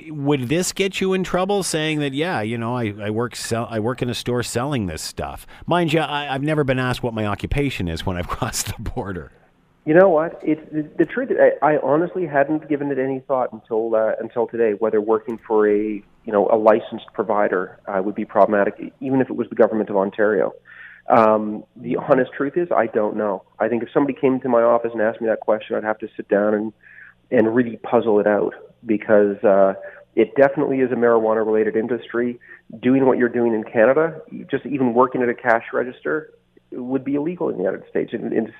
would 0.09 0.49
this 0.49 0.71
get 0.71 0.99
you 0.99 1.13
in 1.13 1.23
trouble 1.23 1.63
saying 1.63 1.99
that, 1.99 2.13
yeah, 2.13 2.41
you 2.41 2.57
know, 2.57 2.75
I, 2.75 2.93
I 2.99 3.09
work 3.09 3.35
sell, 3.35 3.67
I 3.69 3.79
work 3.79 4.01
in 4.01 4.09
a 4.09 4.13
store 4.13 4.43
selling 4.43 4.87
this 4.87 5.01
stuff? 5.01 5.45
Mind 5.65 5.93
you, 5.93 6.01
I, 6.01 6.25
have 6.25 6.41
never 6.41 6.63
been 6.63 6.79
asked 6.79 7.03
what 7.03 7.13
my 7.13 7.25
occupation 7.25 7.87
is 7.87 8.05
when 8.05 8.17
I've 8.17 8.27
crossed 8.27 8.75
the 8.75 8.81
border. 8.81 9.31
You 9.83 9.95
know 9.95 10.09
what? 10.09 10.39
It's 10.43 10.61
the, 10.71 10.87
the 10.97 11.05
truth. 11.05 11.29
I, 11.31 11.73
I 11.73 11.77
honestly 11.81 12.27
hadn't 12.27 12.69
given 12.69 12.91
it 12.91 12.99
any 12.99 13.19
thought 13.19 13.51
until 13.51 13.95
uh, 13.95 14.11
until 14.19 14.45
today. 14.45 14.73
Whether 14.77 15.01
working 15.01 15.39
for 15.47 15.67
a 15.67 16.03
you 16.23 16.31
know 16.31 16.47
a 16.51 16.57
licensed 16.57 17.07
provider 17.13 17.79
uh, 17.87 18.01
would 18.03 18.13
be 18.13 18.25
problematic, 18.25 18.93
even 18.99 19.21
if 19.21 19.29
it 19.29 19.35
was 19.35 19.49
the 19.49 19.55
government 19.55 19.89
of 19.89 19.97
Ontario. 19.97 20.53
Um, 21.09 21.63
the 21.75 21.97
honest 21.97 22.31
truth 22.31 22.53
is, 22.57 22.67
I 22.71 22.85
don't 22.85 23.17
know. 23.17 23.43
I 23.59 23.69
think 23.69 23.81
if 23.81 23.89
somebody 23.91 24.17
came 24.19 24.39
to 24.41 24.49
my 24.49 24.61
office 24.61 24.91
and 24.93 25.01
asked 25.01 25.19
me 25.19 25.27
that 25.29 25.39
question, 25.39 25.75
I'd 25.75 25.83
have 25.83 25.97
to 25.99 26.07
sit 26.15 26.27
down 26.27 26.53
and 26.53 26.73
and 27.31 27.55
really 27.55 27.77
puzzle 27.77 28.19
it 28.19 28.27
out 28.27 28.53
because 28.85 29.43
uh, 29.43 29.73
it 30.15 30.35
definitely 30.35 30.81
is 30.81 30.91
a 30.91 30.95
marijuana 30.95 31.43
related 31.43 31.75
industry. 31.75 32.39
Doing 32.81 33.07
what 33.07 33.17
you're 33.17 33.29
doing 33.29 33.55
in 33.55 33.63
Canada, 33.63 34.21
just 34.49 34.65
even 34.67 34.93
working 34.93 35.23
at 35.23 35.29
a 35.29 35.33
cash 35.33 35.63
register, 35.73 36.33
would 36.71 37.03
be 37.03 37.15
illegal 37.15 37.49
in 37.49 37.57
the 37.57 37.63
United 37.63 37.89
States. 37.89 38.11
And, 38.13 38.31
and 38.31 38.53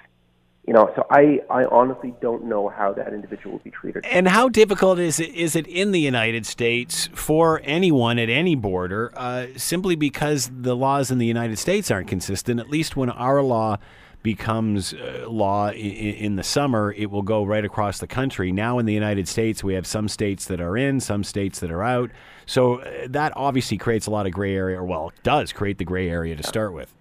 you 0.67 0.73
know, 0.73 0.91
so 0.95 1.07
I, 1.09 1.41
I 1.49 1.65
honestly 1.65 2.13
don't 2.21 2.45
know 2.45 2.69
how 2.69 2.93
that 2.93 3.13
individual 3.13 3.53
will 3.53 3.63
be 3.63 3.71
treated. 3.71 4.05
And 4.05 4.27
how 4.27 4.47
difficult 4.47 4.99
is 4.99 5.19
it, 5.19 5.33
is 5.33 5.55
it 5.55 5.65
in 5.65 5.91
the 5.91 5.99
United 5.99 6.45
States 6.45 7.09
for 7.13 7.61
anyone 7.63 8.19
at 8.19 8.29
any 8.29 8.55
border, 8.55 9.11
uh, 9.15 9.47
simply 9.57 9.95
because 9.95 10.51
the 10.53 10.75
laws 10.75 11.09
in 11.09 11.17
the 11.17 11.25
United 11.25 11.57
States 11.57 11.89
aren't 11.89 12.07
consistent? 12.07 12.59
At 12.59 12.69
least 12.69 12.95
when 12.95 13.09
our 13.09 13.41
law 13.41 13.77
becomes 14.21 14.93
uh, 14.93 15.25
law 15.27 15.71
in, 15.71 16.13
in, 16.15 16.35
the 16.35 16.43
summer, 16.43 16.93
it 16.93 17.09
will 17.09 17.23
go 17.23 17.43
right 17.43 17.65
across 17.65 17.97
the 17.97 18.05
country. 18.05 18.51
Now 18.51 18.77
in 18.77 18.85
the 18.85 18.93
United 18.93 19.27
States, 19.27 19.63
we 19.63 19.73
have 19.73 19.87
some 19.87 20.07
states 20.07 20.45
that 20.45 20.61
are 20.61 20.77
in, 20.77 20.99
some 20.99 21.23
states 21.23 21.59
that 21.61 21.71
are 21.71 21.81
out. 21.81 22.11
So 22.45 22.81
uh, 22.81 23.07
that 23.09 23.33
obviously 23.35 23.77
creates 23.77 24.05
a 24.05 24.11
lot 24.11 24.27
of 24.27 24.31
gray 24.31 24.55
area, 24.55 24.77
or 24.77 24.85
well, 24.85 25.09
it 25.09 25.23
does 25.23 25.51
create 25.53 25.79
the 25.79 25.85
gray 25.85 26.07
area 26.07 26.35
to 26.35 26.43
start 26.43 26.71
with. 26.71 26.93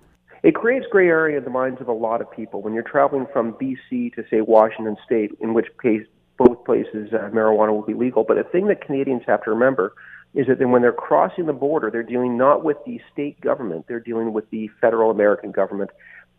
It 0.42 0.54
creates 0.54 0.86
gray 0.90 1.08
area 1.08 1.38
in 1.38 1.44
the 1.44 1.50
minds 1.50 1.80
of 1.80 1.88
a 1.88 1.92
lot 1.92 2.20
of 2.20 2.30
people. 2.30 2.62
When 2.62 2.72
you're 2.72 2.82
traveling 2.82 3.26
from 3.32 3.54
BC 3.54 4.14
to, 4.14 4.24
say, 4.30 4.40
Washington 4.40 4.96
State, 5.04 5.32
in 5.40 5.54
which 5.54 5.66
case 5.82 6.06
both 6.38 6.64
places 6.64 7.12
uh, 7.12 7.28
marijuana 7.30 7.72
will 7.72 7.84
be 7.84 7.94
legal. 7.94 8.24
But 8.24 8.38
the 8.38 8.44
thing 8.44 8.68
that 8.68 8.84
Canadians 8.84 9.22
have 9.26 9.44
to 9.44 9.50
remember 9.50 9.92
is 10.32 10.46
that 10.46 10.58
then 10.58 10.70
when 10.70 10.80
they're 10.80 10.92
crossing 10.92 11.46
the 11.46 11.52
border, 11.52 11.90
they're 11.90 12.02
dealing 12.02 12.38
not 12.38 12.64
with 12.64 12.78
the 12.86 13.00
state 13.12 13.40
government, 13.40 13.84
they're 13.88 14.00
dealing 14.00 14.32
with 14.32 14.48
the 14.50 14.70
federal 14.80 15.10
American 15.10 15.50
government 15.50 15.90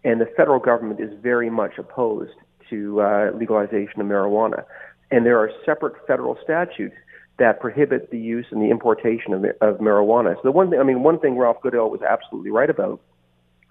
and 0.03 0.19
the 0.19 0.25
federal 0.37 0.59
government 0.59 0.99
is 0.99 1.11
very 1.21 1.49
much 1.49 1.77
opposed 1.77 2.33
to 2.69 3.01
uh, 3.01 3.31
legalization 3.35 4.01
of 4.01 4.07
marijuana. 4.07 4.63
And 5.11 5.25
there 5.25 5.37
are 5.37 5.51
separate 5.65 5.95
federal 6.07 6.37
statutes 6.43 6.95
that 7.37 7.59
prohibit 7.59 8.11
the 8.11 8.19
use 8.19 8.45
and 8.51 8.61
the 8.61 8.69
importation 8.69 9.33
of, 9.33 9.43
of 9.61 9.79
marijuana. 9.79 10.35
So 10.35 10.41
the 10.43 10.51
one 10.51 10.69
thing, 10.69 10.79
I 10.79 10.83
mean, 10.83 11.03
one 11.03 11.19
thing 11.19 11.37
Ralph 11.37 11.61
Goodale 11.61 11.89
was 11.89 12.01
absolutely 12.01 12.51
right 12.51 12.69
about 12.69 13.01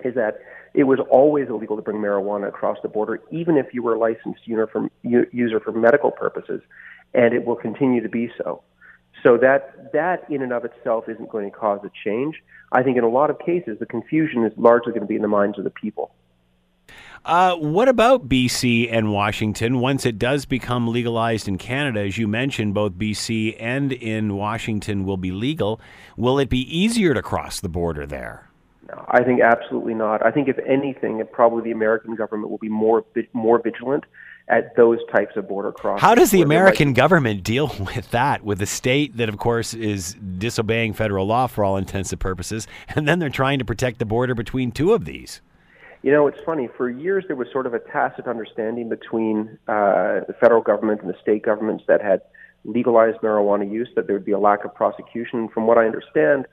is 0.04 0.14
that 0.14 0.38
it 0.74 0.84
was 0.84 0.98
always 1.10 1.48
illegal 1.48 1.76
to 1.76 1.82
bring 1.82 1.98
marijuana 1.98 2.48
across 2.48 2.78
the 2.82 2.88
border, 2.88 3.20
even 3.30 3.56
if 3.56 3.72
you 3.72 3.82
were 3.82 3.94
a 3.94 3.98
licensed 3.98 4.46
user 4.46 5.60
for 5.60 5.72
medical 5.72 6.10
purposes, 6.10 6.60
and 7.14 7.34
it 7.34 7.44
will 7.44 7.56
continue 7.56 8.02
to 8.02 8.08
be 8.08 8.30
so. 8.38 8.62
So 9.22 9.36
that 9.38 9.92
that 9.92 10.30
in 10.30 10.42
and 10.42 10.52
of 10.52 10.64
itself 10.64 11.08
isn't 11.08 11.28
going 11.28 11.50
to 11.50 11.56
cause 11.56 11.80
a 11.84 11.90
change. 12.04 12.36
I 12.72 12.82
think 12.82 12.96
in 12.96 13.04
a 13.04 13.08
lot 13.08 13.30
of 13.30 13.38
cases 13.38 13.78
the 13.78 13.86
confusion 13.86 14.44
is 14.44 14.52
largely 14.56 14.92
going 14.92 15.02
to 15.02 15.06
be 15.06 15.16
in 15.16 15.22
the 15.22 15.28
minds 15.28 15.58
of 15.58 15.64
the 15.64 15.70
people. 15.70 16.12
Uh, 17.22 17.54
what 17.56 17.88
about 17.88 18.28
BC 18.28 18.90
and 18.90 19.12
Washington? 19.12 19.80
Once 19.80 20.06
it 20.06 20.18
does 20.18 20.46
become 20.46 20.88
legalized 20.88 21.48
in 21.48 21.58
Canada, 21.58 22.00
as 22.00 22.16
you 22.16 22.26
mentioned, 22.26 22.72
both 22.72 22.92
BC 22.92 23.56
and 23.60 23.92
in 23.92 24.36
Washington 24.36 25.04
will 25.04 25.18
be 25.18 25.30
legal. 25.30 25.80
Will 26.16 26.38
it 26.38 26.48
be 26.48 26.60
easier 26.60 27.12
to 27.12 27.20
cross 27.20 27.60
the 27.60 27.68
border 27.68 28.06
there? 28.06 28.49
I 29.08 29.22
think 29.22 29.40
absolutely 29.40 29.94
not. 29.94 30.24
I 30.24 30.30
think 30.30 30.48
if 30.48 30.58
anything, 30.66 31.22
probably 31.32 31.62
the 31.62 31.70
American 31.70 32.14
government 32.14 32.50
will 32.50 32.58
be 32.58 32.68
more 32.68 33.04
more 33.32 33.60
vigilant 33.60 34.04
at 34.48 34.74
those 34.76 34.98
types 35.14 35.36
of 35.36 35.48
border 35.48 35.70
crossings. 35.70 36.02
How 36.02 36.14
does 36.14 36.32
the 36.32 36.42
American 36.42 36.88
might... 36.88 36.96
government 36.96 37.44
deal 37.44 37.68
with 37.94 38.10
that, 38.10 38.44
with 38.44 38.60
a 38.60 38.66
state 38.66 39.16
that, 39.16 39.28
of 39.28 39.38
course, 39.38 39.74
is 39.74 40.14
disobeying 40.38 40.92
federal 40.92 41.26
law 41.26 41.46
for 41.46 41.64
all 41.64 41.76
intents 41.76 42.10
and 42.12 42.20
purposes, 42.20 42.66
and 42.88 43.06
then 43.06 43.20
they're 43.20 43.30
trying 43.30 43.60
to 43.60 43.64
protect 43.64 43.98
the 43.98 44.04
border 44.04 44.34
between 44.34 44.72
two 44.72 44.92
of 44.92 45.04
these? 45.04 45.40
You 46.02 46.10
know, 46.10 46.26
it's 46.26 46.40
funny. 46.44 46.68
For 46.76 46.88
years, 46.88 47.24
there 47.26 47.36
was 47.36 47.48
sort 47.52 47.66
of 47.66 47.74
a 47.74 47.78
tacit 47.78 48.26
understanding 48.26 48.88
between 48.88 49.58
uh, 49.68 50.20
the 50.26 50.34
federal 50.40 50.62
government 50.62 51.02
and 51.02 51.10
the 51.10 51.16
state 51.20 51.42
governments 51.42 51.84
that 51.88 52.02
had 52.02 52.22
legalized 52.64 53.18
marijuana 53.18 53.70
use 53.70 53.88
that 53.96 54.06
there 54.06 54.16
would 54.16 54.24
be 54.24 54.32
a 54.32 54.38
lack 54.38 54.64
of 54.64 54.74
prosecution. 54.74 55.48
From 55.48 55.66
what 55.66 55.76
I 55.76 55.84
understand, 55.84 56.46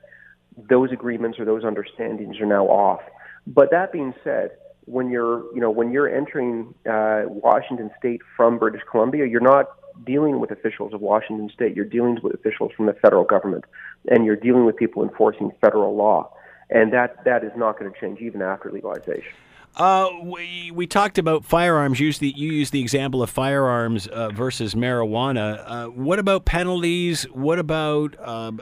those 0.68 0.92
agreements 0.92 1.38
or 1.38 1.44
those 1.44 1.64
understandings 1.64 2.40
are 2.40 2.46
now 2.46 2.66
off. 2.66 3.00
But 3.46 3.70
that 3.70 3.92
being 3.92 4.14
said, 4.24 4.50
when 4.84 5.10
you're, 5.10 5.42
you 5.54 5.60
know, 5.60 5.70
when 5.70 5.92
you're 5.92 6.08
entering 6.08 6.74
uh, 6.90 7.22
Washington 7.26 7.90
State 7.98 8.20
from 8.36 8.58
British 8.58 8.82
Columbia, 8.90 9.26
you're 9.26 9.40
not 9.40 9.66
dealing 10.04 10.40
with 10.40 10.50
officials 10.50 10.94
of 10.94 11.00
Washington 11.00 11.50
State. 11.52 11.76
You're 11.76 11.84
dealing 11.84 12.18
with 12.22 12.34
officials 12.34 12.72
from 12.76 12.86
the 12.86 12.94
federal 12.94 13.24
government, 13.24 13.64
and 14.10 14.24
you're 14.24 14.36
dealing 14.36 14.64
with 14.64 14.76
people 14.76 15.02
enforcing 15.02 15.50
federal 15.60 15.96
law 15.96 16.32
and 16.70 16.92
that 16.92 17.24
that 17.24 17.44
is 17.44 17.52
not 17.56 17.78
going 17.78 17.92
to 17.92 18.00
change 18.00 18.20
even 18.20 18.42
after 18.42 18.70
legalization. 18.70 19.32
Uh, 19.78 20.08
we 20.22 20.72
we 20.74 20.86
talked 20.88 21.18
about 21.18 21.44
firearms. 21.44 22.00
Use 22.00 22.18
the 22.18 22.34
you 22.36 22.52
used 22.52 22.72
the 22.72 22.80
example 22.80 23.22
of 23.22 23.30
firearms 23.30 24.08
uh, 24.08 24.30
versus 24.30 24.74
marijuana. 24.74 25.62
Uh, 25.64 25.86
what 25.86 26.18
about 26.18 26.44
penalties? 26.44 27.22
What 27.30 27.60
about 27.60 28.16
um, 28.26 28.60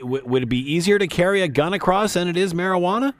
w- 0.00 0.22
would 0.26 0.42
it 0.42 0.48
be 0.50 0.58
easier 0.58 0.98
to 0.98 1.06
carry 1.06 1.40
a 1.40 1.48
gun 1.48 1.72
across 1.72 2.12
than 2.14 2.28
it 2.28 2.36
is 2.36 2.52
marijuana? 2.52 3.14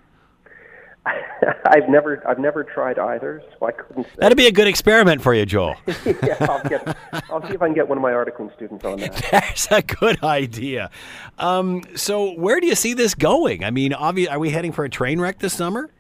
I've 1.67 1.89
never 1.89 2.23
I've 2.29 2.39
never 2.39 2.63
tried 2.63 2.99
either, 2.99 3.43
so 3.59 3.67
I 3.67 3.73
couldn't. 3.73 4.05
Say. 4.05 4.11
That'd 4.19 4.37
be 4.37 4.47
a 4.47 4.53
good 4.53 4.69
experiment 4.69 5.23
for 5.23 5.33
you, 5.33 5.47
Joel. 5.47 5.77
yeah, 6.05 6.37
I'll 6.41 6.63
get. 6.69 6.97
I'll 7.31 7.43
see 7.49 7.55
if 7.55 7.63
I 7.63 7.67
can 7.67 7.75
get 7.75 7.89
one 7.89 7.97
of 7.97 8.03
my 8.03 8.13
articling 8.13 8.55
students 8.55 8.85
on 8.85 9.01
that. 9.01 9.27
That's 9.33 9.69
a 9.71 9.81
good 9.81 10.23
idea. 10.23 10.91
Um, 11.39 11.83
so, 11.97 12.33
where 12.35 12.61
do 12.61 12.67
you 12.67 12.75
see 12.75 12.93
this 12.93 13.15
going? 13.15 13.65
I 13.65 13.71
mean, 13.71 13.93
obvi- 13.93 14.31
are 14.31 14.39
we 14.39 14.51
heading 14.51 14.71
for 14.71 14.85
a 14.85 14.91
train 14.91 15.19
wreck 15.19 15.39
this 15.39 15.55
summer? 15.55 15.91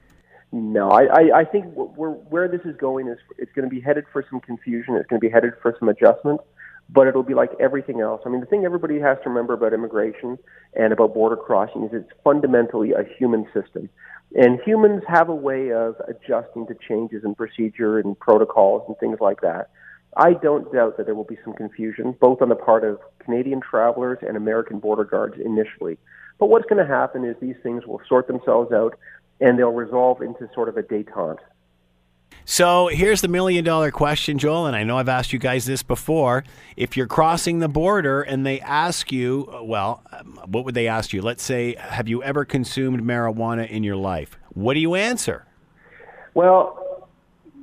No, 0.52 0.90
I, 0.90 1.04
I, 1.04 1.38
I 1.40 1.44
think 1.44 1.64
we're, 1.74 2.10
where 2.10 2.46
this 2.46 2.60
is 2.66 2.76
going 2.76 3.08
is 3.08 3.16
it's 3.38 3.50
going 3.52 3.68
to 3.68 3.74
be 3.74 3.80
headed 3.80 4.04
for 4.12 4.22
some 4.30 4.38
confusion. 4.38 4.96
It's 4.96 5.06
going 5.08 5.18
to 5.18 5.26
be 5.26 5.32
headed 5.32 5.54
for 5.62 5.74
some 5.78 5.88
adjustment, 5.88 6.42
but 6.90 7.06
it'll 7.06 7.22
be 7.22 7.32
like 7.32 7.52
everything 7.58 8.02
else. 8.02 8.20
I 8.26 8.28
mean, 8.28 8.40
the 8.40 8.46
thing 8.46 8.66
everybody 8.66 9.00
has 9.00 9.16
to 9.24 9.30
remember 9.30 9.54
about 9.54 9.72
immigration 9.72 10.38
and 10.74 10.92
about 10.92 11.14
border 11.14 11.36
crossing 11.36 11.84
is 11.84 11.90
it's 11.94 12.10
fundamentally 12.22 12.92
a 12.92 13.02
human 13.18 13.46
system. 13.54 13.88
And 14.34 14.60
humans 14.64 15.02
have 15.08 15.30
a 15.30 15.34
way 15.34 15.72
of 15.72 15.96
adjusting 16.06 16.66
to 16.66 16.74
changes 16.86 17.24
in 17.24 17.34
procedure 17.34 17.98
and 17.98 18.18
protocols 18.18 18.82
and 18.88 18.96
things 18.98 19.18
like 19.20 19.40
that. 19.40 19.70
I 20.18 20.34
don't 20.34 20.70
doubt 20.70 20.98
that 20.98 21.06
there 21.06 21.14
will 21.14 21.24
be 21.24 21.38
some 21.42 21.54
confusion, 21.54 22.14
both 22.20 22.42
on 22.42 22.50
the 22.50 22.54
part 22.54 22.84
of 22.84 22.98
Canadian 23.20 23.62
travelers 23.62 24.18
and 24.20 24.36
American 24.36 24.80
border 24.80 25.04
guards 25.04 25.36
initially. 25.42 25.96
But 26.38 26.50
what's 26.50 26.66
going 26.66 26.86
to 26.86 26.92
happen 26.92 27.24
is 27.24 27.36
these 27.40 27.56
things 27.62 27.86
will 27.86 28.02
sort 28.06 28.26
themselves 28.26 28.72
out 28.72 28.98
and 29.42 29.58
they'll 29.58 29.70
resolve 29.70 30.22
into 30.22 30.48
sort 30.54 30.68
of 30.68 30.76
a 30.76 30.82
detente. 30.82 31.38
So 32.44 32.88
here's 32.88 33.20
the 33.20 33.28
million 33.28 33.64
dollar 33.64 33.90
question, 33.90 34.38
Joel, 34.38 34.66
and 34.66 34.74
I 34.74 34.84
know 34.84 34.98
I've 34.98 35.08
asked 35.08 35.32
you 35.32 35.38
guys 35.38 35.64
this 35.64 35.82
before. 35.82 36.44
If 36.76 36.96
you're 36.96 37.06
crossing 37.06 37.58
the 37.58 37.68
border 37.68 38.22
and 38.22 38.44
they 38.44 38.60
ask 38.60 39.12
you, 39.12 39.48
well, 39.62 40.02
um, 40.12 40.40
what 40.46 40.64
would 40.64 40.74
they 40.74 40.88
ask 40.88 41.12
you? 41.12 41.22
Let's 41.22 41.42
say, 41.42 41.76
have 41.76 42.08
you 42.08 42.22
ever 42.22 42.44
consumed 42.44 43.02
marijuana 43.02 43.68
in 43.68 43.84
your 43.84 43.96
life? 43.96 44.38
What 44.54 44.74
do 44.74 44.80
you 44.80 44.94
answer? 44.94 45.46
Well, 46.34 47.08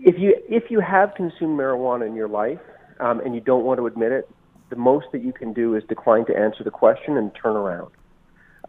if 0.01 0.17
you 0.17 0.35
if 0.47 0.69
you 0.69 0.79
have 0.79 1.13
consumed 1.15 1.59
marijuana 1.59 2.07
in 2.07 2.15
your 2.15 2.29
life 2.29 2.59
um, 2.99 3.19
and 3.19 3.35
you 3.35 3.41
don't 3.41 3.65
want 3.65 3.79
to 3.79 3.87
admit 3.87 4.11
it, 4.13 4.29
the 4.69 4.77
most 4.77 5.07
that 5.11 5.23
you 5.23 5.33
can 5.33 5.51
do 5.51 5.75
is 5.75 5.83
decline 5.89 6.25
to 6.27 6.37
answer 6.37 6.63
the 6.63 6.71
question 6.71 7.17
and 7.17 7.31
turn 7.35 7.55
around. 7.55 7.91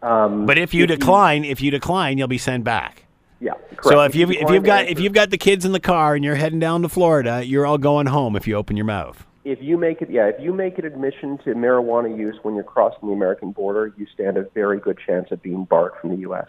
Um, 0.01 0.45
but 0.45 0.57
if 0.57 0.73
you 0.73 0.83
if 0.83 0.89
decline, 0.89 1.43
you, 1.43 1.51
if 1.51 1.61
you 1.61 1.71
decline, 1.71 2.17
you'll 2.17 2.27
be 2.27 2.37
sent 2.37 2.63
back. 2.63 3.05
Yeah. 3.39 3.53
Correct. 3.53 3.83
So 3.85 4.01
if 4.01 4.15
you 4.15 4.29
if 4.29 4.49
you've 4.49 4.63
got 4.63 4.87
if 4.87 4.99
you've 4.99 5.13
got 5.13 5.29
the 5.29 5.37
kids 5.37 5.65
in 5.65 5.71
the 5.71 5.79
car 5.79 6.15
and 6.15 6.23
you're 6.23 6.35
heading 6.35 6.59
down 6.59 6.83
to 6.83 6.89
Florida, 6.89 7.43
you're 7.45 7.65
all 7.65 7.77
going 7.77 8.07
home 8.07 8.35
if 8.35 8.47
you 8.47 8.55
open 8.55 8.77
your 8.77 8.85
mouth. 8.85 9.25
If 9.43 9.59
you 9.61 9.77
make 9.77 10.03
it, 10.03 10.11
yeah, 10.11 10.27
if 10.27 10.35
you 10.39 10.53
make 10.53 10.77
an 10.77 10.85
admission 10.85 11.39
to 11.39 11.55
marijuana 11.55 12.15
use 12.15 12.37
when 12.43 12.53
you're 12.53 12.63
crossing 12.63 13.07
the 13.07 13.13
American 13.13 13.51
border, 13.51 13.91
you 13.97 14.05
stand 14.13 14.37
a 14.37 14.43
very 14.53 14.79
good 14.79 14.99
chance 15.03 15.31
of 15.31 15.41
being 15.41 15.65
barred 15.65 15.93
from 15.99 16.11
the 16.11 16.17
U.S. 16.17 16.47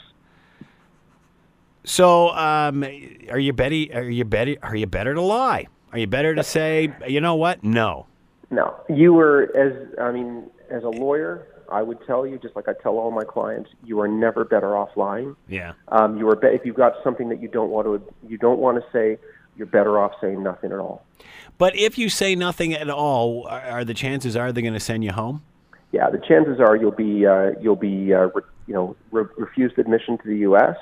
So, 1.84 2.28
um, 2.30 2.84
are 3.30 3.38
you 3.38 3.54
better? 3.54 3.86
Are 3.94 4.02
you 4.02 4.26
better? 4.26 4.56
Are 4.62 4.76
you 4.76 4.86
better 4.86 5.14
to 5.14 5.22
lie? 5.22 5.68
Are 5.92 5.98
you 5.98 6.06
better 6.06 6.34
to 6.34 6.42
say, 6.42 6.92
you 7.06 7.20
know 7.20 7.34
what? 7.34 7.62
No. 7.62 8.06
No. 8.50 8.74
You 8.88 9.12
were 9.12 9.50
as 9.56 9.98
I 9.98 10.12
mean, 10.12 10.50
as 10.70 10.84
a 10.84 10.88
lawyer, 10.88 11.46
I 11.72 11.82
would 11.82 11.98
tell 12.06 12.26
you, 12.26 12.38
just 12.38 12.54
like 12.54 12.68
I 12.68 12.74
tell 12.74 12.98
all 12.98 13.10
my 13.10 13.24
clients, 13.24 13.70
you 13.84 14.00
are 14.00 14.08
never 14.08 14.44
better 14.44 14.76
off 14.76 14.90
lying. 14.96 15.34
Yeah. 15.48 15.72
Um, 15.88 16.18
you 16.18 16.28
are 16.28 16.36
be- 16.36 16.48
if 16.48 16.64
you've 16.64 16.76
got 16.76 16.94
something 17.02 17.28
that 17.30 17.40
you 17.40 17.48
don't 17.48 17.70
want 17.70 17.86
to 17.86 18.14
you 18.28 18.38
don't 18.38 18.58
want 18.58 18.78
to 18.78 18.84
say, 18.92 19.18
you're 19.56 19.66
better 19.66 19.98
off 19.98 20.12
saying 20.20 20.42
nothing 20.42 20.72
at 20.72 20.78
all. 20.78 21.04
But 21.58 21.76
if 21.76 21.98
you 21.98 22.08
say 22.08 22.34
nothing 22.34 22.72
at 22.74 22.90
all, 22.90 23.46
are, 23.48 23.84
the 23.84 23.94
chances 23.94 24.36
are 24.36 24.52
they're 24.52 24.62
going 24.62 24.74
to 24.74 24.80
send 24.80 25.04
you 25.04 25.12
home? 25.12 25.42
Yeah, 25.92 26.10
the 26.10 26.18
chances 26.18 26.58
are 26.58 26.76
you'll 26.76 26.90
be 26.90 27.26
uh, 27.26 27.52
you'll 27.60 27.76
be 27.76 28.12
uh, 28.14 28.28
re- 28.34 28.42
you 28.66 28.74
know 28.74 28.96
re- 29.10 29.24
refused 29.36 29.78
admission 29.78 30.18
to 30.18 30.28
the 30.28 30.38
U.S 30.38 30.76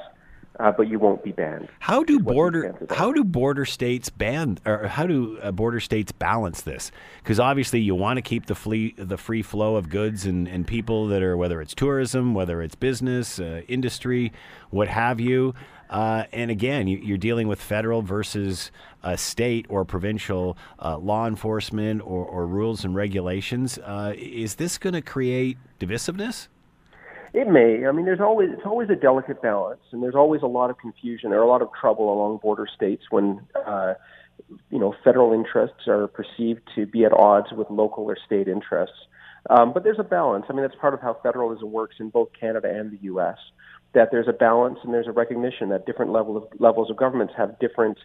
uh, 0.61 0.71
but 0.71 0.89
you 0.89 0.99
won't 0.99 1.25
be 1.25 1.33
banned. 1.33 1.69
How 1.79 2.05
do 2.05 2.21
border 2.21 2.75
how 2.91 3.13
do 3.13 3.25
border 3.25 3.65
states 3.65 4.11
ban 4.11 4.59
or 4.67 4.87
how 4.87 5.07
do 5.07 5.39
uh, 5.43 5.51
border 5.51 5.81
states 5.81 6.13
balance 6.13 6.61
this? 6.63 6.93
Because 7.23 7.41
obviously 7.41 7.81
you 7.81 7.95
want 7.95 8.19
to 8.19 8.23
keep 8.23 8.47
the 8.47 8.55
free 8.55 8.95
the 8.97 9.17
free 9.17 9.43
flow 9.43 9.77
of 9.77 9.89
goods 9.89 10.27
and, 10.27 10.47
and 10.47 10.67
people 10.67 11.09
that 11.09 11.23
are 11.23 11.37
whether 11.37 11.61
it's 11.61 11.75
tourism, 11.75 12.35
whether 12.35 12.61
it's 12.63 12.75
business, 12.75 13.41
uh, 13.41 13.63
industry, 13.69 14.33
what 14.71 14.89
have 14.89 15.19
you. 15.19 15.55
Uh, 15.89 16.25
and 16.33 16.53
again, 16.53 16.87
you, 16.87 17.15
are 17.15 17.19
dealing 17.19 17.49
with 17.49 17.61
federal 17.61 18.01
versus 18.01 18.71
state 19.17 19.67
or 19.69 19.85
provincial 19.85 20.57
uh, 20.79 20.97
law 20.97 21.27
enforcement 21.27 22.01
or, 22.03 22.25
or, 22.25 22.47
rules 22.47 22.85
and 22.85 22.95
regulations. 22.95 23.77
Uh, 23.79 24.13
is 24.17 24.55
this 24.55 24.79
going 24.79 24.93
to 24.93 25.03
create 25.03 25.59
divisiveness? 25.81 26.47
It 27.33 27.49
may. 27.49 27.87
I 27.87 27.93
mean, 27.93 28.07
there's 28.07 28.21
always 28.21 28.51
it's 28.53 28.67
always 28.67 28.91
a 28.91 28.97
delicate 28.97 29.41
balance, 29.41 29.81
and 29.93 30.03
there's 30.03 30.17
always 30.17 30.43
a 30.43 30.47
lot 30.47 30.71
of 30.71 30.79
confusion 30.79 31.33
or 31.33 31.43
a 31.43 31.47
lot 31.47 31.63
of 31.63 31.69
trouble 31.79 32.13
along 32.13 32.39
border 32.43 32.67
states 32.75 33.05
when 33.11 33.41
uh, 33.55 33.95
you 34.71 34.79
know 34.79 34.95
federal 35.05 35.33
interests 35.33 35.87
are 35.87 36.09
perceived 36.09 36.61
to 36.75 36.87
be 36.87 37.05
at 37.05 37.13
odds 37.13 37.49
with 37.53 37.71
local 37.71 38.05
or 38.05 38.17
state 38.27 38.49
interests. 38.49 38.97
Um, 39.49 39.73
but 39.73 39.85
there's 39.85 39.99
a 39.99 40.05
balance. 40.05 40.47
I 40.49 40.53
mean, 40.53 40.63
that's 40.63 40.75
part 40.81 40.93
of 40.93 41.01
how 41.01 41.17
federalism 41.23 41.71
works 41.71 41.97
in 42.01 42.11
both 42.11 42.29
Canada 42.39 42.69
and 42.69 42.91
the 42.91 42.99
U.S. 43.05 43.39
That 43.95 44.09
there's 44.11 44.29
a 44.29 44.33
balance 44.33 44.79
and 44.83 44.93
there's 44.93 45.07
a 45.07 45.13
recognition 45.13 45.71
that 45.71 45.87
different 45.87 46.13
level 46.13 46.37
of, 46.37 46.45
levels 46.59 46.91
of 46.91 46.97
governments 46.97 47.35
have 47.37 47.59
different 47.59 47.99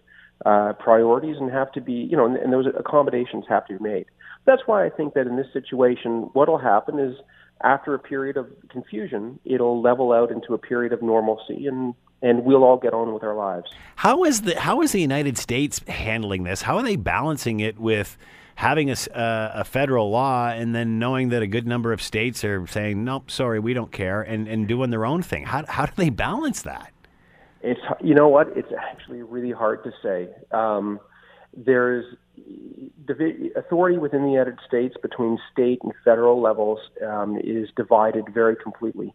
uh, 0.46 0.74
priorities 0.80 1.38
and 1.40 1.52
have 1.52 1.72
to 1.74 1.82
be, 1.82 1.94
you 1.94 2.16
know, 2.16 2.26
and, 2.26 2.38
and 2.38 2.54
those 2.54 2.66
accommodations 2.78 3.46
have 3.50 3.66
to 3.68 3.78
be 3.78 3.84
made. 3.84 4.06
That's 4.46 4.62
why 4.66 4.86
I 4.86 4.90
think 4.90 5.14
that 5.16 5.28
in 5.28 5.36
this 5.36 5.48
situation, 5.52 6.30
what 6.34 6.48
will 6.48 6.58
happen 6.58 7.00
is 7.00 7.16
after 7.63 7.94
a 7.94 8.00
period 8.00 8.38
of 8.38 8.48
confusion, 8.70 9.39
it'll 9.46 9.82
level 9.82 10.12
out 10.12 10.32
into 10.32 10.54
a 10.54 10.58
period 10.58 10.94
of 10.94 11.02
normalcy 11.02 11.68
and 11.68 11.94
and 12.22 12.44
we'll 12.44 12.63
all 12.63 12.78
get 12.78 12.94
on 12.94 13.13
with 13.13 13.24
our 13.24 13.36
lives. 13.36 13.70
How 13.98 14.24
is 14.24 14.41
the 14.41 14.60
how 14.60 14.82
is 14.82 14.91
the 14.91 15.02
United 15.02 15.38
States 15.38 15.80
handling 15.88 16.44
this? 16.44 16.62
How 16.62 16.78
are 16.78 16.84
they 16.84 16.96
balancing 16.96 17.60
it 17.60 17.80
with 17.80 18.18
having 18.56 18.89
a, 18.89 18.96
uh, 19.13 19.52
a 19.56 19.63
federal 19.63 20.10
law 20.10 20.48
and 20.48 20.74
then 20.74 20.98
knowing 20.98 21.30
that 21.30 21.41
a 21.41 21.48
good 21.48 21.68
number 21.68 21.91
of 21.91 22.02
states 22.02 22.44
are 22.44 22.65
saying 22.68 23.04
nope, 23.04 23.30
sorry, 23.30 23.60
we 23.60 23.74
don't 23.74 23.91
care, 23.91 24.22
and, 24.22 24.48
and 24.48 24.68
doing 24.68 24.89
their 24.89 25.06
own 25.06 25.22
thing? 25.22 25.44
How 25.46 25.65
how 25.68 25.86
do 25.86 25.94
they 25.96 26.10
balance 26.10 26.62
that? 26.63 26.91
It's 27.62 27.82
you 28.02 28.15
know 28.15 28.28
what? 28.28 28.50
It's 28.56 28.72
actually 28.78 29.22
really 29.22 29.52
hard 29.52 29.84
to 29.84 29.91
say. 30.02 30.30
Um, 30.52 31.00
there's 31.56 32.06
authority 33.56 33.98
within 33.98 34.24
the 34.24 34.32
United 34.32 34.58
States 34.67 34.95
between 35.02 35.38
state 35.52 35.80
and 35.84 35.93
federal 36.04 36.41
levels 36.41 36.80
um, 37.06 37.38
is 37.43 37.69
divided 37.76 38.26
very 38.34 38.56
completely. 38.56 39.13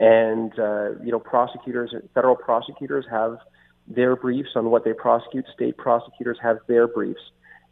and 0.00 0.52
uh, 0.58 0.90
you 1.04 1.12
know 1.12 1.18
prosecutors, 1.18 1.94
federal 2.14 2.36
prosecutors 2.36 3.04
have 3.10 3.38
their 3.86 4.16
briefs 4.16 4.50
on 4.54 4.70
what 4.70 4.84
they 4.84 4.92
prosecute. 4.92 5.44
State 5.54 5.76
prosecutors 5.76 6.38
have 6.42 6.58
their 6.68 6.86
briefs. 6.86 7.20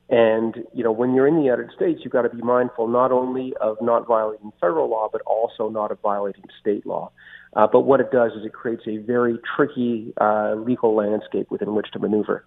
And 0.09 0.57
you 0.75 0.83
know, 0.83 0.91
when 0.91 1.15
you're 1.15 1.29
in 1.29 1.37
the 1.37 1.43
United 1.43 1.71
States, 1.75 2.01
you've 2.03 2.13
got 2.13 2.23
to 2.23 2.31
be 2.31 2.43
mindful 2.43 2.89
not 2.89 3.13
only 3.13 3.55
of 3.61 3.77
not 3.81 4.09
violating 4.09 4.53
federal 4.61 4.91
law, 4.91 5.09
but 5.11 5.23
also 5.23 5.69
not 5.69 5.93
of 5.93 6.01
violating 6.01 6.45
state 6.61 6.85
law. 6.85 7.13
Uh, 7.55 7.67
but 7.71 7.81
what 7.81 8.01
it 8.01 8.11
does 8.11 8.33
is 8.33 8.45
it 8.45 8.53
creates 8.53 8.83
a 8.87 8.99
very 8.99 9.39
tricky 9.57 10.13
uh, 10.21 10.55
legal 10.55 10.95
landscape 10.95 11.51
within 11.51 11.75
which 11.75 11.91
to 11.93 11.99
maneuver. 11.99 12.45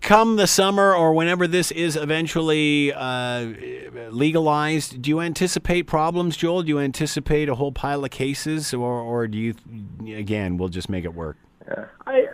Come 0.00 0.36
the 0.36 0.46
summer 0.46 0.94
or 0.94 1.12
whenever 1.14 1.48
this 1.48 1.70
is 1.72 1.96
eventually 1.96 2.92
uh, 2.92 3.46
legalized, 4.10 5.02
do 5.02 5.10
you 5.10 5.20
anticipate 5.20 5.84
problems, 5.84 6.36
Joel? 6.36 6.62
Do 6.62 6.68
you 6.68 6.78
anticipate 6.78 7.48
a 7.48 7.56
whole 7.56 7.72
pile 7.72 8.04
of 8.04 8.10
cases, 8.10 8.72
or, 8.72 9.00
or 9.00 9.26
do 9.26 9.36
you, 9.36 9.54
again, 10.14 10.58
we'll 10.58 10.68
just 10.68 10.88
make 10.88 11.04
it 11.04 11.14
work? 11.14 11.36
Yeah. 11.66 11.86
I, 12.06 12.26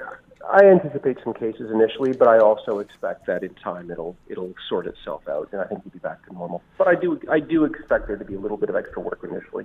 I 0.52 0.64
anticipate 0.66 1.16
some 1.24 1.32
cases 1.32 1.70
initially, 1.70 2.12
but 2.12 2.28
I 2.28 2.38
also 2.38 2.80
expect 2.80 3.26
that 3.26 3.42
in 3.42 3.54
time 3.54 3.90
it'll 3.90 4.16
it'll 4.28 4.52
sort 4.68 4.86
itself 4.86 5.26
out, 5.28 5.48
and 5.52 5.60
I 5.60 5.64
think 5.64 5.84
we'll 5.84 5.92
be 5.92 5.98
back 5.98 6.26
to 6.26 6.34
normal. 6.34 6.62
But 6.76 6.88
I 6.88 6.94
do 6.94 7.18
I 7.30 7.40
do 7.40 7.64
expect 7.64 8.08
there 8.08 8.16
to 8.16 8.24
be 8.24 8.34
a 8.34 8.38
little 8.38 8.58
bit 8.58 8.68
of 8.68 8.76
extra 8.76 9.00
work 9.00 9.20
initially. 9.22 9.64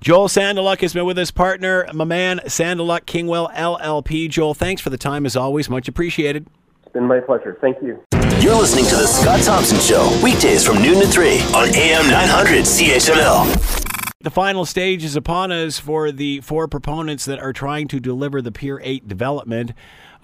Joel 0.00 0.28
Sandaluk 0.28 0.80
has 0.82 0.92
been 0.92 1.06
with 1.06 1.16
his 1.16 1.32
partner, 1.32 1.88
my 1.92 2.04
man 2.04 2.38
Sandaluk 2.44 3.00
Kingwell 3.06 3.52
LLP. 3.52 4.28
Joel, 4.28 4.54
thanks 4.54 4.80
for 4.80 4.90
the 4.90 4.98
time 4.98 5.26
as 5.26 5.34
always, 5.34 5.68
much 5.68 5.88
appreciated. 5.88 6.46
It's 6.88 6.94
been 6.94 7.04
my 7.04 7.20
pleasure. 7.20 7.58
Thank 7.60 7.82
you. 7.82 8.02
You're 8.40 8.56
listening 8.56 8.86
to 8.86 8.96
the 8.96 9.06
Scott 9.06 9.42
Thompson 9.42 9.78
Show 9.78 10.08
weekdays 10.24 10.64
from 10.64 10.80
noon 10.80 10.94
to 11.02 11.06
three 11.06 11.38
on 11.54 11.68
AM 11.74 12.08
900 12.08 12.64
CHML. 12.64 14.14
The 14.22 14.30
final 14.30 14.64
stage 14.64 15.04
is 15.04 15.14
upon 15.14 15.52
us 15.52 15.78
for 15.78 16.10
the 16.10 16.40
four 16.40 16.66
proponents 16.66 17.26
that 17.26 17.40
are 17.40 17.52
trying 17.52 17.88
to 17.88 18.00
deliver 18.00 18.40
the 18.40 18.50
Pier 18.50 18.80
8 18.82 19.06
development. 19.06 19.72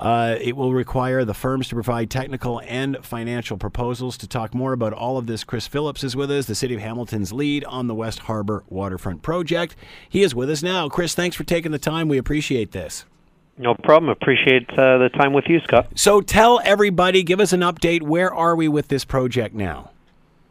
Uh, 0.01 0.37
it 0.41 0.57
will 0.57 0.73
require 0.73 1.23
the 1.27 1.35
firms 1.35 1.69
to 1.69 1.75
provide 1.75 2.09
technical 2.09 2.63
and 2.63 2.97
financial 3.05 3.59
proposals. 3.59 4.17
To 4.17 4.27
talk 4.27 4.55
more 4.55 4.73
about 4.73 4.95
all 4.95 5.19
of 5.19 5.27
this, 5.27 5.45
Chris 5.45 5.67
Phillips 5.67 6.03
is 6.03 6.17
with 6.17 6.31
us, 6.31 6.47
the 6.47 6.55
City 6.55 6.77
of 6.77 6.81
Hamilton's 6.81 7.31
lead 7.31 7.63
on 7.67 7.89
the 7.89 7.95
West 7.95 8.21
Harbour 8.21 8.65
Waterfront 8.71 9.21
Project. 9.21 9.77
He 10.09 10.23
is 10.23 10.35
with 10.35 10.49
us 10.49 10.63
now. 10.63 10.89
Chris, 10.89 11.15
thanks 11.15 11.37
for 11.37 11.45
taking 11.45 11.73
the 11.73 11.79
time. 11.79 12.09
We 12.09 12.17
appreciate 12.17 12.73
this. 12.73 13.05
No 13.57 13.75
problem. 13.75 14.11
Appreciate 14.11 14.69
uh, 14.71 14.99
the 14.99 15.11
time 15.15 15.33
with 15.33 15.45
you, 15.49 15.61
Scott. 15.61 15.89
So 15.95 16.21
tell 16.21 16.61
everybody, 16.65 17.23
give 17.23 17.41
us 17.41 17.53
an 17.53 17.61
update. 17.61 18.03
Where 18.03 18.33
are 18.33 18.57
we 18.57 18.69
with 18.69 18.89
this 18.89 19.05
project 19.05 19.55
now? 19.55 19.91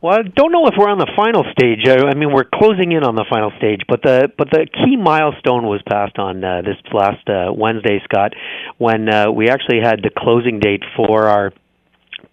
Well, 0.03 0.19
I 0.19 0.21
don't 0.23 0.51
know 0.51 0.67
if 0.67 0.73
we're 0.77 0.89
on 0.89 0.97
the 0.97 1.11
final 1.15 1.45
stage. 1.51 1.87
I 1.87 2.13
mean, 2.13 2.33
we're 2.33 2.43
closing 2.43 2.91
in 2.91 3.05
on 3.05 3.15
the 3.15 3.23
final 3.29 3.51
stage, 3.57 3.83
but 3.87 4.01
the 4.01 4.29
but 4.37 4.49
the 4.51 4.67
key 4.67 4.97
milestone 4.97 5.63
was 5.63 5.81
passed 5.87 6.19
on 6.19 6.43
uh, 6.43 6.61
this 6.61 6.75
last 6.91 7.23
uh, 7.29 7.53
Wednesday, 7.53 8.01
Scott, 8.03 8.33
when 8.77 9.07
uh, 9.07 9.31
we 9.31 9.47
actually 9.47 9.79
had 9.81 10.03
the 10.03 10.09
closing 10.09 10.59
date 10.59 10.83
for 10.97 11.27
our 11.27 11.53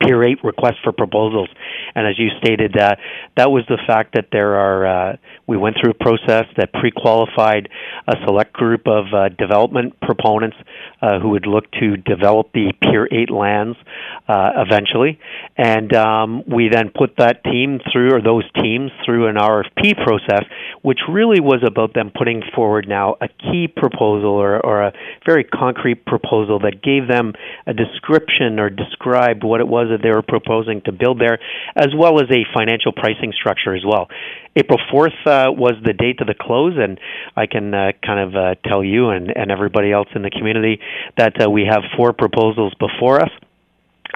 Pier 0.02 0.22
8 0.24 0.38
request 0.44 0.76
for 0.82 0.92
proposals. 0.92 1.48
And 1.94 2.06
as 2.06 2.18
you 2.18 2.28
stated, 2.38 2.76
uh, 2.76 2.96
that 3.36 3.50
was 3.50 3.64
the 3.68 3.78
fact 3.86 4.14
that 4.14 4.26
there 4.32 4.56
are, 4.56 4.86
uh, 4.86 5.16
we 5.46 5.56
went 5.56 5.76
through 5.80 5.92
a 5.92 5.94
process 5.94 6.46
that 6.56 6.72
pre 6.72 6.90
qualified 6.90 7.68
a 8.08 8.14
select 8.24 8.52
group 8.52 8.86
of 8.86 9.06
uh, 9.14 9.28
development 9.30 10.00
proponents 10.00 10.56
uh, 11.02 11.18
who 11.18 11.30
would 11.30 11.46
look 11.46 11.70
to 11.72 11.96
develop 11.96 12.52
the 12.52 12.72
Pier 12.82 13.08
8 13.10 13.30
lands 13.30 13.76
uh, 14.28 14.50
eventually. 14.56 15.18
And 15.56 15.94
um, 15.94 16.44
we 16.46 16.68
then 16.70 16.90
put 16.96 17.16
that 17.18 17.42
team 17.44 17.80
through, 17.92 18.14
or 18.14 18.22
those 18.22 18.44
teams 18.54 18.90
through 19.04 19.28
an 19.28 19.36
RFP 19.36 20.04
process, 20.04 20.44
which 20.82 21.00
really 21.08 21.40
was 21.40 21.62
about 21.66 21.94
them 21.94 22.10
putting 22.16 22.42
forward 22.54 22.88
now 22.88 23.16
a 23.20 23.28
key 23.28 23.68
proposal 23.68 24.30
or, 24.30 24.64
or 24.64 24.82
a 24.82 24.92
very 25.26 25.44
concrete 25.44 26.04
proposal 26.06 26.58
that 26.60 26.82
gave 26.82 27.08
them 27.08 27.32
a 27.66 27.72
description 27.72 28.58
or 28.58 28.70
described 28.70 29.44
what 29.44 29.60
it 29.60 29.68
was 29.68 29.88
that 29.90 30.02
they 30.02 30.10
were 30.10 30.22
proposing 30.22 30.82
to 30.82 30.92
build 30.92 31.20
there, 31.20 31.38
as 31.76 31.88
well 31.96 32.20
as 32.20 32.28
a 32.30 32.44
financial 32.54 32.92
pricing 32.92 33.32
structure 33.32 33.74
as 33.74 33.82
well. 33.86 34.08
April 34.56 34.78
4th 34.92 35.26
uh, 35.26 35.52
was 35.52 35.74
the 35.84 35.92
date 35.92 36.20
of 36.20 36.26
the 36.26 36.34
close, 36.34 36.74
and 36.76 36.98
I 37.36 37.46
can 37.46 37.72
uh, 37.72 37.92
kind 38.04 38.20
of 38.20 38.34
uh, 38.34 38.54
tell 38.68 38.82
you 38.82 39.10
and, 39.10 39.30
and 39.34 39.50
everybody 39.50 39.92
else 39.92 40.08
in 40.14 40.22
the 40.22 40.30
community 40.30 40.80
that 41.16 41.40
uh, 41.40 41.48
we 41.48 41.66
have 41.70 41.82
four 41.96 42.12
proposals 42.12 42.74
before 42.80 43.20
us. 43.20 43.30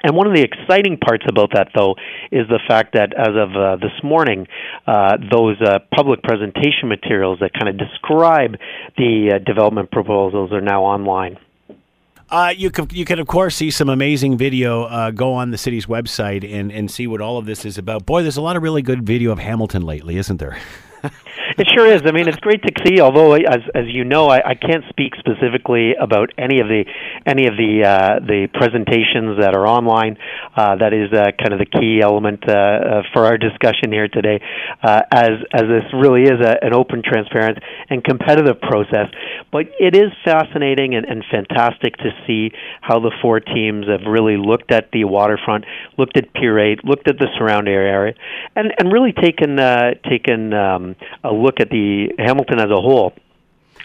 And 0.03 0.17
one 0.17 0.27
of 0.27 0.35
the 0.35 0.43
exciting 0.43 0.99
parts 0.99 1.25
about 1.29 1.51
that, 1.55 1.69
though, 1.75 1.95
is 2.33 2.49
the 2.49 2.61
fact 2.67 2.95
that 2.95 3.15
as 3.17 3.35
of 3.37 3.57
uh, 3.57 3.77
this 3.77 3.95
morning, 4.03 4.47
uh, 4.87 5.17
those 5.31 5.57
uh, 5.63 5.79
public 5.95 6.23
presentation 6.23 6.89
materials 6.89 7.39
that 7.41 7.53
kind 7.55 7.69
of 7.69 7.79
describe 7.79 8.57
the 8.99 9.35
uh, 9.35 9.39
development 9.39 9.91
proposals 9.93 10.53
are 10.53 10.61
now 10.61 10.83
online. 10.83 11.39
Uh, 12.31 12.53
you 12.57 12.71
can 12.71 12.89
you 12.91 13.05
can 13.05 13.19
of 13.19 13.27
course 13.27 13.55
see 13.57 13.71
some 13.71 13.89
amazing 13.89 14.37
video. 14.37 14.85
Uh, 14.85 15.11
go 15.11 15.35
on 15.35 15.51
the 15.51 15.59
city's 15.59 15.87
website 15.87 16.51
and 16.51 16.73
and 16.73 16.91
see 16.91 17.07
what 17.07 17.21
all 17.21 17.39
of 17.39 17.47
this 17.47 17.65
is 17.65 17.79
about. 17.79 18.07
Boy, 18.07 18.23
there's 18.23 18.37
a 18.37 18.43
lot 18.43 18.57
of 18.57 18.63
really 18.63 18.83
good 18.83 19.05
video 19.05 19.31
of 19.31 19.39
Hamilton 19.39 19.83
lately, 19.83 20.17
isn't 20.17 20.39
there? 20.39 20.59
it 21.57 21.69
sure 21.75 21.87
is. 21.87 22.03
I 22.05 22.13
mean, 22.13 22.27
it's 22.27 22.39
great 22.39 22.63
to 22.63 22.73
see. 22.85 23.01
Although, 23.01 23.35
as 23.35 23.63
as 23.75 23.85
you 23.87 24.05
know, 24.05 24.27
I, 24.27 24.51
I 24.51 24.55
can't 24.55 24.85
speak 24.89 25.15
specifically 25.19 25.95
about 25.95 26.31
any 26.37 26.61
of 26.61 26.67
the 26.67 26.85
any 27.27 27.47
of 27.47 27.55
the 27.57 27.85
uh, 27.87 28.19
the 28.21 28.49
presentations 28.53 29.39
that 29.39 29.55
are 29.55 29.67
online. 29.67 30.17
Uh, 30.57 30.77
that 30.77 30.93
is 30.93 31.13
uh, 31.13 31.31
kind 31.39 31.53
of 31.53 31.59
the 31.59 31.67
key 31.67 32.01
element 32.03 32.43
uh, 32.49 32.53
uh, 32.53 33.03
for 33.13 33.27
our 33.27 33.39
discussion 33.39 33.93
here 33.93 34.09
today, 34.09 34.41
uh, 34.83 35.03
as 35.13 35.39
as 35.53 35.63
this 35.63 35.85
really 35.95 36.23
is 36.23 36.41
a, 36.43 36.59
an 36.63 36.75
open, 36.75 37.03
transparent, 37.05 37.59
and 37.89 38.03
competitive 38.03 38.61
process. 38.61 39.07
But 39.53 39.67
it 39.79 39.95
is 39.95 40.11
fascinating 40.25 40.95
and, 40.95 41.07
and 41.07 41.25
fantastic 41.31 41.97
to 41.99 42.11
see 42.27 42.51
how 42.81 42.99
the 42.99 43.13
four 43.23 43.39
teams 43.39 43.87
have 43.87 44.11
really 44.11 44.37
looked 44.37 44.73
at 44.73 44.91
the 44.93 45.05
waterfront, 45.05 45.65
looked 45.99 46.17
at 46.17 46.33
Pier 46.35 46.59
8, 46.59 46.85
looked 46.85 47.09
at 47.09 47.19
the 47.19 47.29
surrounding 47.39 47.75
area, 47.75 48.15
and 48.57 48.73
and 48.79 48.93
really 48.93 49.13
taken 49.13 49.57
taken 50.03 50.53
um, 50.53 50.97
a 51.23 51.44
look 51.45 51.61
at 51.61 51.71
the 51.71 52.15
Hamilton 52.19 52.59
as 52.59 52.71
a 52.71 52.81
whole 52.81 53.13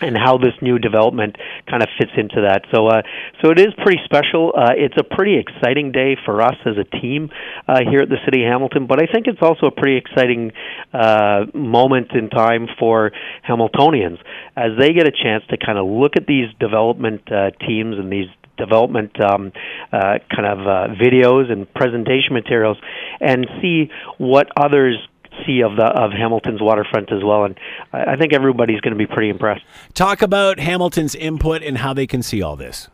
and 0.01 0.17
how 0.17 0.37
this 0.37 0.53
new 0.61 0.79
development 0.79 1.35
kind 1.69 1.83
of 1.83 1.89
fits 1.97 2.11
into 2.17 2.41
that. 2.47 2.63
So, 2.73 2.87
uh, 2.87 3.01
so 3.41 3.51
it 3.51 3.59
is 3.59 3.73
pretty 3.83 3.99
special. 4.05 4.53
Uh, 4.55 4.71
it's 4.77 4.95
a 4.97 5.03
pretty 5.03 5.37
exciting 5.37 5.91
day 5.91 6.15
for 6.25 6.41
us 6.41 6.55
as 6.65 6.75
a 6.77 6.83
team 6.83 7.29
uh, 7.67 7.79
here 7.89 8.01
at 8.01 8.09
the 8.09 8.17
City 8.25 8.43
of 8.43 8.51
Hamilton, 8.51 8.87
but 8.87 9.01
I 9.01 9.11
think 9.11 9.27
it's 9.27 9.41
also 9.41 9.67
a 9.67 9.71
pretty 9.71 9.97
exciting 9.97 10.51
uh, 10.93 11.45
moment 11.53 12.11
in 12.13 12.29
time 12.29 12.67
for 12.79 13.11
Hamiltonians 13.47 14.19
as 14.55 14.71
they 14.79 14.93
get 14.93 15.07
a 15.07 15.11
chance 15.11 15.43
to 15.49 15.57
kind 15.57 15.77
of 15.77 15.87
look 15.87 16.15
at 16.15 16.25
these 16.27 16.47
development 16.59 17.29
uh, 17.31 17.51
teams 17.65 17.97
and 17.97 18.11
these 18.11 18.29
development 18.57 19.11
um, 19.23 19.51
uh, 19.91 20.19
kind 20.35 20.45
of 20.45 20.59
uh, 20.59 20.93
videos 21.01 21.51
and 21.51 21.71
presentation 21.73 22.33
materials 22.33 22.77
and 23.21 23.47
see 23.61 23.89
what 24.17 24.47
others 24.57 24.97
see 25.45 25.61
of 25.61 25.75
the 25.75 25.85
of 25.85 26.11
Hamilton's 26.11 26.61
waterfront 26.61 27.11
as 27.11 27.23
well, 27.23 27.45
and 27.45 27.57
I 27.93 28.15
think 28.15 28.33
everybody's 28.33 28.81
going 28.81 28.93
to 28.93 28.97
be 28.97 29.07
pretty 29.07 29.29
impressed. 29.29 29.63
Talk 29.93 30.21
about 30.21 30.59
Hamilton's 30.59 31.15
input 31.15 31.63
and 31.63 31.77
how 31.79 31.93
they 31.93 32.07
can 32.07 32.23
see 32.23 32.41
all 32.41 32.55
this. 32.55 32.89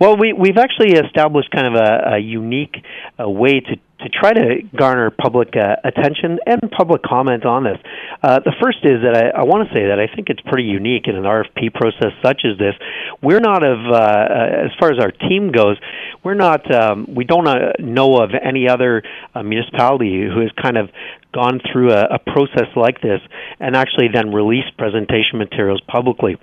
Well, 0.00 0.16
we 0.16 0.32
we've 0.32 0.58
actually 0.58 0.92
established 0.92 1.50
kind 1.50 1.66
of 1.66 1.74
a, 1.74 2.14
a 2.14 2.18
unique 2.18 2.84
uh, 3.20 3.28
way 3.28 3.60
to 3.60 3.76
to 4.04 4.10
try 4.10 4.32
to 4.32 4.62
garner 4.76 5.10
public 5.10 5.56
uh, 5.56 5.76
attention 5.82 6.38
and 6.46 6.60
public 6.70 7.02
comment 7.02 7.44
on 7.46 7.64
this. 7.64 7.78
Uh, 8.22 8.38
the 8.40 8.52
first 8.62 8.78
is 8.84 9.00
that 9.02 9.16
I, 9.16 9.40
I 9.40 9.44
want 9.44 9.66
to 9.66 9.74
say 9.74 9.88
that 9.88 9.98
I 9.98 10.14
think 10.14 10.28
it's 10.28 10.40
pretty 10.42 10.64
unique 10.64 11.08
in 11.08 11.16
an 11.16 11.24
RFP 11.24 11.72
process 11.72 12.12
such 12.22 12.42
as 12.44 12.58
this. 12.58 12.74
We're 13.22 13.40
not 13.40 13.64
of, 13.64 13.78
uh, 13.90 13.96
uh, 13.96 14.66
as 14.66 14.70
far 14.78 14.92
as 14.92 14.98
our 15.00 15.10
team 15.10 15.52
goes, 15.52 15.78
we're 16.22 16.34
not, 16.34 16.70
um, 16.72 17.08
we 17.14 17.24
don't 17.24 17.48
uh, 17.48 17.72
know 17.78 18.18
of 18.22 18.30
any 18.36 18.68
other 18.68 19.02
uh, 19.34 19.42
municipality 19.42 20.22
who 20.22 20.40
has 20.40 20.50
kind 20.60 20.76
of 20.76 20.90
gone 21.32 21.60
through 21.72 21.90
a, 21.92 22.14
a 22.14 22.18
process 22.18 22.68
like 22.76 23.00
this 23.00 23.20
and 23.58 23.74
actually 23.74 24.08
then 24.12 24.32
released 24.32 24.76
presentation 24.76 25.38
materials 25.38 25.80
publicly 25.88 26.36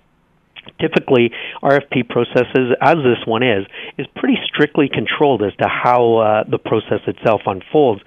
typically 0.79 1.31
RFP 1.63 2.09
processes, 2.09 2.75
as 2.81 2.95
this 2.97 3.25
one 3.25 3.43
is, 3.43 3.65
is 3.97 4.07
pretty 4.15 4.37
strictly 4.45 4.89
controlled 4.89 5.43
as 5.43 5.53
to 5.57 5.67
how 5.67 6.17
uh, 6.17 6.43
the 6.49 6.57
process 6.57 7.01
itself 7.07 7.41
unfolds. 7.45 8.01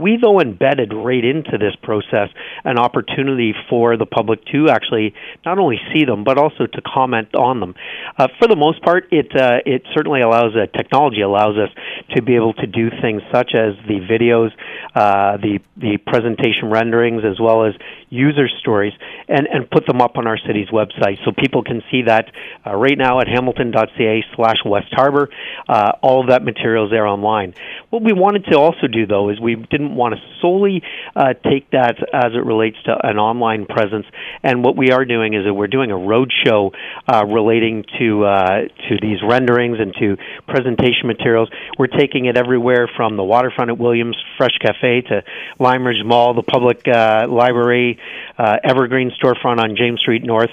We, 0.00 0.18
though, 0.20 0.40
embedded 0.40 0.92
right 0.92 1.24
into 1.24 1.58
this 1.58 1.76
process 1.82 2.28
an 2.64 2.78
opportunity 2.78 3.54
for 3.68 3.96
the 3.96 4.06
public 4.06 4.44
to 4.46 4.68
actually 4.68 5.14
not 5.44 5.58
only 5.58 5.78
see 5.92 6.04
them 6.04 6.24
but 6.24 6.38
also 6.38 6.66
to 6.66 6.80
comment 6.82 7.34
on 7.34 7.60
them. 7.60 7.74
Uh, 8.18 8.28
for 8.38 8.48
the 8.48 8.56
most 8.56 8.82
part, 8.82 9.08
it 9.10 9.28
uh, 9.36 9.58
it 9.66 9.82
certainly 9.94 10.20
allows 10.20 10.54
uh, 10.56 10.66
technology 10.76 11.20
allows 11.20 11.56
us 11.56 11.70
to 12.14 12.22
be 12.22 12.34
able 12.34 12.54
to 12.54 12.66
do 12.66 12.90
things 13.02 13.22
such 13.32 13.52
as 13.54 13.74
the 13.86 14.00
videos, 14.00 14.50
uh, 14.94 15.36
the 15.36 15.60
the 15.76 15.98
presentation 16.06 16.70
renderings, 16.70 17.22
as 17.24 17.38
well 17.40 17.64
as 17.64 17.74
user 18.08 18.48
stories, 18.60 18.92
and 19.28 19.46
and 19.46 19.70
put 19.70 19.86
them 19.86 20.00
up 20.00 20.16
on 20.16 20.26
our 20.26 20.38
city's 20.38 20.68
website 20.68 21.18
so 21.24 21.32
people 21.32 21.62
can 21.62 21.82
see 21.90 22.02
that 22.02 22.30
uh, 22.66 22.74
right 22.74 22.98
now 22.98 23.20
at 23.20 23.28
hamilton.ca 23.28 24.24
slash 24.34 24.58
West 24.64 24.92
Harbour. 24.92 25.28
Uh, 25.68 25.92
all 26.02 26.20
of 26.20 26.28
that 26.28 26.42
material 26.44 26.86
is 26.86 26.90
there 26.90 27.06
online. 27.06 27.54
What 27.90 28.02
we 28.02 28.12
wanted 28.12 28.44
to 28.46 28.58
also 28.58 28.86
do, 28.86 29.06
though, 29.06 29.30
is 29.30 29.40
we 29.40 29.56
didn't 29.56 29.89
want 29.94 30.14
to 30.14 30.20
solely 30.40 30.82
uh, 31.14 31.34
take 31.34 31.70
that 31.70 31.96
as 32.12 32.32
it 32.34 32.44
relates 32.44 32.76
to 32.84 32.96
an 33.02 33.18
online 33.18 33.66
presence. 33.66 34.06
And 34.42 34.64
what 34.64 34.76
we 34.76 34.90
are 34.90 35.04
doing 35.04 35.34
is 35.34 35.44
that 35.44 35.54
we're 35.54 35.66
doing 35.66 35.90
a 35.90 35.94
roadshow 35.94 36.74
uh, 37.06 37.24
relating 37.26 37.84
to 37.98 38.24
uh, 38.24 38.60
to 38.88 38.96
these 39.00 39.18
renderings 39.22 39.78
and 39.80 39.94
to 40.00 40.16
presentation 40.46 41.06
materials. 41.06 41.48
We're 41.78 41.86
taking 41.86 42.26
it 42.26 42.36
everywhere 42.36 42.88
from 42.96 43.16
the 43.16 43.24
waterfront 43.24 43.70
at 43.70 43.78
Williams 43.78 44.16
Fresh 44.36 44.58
Cafe 44.60 45.02
to 45.02 45.22
Limeridge 45.58 46.04
Mall, 46.04 46.34
the 46.34 46.42
public 46.42 46.86
uh, 46.88 47.26
library, 47.28 47.98
uh, 48.38 48.56
Evergreen 48.64 49.10
storefront 49.10 49.58
on 49.60 49.76
James 49.76 50.00
Street 50.00 50.22
North 50.24 50.50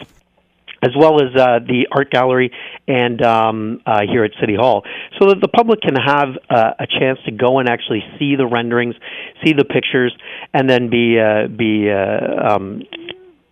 as 0.82 0.92
well 0.98 1.22
as 1.22 1.36
uh, 1.36 1.60
the 1.60 1.88
art 1.92 2.12
gallery 2.12 2.52
and 2.88 3.22
um, 3.22 3.82
uh, 3.86 4.02
here 4.10 4.24
at 4.24 4.32
City 4.40 4.56
Hall, 4.56 4.84
so 5.20 5.30
that 5.30 5.42
the 5.42 5.48
public 5.48 5.82
can 5.82 5.96
have 5.96 6.30
uh, 6.50 6.72
a 6.80 6.88
chance 6.88 7.20
to 7.26 7.32
go 7.32 7.60
and 7.60 7.68
actually 7.68 8.04
see 8.20 8.36
the 8.36 8.46
renderings, 8.46 8.96
see 9.44 9.54
the 9.54 9.66
pictures, 9.66 10.16
and 10.54 10.70
then 10.70 10.90
be 10.90 11.20
uh, 11.20 11.48
be 11.48 11.90
uh, 11.90 12.56
um, 12.56 12.82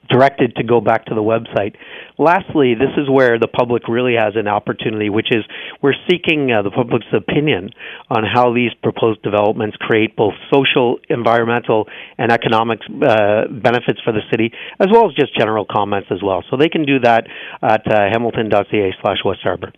directed 0.10 0.56
to 0.56 0.64
go 0.64 0.82
back 0.82 1.06
to 1.06 1.16
the 1.16 1.22
website. 1.22 1.76
Lastly, 2.18 2.76
this 2.76 2.92
is 2.98 3.10
where 3.10 3.40
the 3.40 3.48
public 3.48 3.88
really 3.88 4.16
has 4.16 4.36
an 4.36 4.48
opportunity, 4.48 5.10
which 5.10 5.28
is 5.32 5.44
we're 5.82 5.94
seeking 6.10 6.52
uh, 6.52 6.62
the 6.62 6.72
public's 6.72 7.08
opinion 7.14 7.72
on 8.10 8.24
how 8.24 8.54
these 8.54 8.72
proposed 8.82 9.22
developments 9.22 9.78
create 9.78 10.16
both 10.16 10.34
social, 10.52 11.00
environmental, 11.10 11.88
and 12.18 12.32
economic 12.32 12.80
uh, 12.88 13.48
benefits 13.50 14.00
for 14.04 14.14
the 14.14 14.22
city, 14.32 14.52
as 14.80 14.88
well 14.92 15.10
as 15.10 15.16
just 15.16 15.38
general 15.38 15.66
comments 15.70 16.08
as 16.12 16.22
well. 16.24 16.44
So 16.50 16.58
they 16.58 16.70
can 16.70 16.86
do 16.86 17.00
that 17.00 17.28
at 17.62 17.86
uh, 17.88 18.10
hamilton.ca 18.12 18.94
slash 19.02 19.18
West 19.26 19.42
Harbour. 19.44 19.74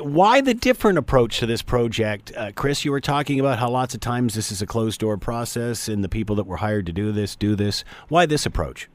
Why 0.00 0.40
the 0.40 0.54
different 0.54 0.98
approach 0.98 1.38
to 1.40 1.46
this 1.46 1.62
project? 1.62 2.32
Uh, 2.36 2.52
Chris, 2.54 2.84
you 2.84 2.90
were 2.90 3.00
talking 3.00 3.40
about 3.40 3.58
how 3.58 3.70
lots 3.70 3.94
of 3.94 4.00
times 4.00 4.34
this 4.34 4.50
is 4.50 4.62
a 4.62 4.66
closed 4.66 5.00
door 5.00 5.16
process 5.16 5.88
and 5.88 6.02
the 6.02 6.08
people 6.08 6.36
that 6.36 6.46
were 6.46 6.58
hired 6.58 6.86
to 6.86 6.92
do 6.92 7.12
this 7.12 7.36
do 7.36 7.54
this. 7.54 7.84
Why 8.08 8.26
this 8.26 8.46
approach? 8.46 8.88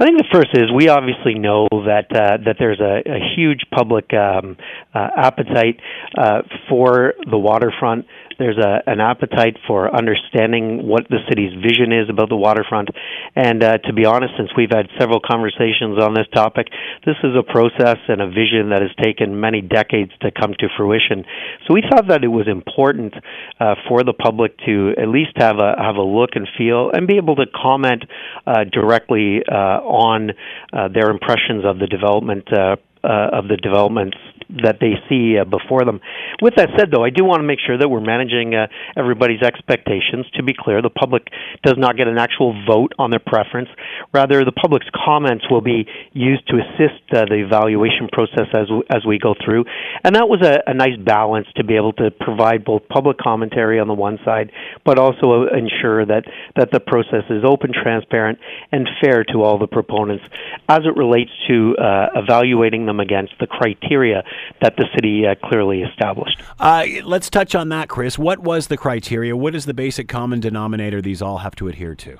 I 0.00 0.04
think 0.04 0.16
the 0.16 0.28
first 0.32 0.50
is 0.54 0.70
we 0.72 0.88
obviously 0.88 1.34
know 1.34 1.66
that 1.72 2.06
uh, 2.14 2.38
that 2.44 2.56
there's 2.60 2.78
a, 2.78 3.02
a 3.04 3.18
huge 3.34 3.62
public 3.74 4.12
um, 4.14 4.56
uh, 4.94 5.08
appetite 5.16 5.80
uh, 6.16 6.42
for 6.68 7.14
the 7.28 7.36
waterfront 7.36 8.06
there's 8.38 8.58
a, 8.58 8.82
an 8.86 9.00
appetite 9.00 9.56
for 9.66 9.94
understanding 9.94 10.86
what 10.86 11.08
the 11.08 11.18
city's 11.28 11.52
vision 11.62 11.92
is 11.92 12.08
about 12.08 12.28
the 12.28 12.36
waterfront. 12.36 12.88
And 13.34 13.62
uh, 13.62 13.78
to 13.78 13.92
be 13.92 14.04
honest, 14.04 14.34
since 14.36 14.50
we've 14.56 14.70
had 14.70 14.86
several 14.98 15.20
conversations 15.20 15.98
on 16.00 16.14
this 16.14 16.26
topic, 16.32 16.68
this 17.04 17.16
is 17.24 17.34
a 17.36 17.42
process 17.42 17.98
and 18.08 18.22
a 18.22 18.28
vision 18.28 18.70
that 18.70 18.82
has 18.82 18.94
taken 19.02 19.40
many 19.40 19.60
decades 19.60 20.12
to 20.22 20.30
come 20.30 20.54
to 20.58 20.68
fruition. 20.76 21.24
So 21.66 21.74
we 21.74 21.82
thought 21.82 22.08
that 22.08 22.22
it 22.22 22.28
was 22.28 22.46
important 22.46 23.14
uh, 23.60 23.74
for 23.88 24.04
the 24.04 24.12
public 24.12 24.56
to 24.66 24.94
at 24.96 25.08
least 25.08 25.32
have 25.36 25.58
a 25.58 25.74
have 25.78 25.96
a 25.96 26.02
look 26.02 26.30
and 26.34 26.46
feel 26.56 26.90
and 26.92 27.06
be 27.06 27.16
able 27.16 27.36
to 27.36 27.46
comment 27.46 28.04
uh, 28.46 28.64
directly 28.70 29.42
uh, 29.50 29.82
on 29.82 30.30
uh, 30.72 30.88
their 30.88 31.10
impressions 31.10 31.64
of 31.64 31.78
the 31.78 31.86
development 31.86 32.46
uh, 32.52 32.76
of 33.04 33.48
the 33.48 33.56
developments 33.56 34.16
that 34.48 34.78
they 34.80 34.94
see 35.08 35.38
uh, 35.38 35.44
before 35.44 35.84
them. 35.84 36.00
With 36.40 36.54
that 36.56 36.70
said, 36.78 36.90
though, 36.90 37.04
I 37.04 37.10
do 37.10 37.24
want 37.24 37.40
to 37.40 37.46
make 37.46 37.58
sure 37.64 37.76
that 37.76 37.88
we're 37.88 38.00
managing 38.00 38.54
uh, 38.54 38.66
everybody's 38.96 39.42
expectations. 39.42 40.26
To 40.34 40.42
be 40.42 40.54
clear, 40.58 40.80
the 40.80 40.90
public 40.90 41.28
does 41.62 41.76
not 41.76 41.96
get 41.96 42.08
an 42.08 42.18
actual 42.18 42.54
vote 42.66 42.92
on 42.98 43.10
their 43.10 43.20
preference. 43.20 43.68
Rather, 44.12 44.44
the 44.44 44.52
public's 44.52 44.86
comments 44.94 45.44
will 45.50 45.60
be 45.60 45.86
used 46.12 46.46
to 46.48 46.56
assist 46.56 47.02
uh, 47.12 47.24
the 47.26 47.44
evaluation 47.44 48.08
process 48.10 48.48
as 48.54 48.68
as 48.90 49.04
we 49.06 49.18
go 49.18 49.34
through. 49.44 49.64
And 50.02 50.16
that 50.16 50.28
was 50.28 50.40
a, 50.42 50.62
a 50.66 50.74
nice 50.74 50.96
balance 50.96 51.46
to 51.56 51.64
be 51.64 51.76
able 51.76 51.92
to 51.94 52.10
provide 52.10 52.64
both 52.64 52.88
public 52.88 53.18
commentary 53.18 53.78
on 53.78 53.88
the 53.88 53.94
one 53.94 54.18
side, 54.24 54.50
but 54.84 54.98
also 54.98 55.44
uh, 55.44 55.56
ensure 55.56 56.06
that 56.06 56.24
that 56.56 56.70
the 56.72 56.80
process 56.80 57.24
is 57.28 57.44
open, 57.44 57.72
transparent, 57.72 58.38
and 58.72 58.88
fair 59.02 59.24
to 59.24 59.42
all 59.42 59.58
the 59.58 59.66
proponents 59.66 60.24
as 60.68 60.80
it 60.84 60.96
relates 60.96 61.30
to 61.48 61.76
uh, 61.76 62.08
evaluating 62.16 62.86
them 62.86 63.00
against 63.00 63.32
the 63.40 63.46
criteria 63.46 64.22
that 64.60 64.76
the 64.76 64.86
city 64.94 65.26
uh, 65.26 65.34
clearly 65.48 65.82
established. 65.82 66.40
Uh, 66.58 66.84
let's 67.04 67.30
touch 67.30 67.54
on 67.54 67.68
that, 67.70 67.88
Chris. 67.88 68.18
What 68.18 68.40
was 68.40 68.68
the 68.68 68.76
criteria? 68.76 69.36
What 69.36 69.54
is 69.54 69.66
the 69.66 69.74
basic 69.74 70.08
common 70.08 70.40
denominator 70.40 71.00
these 71.00 71.22
all 71.22 71.38
have 71.38 71.54
to 71.56 71.68
adhere 71.68 71.94
to? 71.96 72.18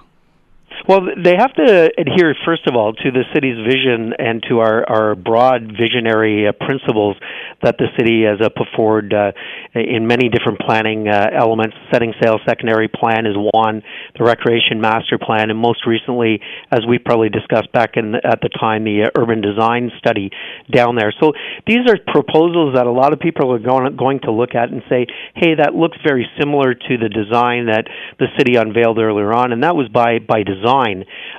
Well, 0.88 1.03
they 1.22 1.37
have 1.37 1.53
to 1.53 1.90
adhere, 1.98 2.35
first 2.46 2.66
of 2.66 2.74
all, 2.74 2.94
to 2.94 3.11
the 3.11 3.24
city's 3.35 3.61
vision 3.61 4.14
and 4.18 4.42
to 4.48 4.61
our, 4.61 4.88
our 4.88 5.14
broad 5.14 5.77
visionary 5.77 6.48
uh, 6.48 6.53
principles 6.53 7.14
that 7.62 7.77
the 7.77 7.88
city 7.98 8.24
has 8.24 8.40
uh, 8.40 8.48
put 8.48 8.68
forward 8.74 9.12
uh, 9.12 9.33
in 9.74 10.07
many 10.07 10.31
different 10.31 10.61
planning 10.61 11.07
uh, 11.07 11.29
elements. 11.38 11.77
Setting 11.92 12.14
sail 12.22 12.40
secondary 12.48 12.88
plan 12.88 13.27
is 13.27 13.37
one, 13.37 13.83
the 14.16 14.24
recreation 14.24 14.81
master 14.81 15.18
plan, 15.20 15.51
and 15.51 15.59
most 15.59 15.85
recently, 15.87 16.40
as 16.72 16.81
we 16.88 16.96
probably 16.96 17.29
discussed 17.29 17.70
back 17.70 17.98
in 18.01 18.12
the, 18.12 18.24
at 18.24 18.40
the 18.40 18.48
time, 18.48 18.85
the 18.85 19.12
uh, 19.12 19.20
urban 19.20 19.42
design 19.42 19.90
study 19.98 20.31
down 20.72 20.96
there. 20.96 21.12
So 21.20 21.35
these 21.66 21.85
are 21.87 21.98
proposals 22.01 22.77
that 22.77 22.87
a 22.87 22.90
lot 22.90 23.12
of 23.12 23.20
people 23.20 23.53
are 23.53 23.59
going, 23.59 23.94
going 23.94 24.20
to 24.20 24.33
look 24.33 24.55
at 24.55 24.70
and 24.70 24.81
say, 24.88 25.05
hey, 25.37 25.57
that 25.61 25.74
looks 25.74 25.98
very 26.01 26.24
similar 26.40 26.72
to 26.72 26.92
the 26.96 27.12
design 27.12 27.66
that 27.66 27.85
the 28.18 28.33
city 28.38 28.57
unveiled 28.57 28.96
earlier 28.96 29.35
on, 29.35 29.53
and 29.53 29.62
that 29.62 29.77
was 29.77 29.88
by, 29.92 30.16
by 30.18 30.42
design 30.44 30.77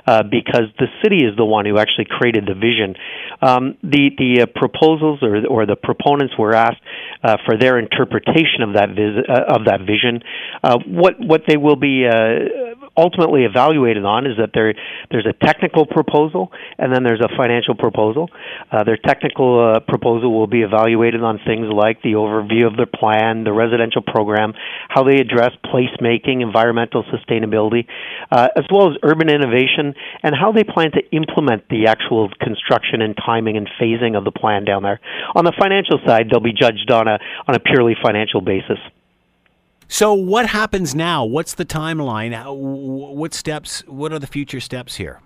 uh, 0.06 0.22
because 0.22 0.68
the 0.78 0.86
city 1.02 1.24
is 1.24 1.36
the 1.36 1.44
one 1.44 1.64
who 1.66 1.78
actually 1.78 2.06
created 2.08 2.44
the 2.46 2.54
vision. 2.54 2.94
Um, 3.42 3.76
the 3.82 4.10
the 4.16 4.42
uh, 4.42 4.46
proposals 4.54 5.22
or, 5.22 5.46
or 5.46 5.66
the 5.66 5.76
proponents 5.76 6.34
were 6.38 6.54
asked 6.54 6.82
uh, 7.22 7.36
for 7.46 7.56
their 7.56 7.78
interpretation 7.78 8.62
of 8.62 8.74
that 8.74 8.90
vis- 8.90 9.24
uh, 9.28 9.54
of 9.56 9.64
that 9.66 9.80
vision. 9.80 10.22
Uh, 10.62 10.78
what 10.86 11.14
what 11.18 11.42
they 11.48 11.56
will 11.56 11.76
be 11.76 12.06
uh, 12.06 12.79
ultimately 13.00 13.44
evaluated 13.44 14.04
on 14.04 14.26
is 14.26 14.36
that 14.36 14.50
there 14.52 14.74
there's 15.10 15.26
a 15.26 15.32
technical 15.44 15.86
proposal 15.86 16.52
and 16.78 16.92
then 16.94 17.02
there's 17.02 17.20
a 17.20 17.32
financial 17.36 17.74
proposal. 17.74 18.28
Uh, 18.70 18.84
their 18.84 18.98
technical 18.98 19.58
uh, 19.58 19.80
proposal 19.80 20.32
will 20.32 20.46
be 20.46 20.60
evaluated 20.60 21.22
on 21.22 21.40
things 21.46 21.66
like 21.72 22.02
the 22.02 22.12
overview 22.12 22.66
of 22.66 22.76
their 22.76 22.86
plan, 22.86 23.44
the 23.44 23.52
residential 23.52 24.02
program, 24.02 24.52
how 24.88 25.02
they 25.02 25.16
address 25.16 25.50
placemaking, 25.64 26.42
environmental 26.42 27.02
sustainability, 27.04 27.86
uh, 28.30 28.48
as 28.56 28.64
well 28.70 28.90
as 28.90 28.96
urban 29.02 29.28
innovation, 29.28 29.94
and 30.22 30.34
how 30.36 30.52
they 30.52 30.64
plan 30.64 30.92
to 30.92 31.00
implement 31.16 31.68
the 31.70 31.86
actual 31.86 32.28
construction 32.40 33.00
and 33.00 33.16
timing 33.16 33.56
and 33.56 33.68
phasing 33.80 34.16
of 34.16 34.24
the 34.24 34.32
plan 34.32 34.64
down 34.64 34.82
there. 34.82 35.00
On 35.34 35.44
the 35.44 35.52
financial 35.58 35.98
side, 36.06 36.28
they'll 36.30 36.40
be 36.40 36.52
judged 36.52 36.90
on 36.90 37.08
a 37.08 37.18
on 37.48 37.54
a 37.54 37.60
purely 37.60 37.96
financial 38.02 38.40
basis. 38.40 38.78
So, 39.92 40.14
what 40.14 40.46
happens 40.46 40.94
now? 40.94 41.24
What's 41.24 41.54
the 41.54 41.64
timeline? 41.64 42.30
What 42.46 43.34
steps? 43.34 43.82
What 43.88 44.12
are 44.12 44.20
the 44.20 44.28
future 44.28 44.60
steps 44.60 44.94
here? 44.94 45.20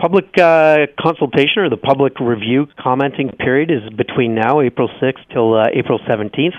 Public 0.00 0.24
uh, 0.36 0.86
consultation 0.98 1.62
or 1.62 1.70
the 1.70 1.76
public 1.76 2.18
review 2.18 2.66
commenting 2.80 3.30
period 3.38 3.70
is 3.70 3.88
between 3.96 4.34
now, 4.34 4.60
April 4.60 4.90
6th 5.00 5.32
till 5.32 5.54
uh, 5.54 5.66
April 5.72 6.00
17th. 6.00 6.50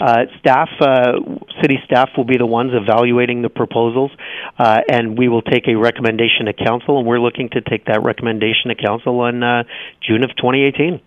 Uh, 0.00 0.24
staff, 0.38 0.70
uh, 0.80 1.20
city 1.60 1.76
staff 1.84 2.08
will 2.16 2.24
be 2.24 2.38
the 2.38 2.46
ones 2.46 2.72
evaluating 2.72 3.42
the 3.42 3.50
proposals, 3.50 4.10
uh, 4.58 4.78
and 4.90 5.18
we 5.18 5.28
will 5.28 5.42
take 5.42 5.68
a 5.68 5.74
recommendation 5.76 6.46
to 6.46 6.54
council, 6.54 6.98
and 6.98 7.06
we're 7.06 7.20
looking 7.20 7.50
to 7.50 7.60
take 7.60 7.84
that 7.84 8.02
recommendation 8.02 8.68
to 8.68 8.74
council 8.74 9.26
in 9.26 9.42
uh, 9.42 9.64
June 10.00 10.24
of 10.24 10.30
2018. 10.30 11.02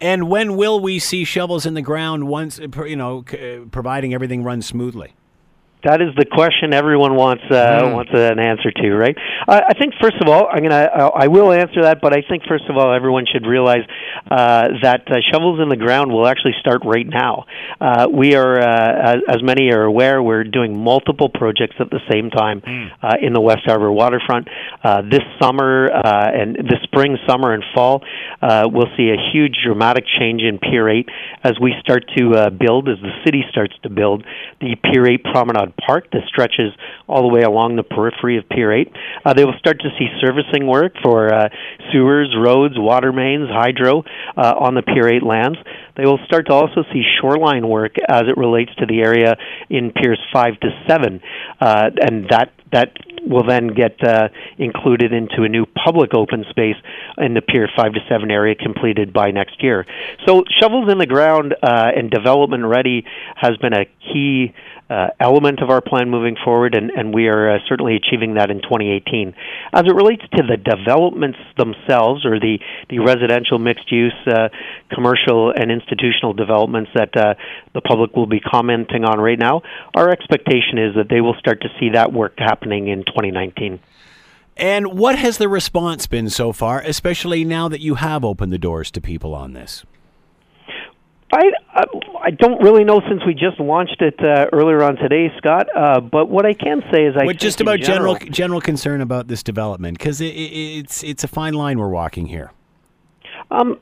And 0.00 0.28
when 0.30 0.56
will 0.56 0.80
we 0.80 0.98
see 0.98 1.24
shovels 1.24 1.66
in 1.66 1.74
the 1.74 1.82
ground 1.82 2.26
once, 2.26 2.58
you 2.58 2.96
know, 2.96 3.22
providing 3.70 4.14
everything 4.14 4.42
runs 4.42 4.66
smoothly? 4.66 5.14
That 5.84 6.02
is 6.02 6.08
the 6.16 6.26
question 6.26 6.72
everyone 6.72 7.16
wants 7.16 7.44
uh, 7.50 7.82
mm. 7.82 7.94
wants 7.94 8.10
an 8.14 8.38
answer 8.38 8.70
to, 8.70 8.94
right? 8.94 9.16
Uh, 9.48 9.60
I 9.68 9.74
think 9.74 9.94
first 10.00 10.16
of 10.20 10.28
all, 10.28 10.48
I'm 10.50 10.62
gonna 10.62 10.88
I 11.14 11.28
will 11.28 11.52
answer 11.52 11.82
that, 11.82 12.00
but 12.00 12.12
I 12.16 12.22
think 12.28 12.44
first 12.48 12.64
of 12.68 12.76
all, 12.76 12.94
everyone 12.94 13.24
should 13.30 13.46
realize 13.46 13.82
uh, 14.30 14.68
that 14.82 15.10
uh, 15.10 15.16
shovels 15.32 15.60
in 15.60 15.68
the 15.68 15.76
ground 15.76 16.12
will 16.12 16.26
actually 16.26 16.54
start 16.60 16.82
right 16.84 17.06
now. 17.06 17.46
Uh, 17.80 18.06
we 18.12 18.34
are, 18.34 18.60
uh, 18.60 19.14
as, 19.14 19.16
as 19.28 19.42
many 19.42 19.70
are 19.72 19.84
aware, 19.84 20.22
we're 20.22 20.44
doing 20.44 20.82
multiple 20.82 21.28
projects 21.28 21.76
at 21.80 21.90
the 21.90 22.00
same 22.10 22.30
time 22.30 22.60
mm. 22.60 22.90
uh, 23.02 23.16
in 23.20 23.32
the 23.32 23.40
West 23.40 23.62
Harbour 23.64 23.90
waterfront. 23.90 24.48
Uh, 24.82 25.02
this 25.02 25.22
summer 25.40 25.90
uh, 25.92 26.30
and 26.32 26.56
this 26.56 26.80
spring, 26.84 27.16
summer, 27.28 27.52
and 27.52 27.64
fall, 27.74 28.02
uh, 28.42 28.68
we'll 28.70 28.90
see 28.96 29.10
a 29.10 29.30
huge 29.32 29.56
dramatic 29.64 30.04
change 30.18 30.42
in 30.42 30.58
Pier 30.58 30.88
8 30.88 31.08
as 31.44 31.52
we 31.60 31.74
start 31.80 32.04
to 32.16 32.34
uh, 32.34 32.50
build, 32.50 32.88
as 32.88 32.98
the 33.02 33.12
city 33.24 33.44
starts 33.50 33.74
to 33.82 33.90
build 33.90 34.24
the 34.60 34.76
Pier 34.84 35.06
8 35.06 35.24
Promenade 35.24 35.69
Park 35.72 36.10
that 36.12 36.22
stretches 36.26 36.72
all 37.06 37.22
the 37.22 37.34
way 37.34 37.42
along 37.42 37.76
the 37.76 37.82
periphery 37.82 38.38
of 38.38 38.48
Pier 38.48 38.72
8. 38.72 38.92
Uh, 39.24 39.34
they 39.34 39.44
will 39.44 39.58
start 39.58 39.80
to 39.80 39.88
see 39.98 40.08
servicing 40.20 40.66
work 40.66 40.94
for 41.02 41.32
uh, 41.32 41.48
sewers, 41.92 42.34
roads, 42.38 42.74
water 42.76 43.12
mains, 43.12 43.48
hydro 43.50 44.04
uh, 44.36 44.54
on 44.58 44.74
the 44.74 44.82
Pier 44.82 45.08
8 45.08 45.22
lands. 45.22 45.58
They 45.96 46.04
will 46.04 46.20
start 46.24 46.46
to 46.46 46.52
also 46.52 46.82
see 46.92 47.02
shoreline 47.20 47.68
work 47.68 47.96
as 48.08 48.22
it 48.28 48.36
relates 48.36 48.74
to 48.76 48.86
the 48.86 49.00
area 49.00 49.36
in 49.68 49.92
Piers 49.92 50.20
5 50.32 50.60
to 50.60 50.68
7, 50.88 51.20
uh, 51.60 51.90
and 52.00 52.28
that 52.30 52.52
that 52.72 52.92
will 53.26 53.46
then 53.46 53.68
get 53.68 54.02
uh, 54.02 54.28
included 54.58 55.12
into 55.12 55.42
a 55.42 55.48
new 55.48 55.66
public 55.66 56.14
open 56.14 56.44
space 56.50 56.76
in 57.18 57.34
the 57.34 57.42
Pier 57.42 57.68
5 57.76 57.92
to 57.94 58.00
7 58.08 58.30
area 58.30 58.54
completed 58.54 59.12
by 59.12 59.30
next 59.30 59.62
year. 59.62 59.86
So, 60.26 60.44
shovels 60.60 60.90
in 60.90 60.98
the 60.98 61.06
ground 61.06 61.54
uh, 61.62 61.90
and 61.96 62.10
development 62.10 62.64
ready 62.64 63.04
has 63.36 63.56
been 63.58 63.72
a 63.72 63.86
key 64.12 64.54
uh, 64.90 65.06
element 65.20 65.62
of 65.62 65.70
our 65.70 65.80
plan 65.80 66.10
moving 66.10 66.34
forward, 66.44 66.74
and, 66.74 66.90
and 66.90 67.14
we 67.14 67.28
are 67.28 67.52
uh, 67.54 67.58
certainly 67.68 67.94
achieving 67.94 68.34
that 68.34 68.50
in 68.50 68.60
2018. 68.60 69.32
As 69.72 69.84
it 69.86 69.94
relates 69.94 70.22
to 70.34 70.42
the 70.42 70.56
developments 70.56 71.38
themselves, 71.56 72.26
or 72.26 72.40
the, 72.40 72.58
the 72.88 72.98
residential 72.98 73.60
mixed 73.60 73.92
use, 73.92 74.12
uh, 74.26 74.48
commercial, 74.92 75.52
and 75.54 75.70
institutional 75.70 76.32
developments 76.32 76.90
that 76.96 77.16
uh, 77.16 77.34
the 77.72 77.80
public 77.80 78.16
will 78.16 78.26
be 78.26 78.40
commenting 78.40 79.04
on 79.04 79.20
right 79.20 79.38
now, 79.38 79.62
our 79.94 80.10
expectation 80.10 80.78
is 80.78 80.96
that 80.96 81.06
they 81.08 81.20
will 81.20 81.36
start 81.38 81.60
to 81.60 81.68
see 81.78 81.90
that 81.90 82.12
work 82.12 82.34
happening 82.36 82.88
in 82.88 83.04
2019. 83.10 83.80
And 84.56 84.98
what 84.98 85.18
has 85.18 85.38
the 85.38 85.48
response 85.48 86.06
been 86.06 86.28
so 86.28 86.52
far, 86.52 86.80
especially 86.80 87.44
now 87.44 87.68
that 87.68 87.80
you 87.80 87.94
have 87.94 88.24
opened 88.24 88.52
the 88.52 88.58
doors 88.58 88.90
to 88.92 89.00
people 89.00 89.34
on 89.34 89.52
this? 89.52 89.84
I, 91.32 91.50
I 91.72 91.84
I 92.24 92.30
don't 92.32 92.60
really 92.60 92.82
know 92.82 93.00
since 93.08 93.24
we 93.24 93.34
just 93.34 93.60
launched 93.60 94.02
it 94.02 94.18
uh, 94.18 94.46
earlier 94.52 94.82
on 94.82 94.96
today, 94.96 95.32
Scott. 95.38 95.68
Uh, 95.74 96.00
but 96.00 96.28
what 96.28 96.44
I 96.44 96.54
can 96.54 96.82
say 96.92 97.06
is 97.06 97.14
I 97.16 97.24
what, 97.24 97.38
just 97.38 97.60
about 97.60 97.80
general, 97.80 98.14
general, 98.14 98.32
general 98.32 98.60
concern 98.60 99.00
about 99.00 99.28
this 99.28 99.42
development 99.42 99.96
because 99.96 100.20
it, 100.20 100.34
it, 100.34 100.78
it's 100.78 101.04
it's 101.04 101.22
a 101.22 101.28
fine 101.28 101.54
line 101.54 101.78
we're 101.78 101.88
walking 101.88 102.26
here. 102.26 102.52
Um, 103.50 103.78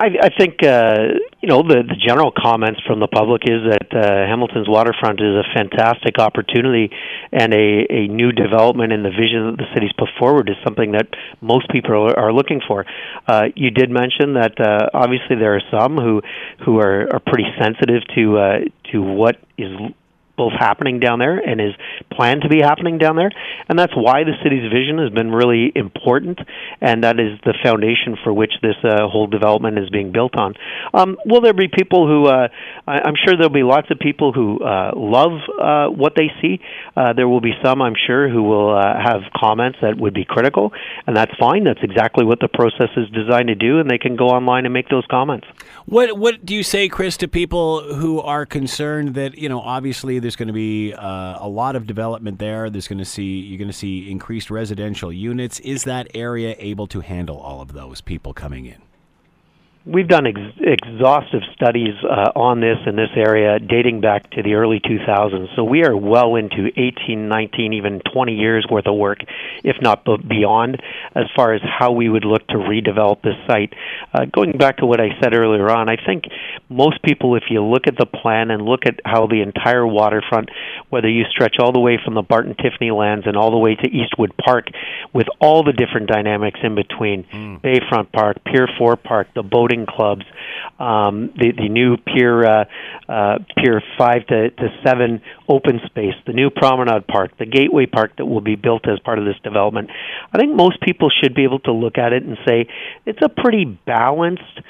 I, 0.00 0.06
I 0.22 0.28
think 0.30 0.62
uh, 0.62 1.18
you 1.40 1.48
know 1.48 1.62
the, 1.62 1.82
the 1.82 1.96
general 1.98 2.30
comments 2.30 2.80
from 2.86 3.00
the 3.00 3.08
public 3.08 3.42
is 3.44 3.66
that 3.66 3.90
uh, 3.90 4.26
Hamilton's 4.30 4.68
waterfront 4.68 5.20
is 5.20 5.34
a 5.34 5.42
fantastic 5.54 6.18
opportunity, 6.18 6.90
and 7.32 7.52
a, 7.52 7.86
a 7.90 8.06
new 8.06 8.30
development 8.30 8.92
in 8.92 9.02
the 9.02 9.10
vision 9.10 9.50
that 9.50 9.56
the 9.58 9.66
city's 9.74 9.92
put 9.98 10.08
forward 10.18 10.48
is 10.48 10.56
something 10.62 10.92
that 10.92 11.08
most 11.40 11.68
people 11.70 12.10
are, 12.10 12.18
are 12.18 12.32
looking 12.32 12.60
for. 12.66 12.86
Uh, 13.26 13.46
you 13.56 13.70
did 13.70 13.90
mention 13.90 14.34
that 14.34 14.60
uh, 14.60 14.88
obviously 14.94 15.34
there 15.34 15.56
are 15.56 15.62
some 15.70 15.96
who 15.96 16.22
who 16.64 16.78
are, 16.78 17.12
are 17.12 17.20
pretty 17.20 17.50
sensitive 17.58 18.02
to 18.14 18.38
uh, 18.38 18.58
to 18.92 19.02
what 19.02 19.36
is 19.56 19.74
both 20.38 20.54
happening 20.58 21.00
down 21.00 21.18
there 21.18 21.36
and 21.36 21.60
is 21.60 21.74
planned 22.12 22.42
to 22.42 22.48
be 22.48 22.60
happening 22.60 22.96
down 22.96 23.16
there. 23.16 23.30
And 23.68 23.78
that's 23.78 23.92
why 23.94 24.24
the 24.24 24.32
city's 24.42 24.72
vision 24.72 24.96
has 24.98 25.10
been 25.10 25.30
really 25.30 25.72
important, 25.74 26.38
and 26.80 27.04
that 27.04 27.20
is 27.20 27.38
the 27.44 27.54
foundation 27.62 28.16
for 28.24 28.32
which 28.32 28.52
this 28.62 28.76
uh, 28.84 29.08
whole 29.08 29.26
development 29.26 29.78
is 29.78 29.90
being 29.90 30.12
built 30.12 30.34
on. 30.38 30.54
Um, 30.94 31.18
will 31.26 31.42
there 31.42 31.52
be 31.52 31.68
people 31.68 32.06
who, 32.06 32.26
uh, 32.26 32.48
I, 32.86 33.00
I'm 33.04 33.16
sure 33.22 33.36
there'll 33.36 33.50
be 33.50 33.62
lots 33.62 33.90
of 33.90 33.98
people 33.98 34.32
who 34.32 34.62
uh, 34.64 34.92
love 34.94 35.32
uh, 35.60 35.88
what 35.88 36.14
they 36.14 36.30
see. 36.40 36.60
Uh, 36.96 37.12
there 37.12 37.28
will 37.28 37.40
be 37.40 37.52
some, 37.62 37.82
I'm 37.82 37.98
sure, 38.06 38.28
who 38.28 38.42
will 38.44 38.76
uh, 38.76 38.94
have 39.02 39.22
comments 39.36 39.78
that 39.82 39.98
would 39.98 40.14
be 40.14 40.24
critical, 40.24 40.72
and 41.06 41.16
that's 41.16 41.34
fine. 41.38 41.64
That's 41.64 41.82
exactly 41.82 42.24
what 42.24 42.40
the 42.40 42.48
process 42.48 42.90
is 42.96 43.10
designed 43.10 43.48
to 43.48 43.54
do, 43.54 43.80
and 43.80 43.90
they 43.90 43.98
can 43.98 44.16
go 44.16 44.28
online 44.28 44.64
and 44.64 44.72
make 44.72 44.88
those 44.88 45.04
comments. 45.10 45.46
What 45.86 46.18
What 46.18 46.44
do 46.44 46.54
you 46.54 46.62
say, 46.62 46.88
Chris, 46.88 47.16
to 47.18 47.28
people 47.28 47.94
who 47.94 48.20
are 48.20 48.46
concerned 48.46 49.14
that 49.14 49.36
you 49.38 49.48
know, 49.48 49.60
obviously, 49.60 50.18
there's 50.28 50.36
going 50.36 50.48
to 50.48 50.52
be 50.52 50.92
uh, 50.92 51.38
a 51.40 51.48
lot 51.48 51.74
of 51.74 51.86
development 51.86 52.38
there. 52.38 52.68
There's 52.68 52.86
going 52.86 52.98
to 52.98 53.04
see 53.06 53.38
you're 53.38 53.56
going 53.56 53.70
to 53.70 53.72
see 53.72 54.10
increased 54.10 54.50
residential 54.50 55.10
units. 55.10 55.58
Is 55.60 55.84
that 55.84 56.06
area 56.12 56.54
able 56.58 56.86
to 56.88 57.00
handle 57.00 57.38
all 57.38 57.62
of 57.62 57.72
those 57.72 58.02
people 58.02 58.34
coming 58.34 58.66
in? 58.66 58.87
We've 59.84 60.08
done 60.08 60.26
ex- 60.26 60.38
exhaustive 60.60 61.42
studies 61.54 61.94
uh, 62.04 62.30
on 62.36 62.60
this 62.60 62.78
in 62.86 62.96
this 62.96 63.10
area 63.16 63.58
dating 63.58 64.00
back 64.00 64.30
to 64.30 64.42
the 64.42 64.54
early 64.54 64.80
2000s. 64.80 65.54
So 65.56 65.64
we 65.64 65.84
are 65.84 65.96
well 65.96 66.36
into 66.36 66.68
18, 66.76 67.28
19, 67.28 67.72
even 67.72 68.00
20 68.12 68.34
years 68.34 68.66
worth 68.70 68.86
of 68.86 68.96
work, 68.96 69.18
if 69.64 69.76
not 69.80 70.04
beyond, 70.28 70.82
as 71.14 71.24
far 71.34 71.54
as 71.54 71.60
how 71.62 71.92
we 71.92 72.08
would 72.08 72.24
look 72.24 72.46
to 72.48 72.56
redevelop 72.56 73.22
this 73.22 73.36
site. 73.46 73.72
Uh, 74.12 74.26
going 74.26 74.58
back 74.58 74.78
to 74.78 74.86
what 74.86 75.00
I 75.00 75.08
said 75.22 75.34
earlier 75.34 75.70
on, 75.70 75.88
I 75.88 75.96
think 75.96 76.24
most 76.68 77.02
people, 77.02 77.36
if 77.36 77.44
you 77.50 77.62
look 77.62 77.86
at 77.86 77.96
the 77.96 78.06
plan 78.06 78.50
and 78.50 78.62
look 78.62 78.86
at 78.86 79.00
how 79.04 79.26
the 79.26 79.40
entire 79.42 79.86
waterfront, 79.86 80.50
whether 80.90 81.08
you 81.08 81.24
stretch 81.30 81.56
all 81.58 81.72
the 81.72 81.80
way 81.80 81.98
from 82.04 82.14
the 82.14 82.22
Barton 82.22 82.54
Tiffany 82.56 82.90
lands 82.90 83.26
and 83.26 83.36
all 83.36 83.50
the 83.50 83.58
way 83.58 83.74
to 83.74 83.88
Eastwood 83.88 84.32
Park, 84.36 84.66
with 85.12 85.26
all 85.40 85.64
the 85.64 85.72
different 85.72 86.08
dynamics 86.08 86.60
in 86.62 86.74
between, 86.74 87.24
mm. 87.24 87.60
Bayfront 87.62 88.12
Park, 88.12 88.38
Pier 88.44 88.68
4 88.78 88.96
Park, 88.96 89.28
the 89.34 89.42
boating 89.42 89.77
clubs, 89.86 90.24
um, 90.78 91.30
the 91.36 91.52
the 91.56 91.68
new 91.68 91.96
Pier 91.96 92.44
uh, 92.44 92.64
uh, 93.08 93.38
Pier 93.56 93.82
five 93.96 94.26
to, 94.26 94.50
to 94.50 94.68
seven 94.84 95.20
open 95.48 95.80
space, 95.86 96.14
the 96.26 96.32
new 96.32 96.50
Promenade 96.50 97.06
Park, 97.06 97.32
the 97.38 97.46
Gateway 97.46 97.86
Park 97.86 98.16
that 98.18 98.26
will 98.26 98.40
be 98.40 98.56
built 98.56 98.88
as 98.88 98.98
part 99.00 99.18
of 99.18 99.24
this 99.24 99.36
development. 99.42 99.90
I 100.32 100.38
think 100.38 100.54
most 100.54 100.80
people 100.80 101.10
should 101.10 101.34
be 101.34 101.44
able 101.44 101.60
to 101.60 101.72
look 101.72 101.98
at 101.98 102.12
it 102.12 102.22
and 102.22 102.36
say 102.46 102.68
it's 103.06 103.22
a 103.22 103.28
pretty 103.28 103.64
balanced 103.64 104.60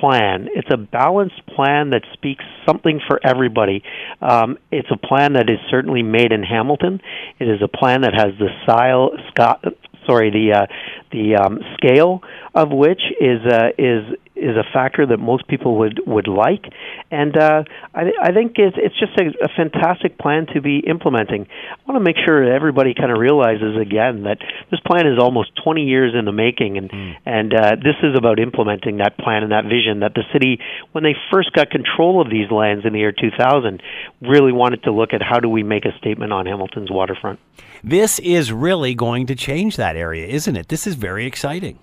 plan. 0.00 0.48
It's 0.54 0.68
a 0.72 0.76
balanced 0.76 1.44
plan 1.54 1.90
that 1.90 2.02
speaks 2.12 2.44
something 2.66 3.00
for 3.06 3.20
everybody. 3.24 3.82
Um, 4.20 4.58
it's 4.70 4.88
a 4.90 4.96
plan 4.96 5.34
that 5.34 5.50
is 5.50 5.58
certainly 5.70 6.02
made 6.02 6.32
in 6.32 6.42
Hamilton. 6.42 7.00
It 7.38 7.48
is 7.48 7.60
a 7.62 7.68
plan 7.68 8.02
that 8.02 8.14
has 8.14 8.38
the 8.38 8.48
style, 8.64 9.10
Scott, 9.30 9.64
sorry, 10.08 10.30
the 10.30 10.60
uh, 10.60 10.66
the 11.12 11.36
um, 11.36 11.60
scale 11.74 12.22
of 12.54 12.70
which 12.70 13.00
is 13.20 13.40
uh, 13.46 13.68
is 13.78 14.04
is 14.38 14.56
a 14.56 14.64
factor 14.72 15.06
that 15.06 15.18
most 15.18 15.46
people 15.48 15.78
would 15.78 16.00
would 16.06 16.28
like, 16.28 16.64
and 17.10 17.36
uh, 17.36 17.64
I, 17.94 18.12
I 18.22 18.32
think 18.32 18.54
it's 18.56 18.76
it's 18.78 18.98
just 18.98 19.12
a, 19.18 19.44
a 19.44 19.48
fantastic 19.54 20.18
plan 20.18 20.46
to 20.54 20.60
be 20.60 20.78
implementing. 20.78 21.46
I 21.70 21.90
want 21.90 21.98
to 21.98 22.04
make 22.04 22.16
sure 22.24 22.44
everybody 22.44 22.94
kind 22.94 23.10
of 23.10 23.18
realizes 23.18 23.76
again 23.80 24.22
that 24.22 24.38
this 24.70 24.80
plan 24.80 25.06
is 25.06 25.18
almost 25.18 25.50
20 25.62 25.82
years 25.82 26.14
in 26.18 26.24
the 26.24 26.32
making, 26.32 26.78
and 26.78 26.90
mm. 26.90 27.14
and 27.26 27.52
uh, 27.52 27.76
this 27.76 27.96
is 28.02 28.16
about 28.16 28.38
implementing 28.38 28.98
that 28.98 29.18
plan 29.18 29.42
and 29.42 29.52
that 29.52 29.64
vision 29.64 30.00
that 30.00 30.14
the 30.14 30.24
city, 30.32 30.60
when 30.92 31.04
they 31.04 31.14
first 31.32 31.52
got 31.52 31.70
control 31.70 32.20
of 32.20 32.30
these 32.30 32.50
lands 32.50 32.84
in 32.86 32.92
the 32.92 33.00
year 33.00 33.12
2000, 33.12 33.82
really 34.22 34.52
wanted 34.52 34.82
to 34.84 34.92
look 34.92 35.12
at 35.12 35.22
how 35.22 35.40
do 35.40 35.48
we 35.48 35.62
make 35.62 35.84
a 35.84 35.96
statement 35.98 36.32
on 36.32 36.46
Hamilton's 36.46 36.90
waterfront. 36.90 37.38
This 37.82 38.18
is 38.20 38.52
really 38.52 38.94
going 38.94 39.26
to 39.26 39.34
change 39.34 39.76
that 39.76 39.96
area, 39.96 40.26
isn't 40.26 40.56
it? 40.56 40.68
This 40.68 40.86
is 40.86 40.94
very 40.94 41.26
exciting. 41.26 41.78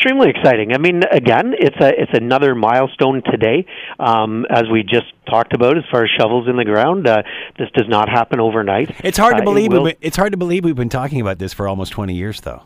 Extremely 0.00 0.30
exciting. 0.30 0.72
I 0.72 0.78
mean, 0.78 1.02
again, 1.12 1.52
it's 1.58 1.76
a 1.78 1.88
it's 1.88 2.12
another 2.14 2.54
milestone 2.54 3.20
today, 3.22 3.66
um, 3.98 4.46
as 4.48 4.62
we 4.72 4.82
just 4.82 5.12
talked 5.28 5.52
about 5.52 5.76
as 5.76 5.84
far 5.90 6.04
as 6.04 6.10
shovels 6.18 6.48
in 6.48 6.56
the 6.56 6.64
ground. 6.64 7.06
Uh, 7.06 7.22
this 7.58 7.68
does 7.74 7.86
not 7.86 8.08
happen 8.08 8.40
overnight. 8.40 8.96
It's 9.04 9.18
hard 9.18 9.36
to 9.36 9.42
uh, 9.42 9.44
believe. 9.44 9.74
It 9.74 9.78
will, 9.78 9.92
it's 10.00 10.16
hard 10.16 10.32
to 10.32 10.38
believe 10.38 10.64
we've 10.64 10.74
been 10.74 10.88
talking 10.88 11.20
about 11.20 11.38
this 11.38 11.52
for 11.52 11.68
almost 11.68 11.92
twenty 11.92 12.14
years, 12.14 12.40
though. 12.40 12.62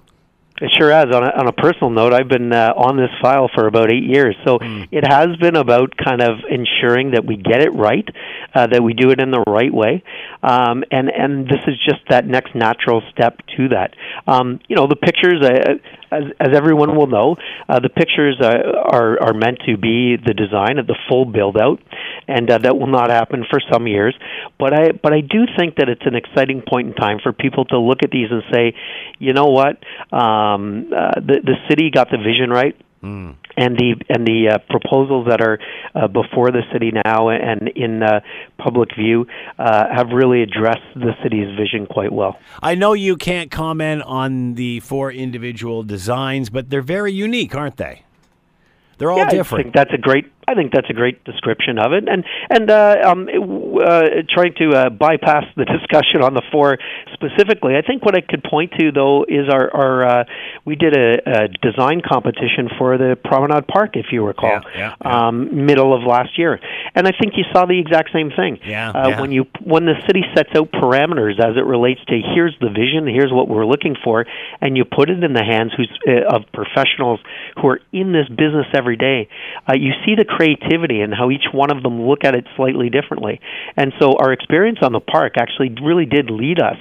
It 0.60 0.70
sure 0.78 0.92
has. 0.92 1.06
On 1.06 1.24
a, 1.24 1.30
on 1.30 1.48
a 1.48 1.52
personal 1.52 1.90
note, 1.90 2.12
I've 2.12 2.28
been 2.28 2.52
uh, 2.52 2.72
on 2.76 2.96
this 2.96 3.10
file 3.20 3.50
for 3.52 3.66
about 3.66 3.90
eight 3.92 4.04
years, 4.04 4.36
so 4.44 4.60
mm. 4.60 4.86
it 4.92 5.04
has 5.04 5.34
been 5.40 5.56
about 5.56 5.96
kind 5.96 6.22
of 6.22 6.38
ensuring 6.48 7.10
that 7.10 7.26
we 7.26 7.36
get 7.36 7.62
it 7.62 7.74
right, 7.74 8.08
uh, 8.54 8.68
that 8.68 8.80
we 8.80 8.94
do 8.94 9.10
it 9.10 9.20
in 9.20 9.32
the 9.32 9.42
right 9.48 9.74
way, 9.74 10.04
um, 10.44 10.84
and 10.92 11.10
and 11.10 11.48
this 11.48 11.58
is 11.66 11.74
just 11.84 12.02
that 12.10 12.28
next 12.28 12.54
natural 12.54 13.02
step 13.10 13.40
to 13.56 13.70
that. 13.70 13.96
Um, 14.28 14.60
you 14.68 14.76
know, 14.76 14.86
the 14.86 14.94
pictures. 14.94 15.42
Uh, 15.42 15.74
as, 16.14 16.24
as 16.40 16.48
everyone 16.54 16.96
will 16.96 17.06
know, 17.06 17.36
uh, 17.68 17.80
the 17.80 17.88
pictures 17.88 18.36
uh, 18.40 18.48
are 18.90 19.20
are 19.22 19.34
meant 19.34 19.58
to 19.66 19.76
be 19.76 20.16
the 20.16 20.34
design 20.34 20.78
of 20.78 20.86
the 20.86 20.96
full 21.08 21.24
build 21.24 21.56
out, 21.56 21.80
and 22.28 22.50
uh, 22.50 22.58
that 22.58 22.78
will 22.78 22.86
not 22.86 23.10
happen 23.10 23.44
for 23.48 23.60
some 23.72 23.86
years. 23.86 24.14
But 24.58 24.72
I 24.72 24.92
but 24.92 25.12
I 25.12 25.20
do 25.20 25.46
think 25.58 25.76
that 25.76 25.88
it's 25.88 26.06
an 26.06 26.14
exciting 26.14 26.62
point 26.66 26.88
in 26.88 26.94
time 26.94 27.18
for 27.22 27.32
people 27.32 27.64
to 27.66 27.78
look 27.78 27.98
at 28.02 28.10
these 28.10 28.28
and 28.30 28.42
say, 28.52 28.74
you 29.18 29.32
know 29.32 29.46
what, 29.46 29.82
um, 30.12 30.92
uh, 30.94 31.20
the 31.20 31.40
the 31.42 31.56
city 31.68 31.90
got 31.90 32.10
the 32.10 32.18
vision 32.18 32.50
right. 32.50 32.76
Mm. 33.02 33.36
And 33.56 33.76
the 33.76 33.94
and 34.08 34.26
the 34.26 34.48
uh, 34.54 34.58
proposals 34.68 35.28
that 35.28 35.40
are 35.40 35.58
uh, 35.94 36.08
before 36.08 36.50
the 36.50 36.62
city 36.72 36.90
now 37.04 37.28
and 37.28 37.68
in 37.68 38.02
uh, 38.02 38.20
public 38.58 38.90
view 38.96 39.26
uh, 39.58 39.84
have 39.94 40.08
really 40.08 40.42
addressed 40.42 40.82
the 40.94 41.12
city's 41.22 41.56
vision 41.56 41.86
quite 41.86 42.12
well. 42.12 42.38
I 42.62 42.74
know 42.74 42.92
you 42.94 43.16
can't 43.16 43.50
comment 43.50 44.02
on 44.02 44.54
the 44.54 44.80
four 44.80 45.12
individual 45.12 45.82
designs, 45.82 46.50
but 46.50 46.70
they're 46.70 46.82
very 46.82 47.12
unique, 47.12 47.54
aren't 47.54 47.76
they? 47.76 48.02
They're 48.98 49.10
all 49.10 49.18
yeah, 49.18 49.30
different. 49.30 49.60
I 49.60 49.62
think 49.64 49.74
that's 49.74 49.92
a 49.92 49.98
great 49.98 50.26
I 50.46 50.54
think 50.54 50.72
that's 50.72 50.90
a 50.90 50.92
great 50.92 51.24
description 51.24 51.78
of 51.78 51.92
it, 51.92 52.04
and 52.08 52.24
and 52.50 52.70
uh, 52.70 52.96
um, 53.04 53.28
uh, 53.28 54.02
trying 54.28 54.54
to 54.58 54.70
uh, 54.70 54.90
bypass 54.90 55.44
the 55.56 55.64
discussion 55.78 56.22
on 56.22 56.34
the 56.34 56.42
four 56.52 56.78
specifically. 57.12 57.76
I 57.76 57.82
think 57.82 58.04
what 58.04 58.14
I 58.14 58.20
could 58.20 58.44
point 58.44 58.72
to 58.78 58.92
though 58.92 59.24
is 59.24 59.48
our 59.50 59.74
our 59.74 60.06
uh, 60.06 60.24
we 60.64 60.76
did 60.76 60.96
a, 60.96 61.44
a 61.44 61.48
design 61.48 62.02
competition 62.06 62.68
for 62.78 62.98
the 62.98 63.16
Promenade 63.24 63.66
Park, 63.66 63.96
if 63.96 64.06
you 64.12 64.26
recall, 64.26 64.50
yeah, 64.50 64.60
yeah, 64.74 64.94
yeah. 65.02 65.28
Um, 65.28 65.66
middle 65.66 65.94
of 65.94 66.02
last 66.02 66.38
year, 66.38 66.60
and 66.94 67.06
I 67.06 67.12
think 67.12 67.34
you 67.36 67.44
saw 67.52 67.64
the 67.64 67.78
exact 67.78 68.10
same 68.12 68.30
thing. 68.30 68.58
Yeah, 68.64 68.90
uh, 68.90 69.08
yeah. 69.08 69.20
When 69.20 69.32
you 69.32 69.46
when 69.62 69.86
the 69.86 69.94
city 70.06 70.24
sets 70.36 70.50
out 70.54 70.72
parameters 70.72 71.40
as 71.40 71.56
it 71.56 71.64
relates 71.64 72.04
to 72.06 72.20
here's 72.34 72.56
the 72.60 72.68
vision, 72.68 73.06
here's 73.06 73.32
what 73.32 73.48
we're 73.48 73.66
looking 73.66 73.96
for, 74.04 74.26
and 74.60 74.76
you 74.76 74.84
put 74.84 75.08
it 75.08 75.24
in 75.24 75.32
the 75.32 75.44
hands 75.44 75.72
who's 75.74 75.90
uh, 76.06 76.36
of 76.36 76.42
professionals 76.52 77.20
who 77.56 77.68
are 77.68 77.80
in 77.92 78.12
this 78.12 78.28
business 78.28 78.66
every 78.74 78.83
day, 78.92 79.28
uh, 79.68 79.72
you 79.74 79.92
see 80.04 80.14
the 80.14 80.24
creativity 80.24 81.00
and 81.00 81.14
how 81.14 81.30
each 81.30 81.48
one 81.52 81.70
of 81.70 81.82
them 81.82 82.02
look 82.02 82.24
at 82.24 82.34
it 82.34 82.44
slightly 82.56 82.90
differently. 82.90 83.40
And 83.76 83.92
so 83.98 84.16
our 84.18 84.32
experience 84.32 84.78
on 84.82 84.92
the 84.92 85.00
park 85.00 85.34
actually 85.36 85.74
really 85.82 86.06
did 86.06 86.30
lead 86.30 86.60
us 86.60 86.76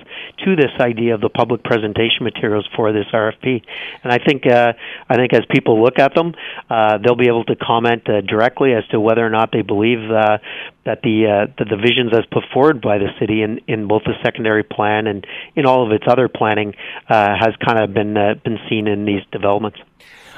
to 0.46 0.56
this 0.56 0.72
idea 0.80 1.16
of 1.16 1.22
the 1.22 1.30
public 1.30 1.64
presentation 1.64 2.24
materials 2.24 2.68
for 2.76 2.92
this 2.92 3.06
RFP. 3.14 3.64
And 4.04 4.12
I 4.12 4.20
think 4.20 4.46
uh, 4.46 4.74
I 5.10 5.16
think 5.16 5.34
as 5.34 5.46
people 5.50 5.82
look 5.82 6.00
at 6.00 6.14
them, 6.16 6.34
uh, 6.70 6.98
they'll 6.98 7.16
be 7.16 7.28
able 7.28 7.46
to 7.46 7.56
comment 7.56 8.10
uh, 8.10 8.22
directly 8.22 8.74
as 8.74 8.86
to 8.92 9.00
whether 9.00 9.26
or 9.26 9.30
not 9.30 9.52
they 9.52 9.62
believe 9.62 10.12
uh, 10.12 10.38
that 10.86 11.02
the 11.02 11.28
uh, 11.28 11.54
that 11.58 11.70
the 11.70 11.78
visions 11.78 12.12
as 12.14 12.26
put 12.32 12.44
forward 12.54 12.82
by 12.82 12.98
the 12.98 13.08
city 13.20 13.42
in, 13.42 13.60
in 13.68 13.88
both 13.88 14.04
the 14.04 14.14
secondary 14.24 14.64
plan 14.64 15.08
and 15.08 15.26
in 15.56 15.66
all 15.66 15.86
of 15.86 15.92
its 15.92 16.06
other 16.08 16.28
planning 16.28 16.74
uh, 17.10 17.36
has 17.40 17.54
kind 17.66 17.80
of 17.80 17.94
been 17.94 18.18
uh, 18.18 18.36
been 18.44 18.60
seen 18.70 18.88
in 18.88 19.06
these 19.06 19.22
developments. 19.32 19.80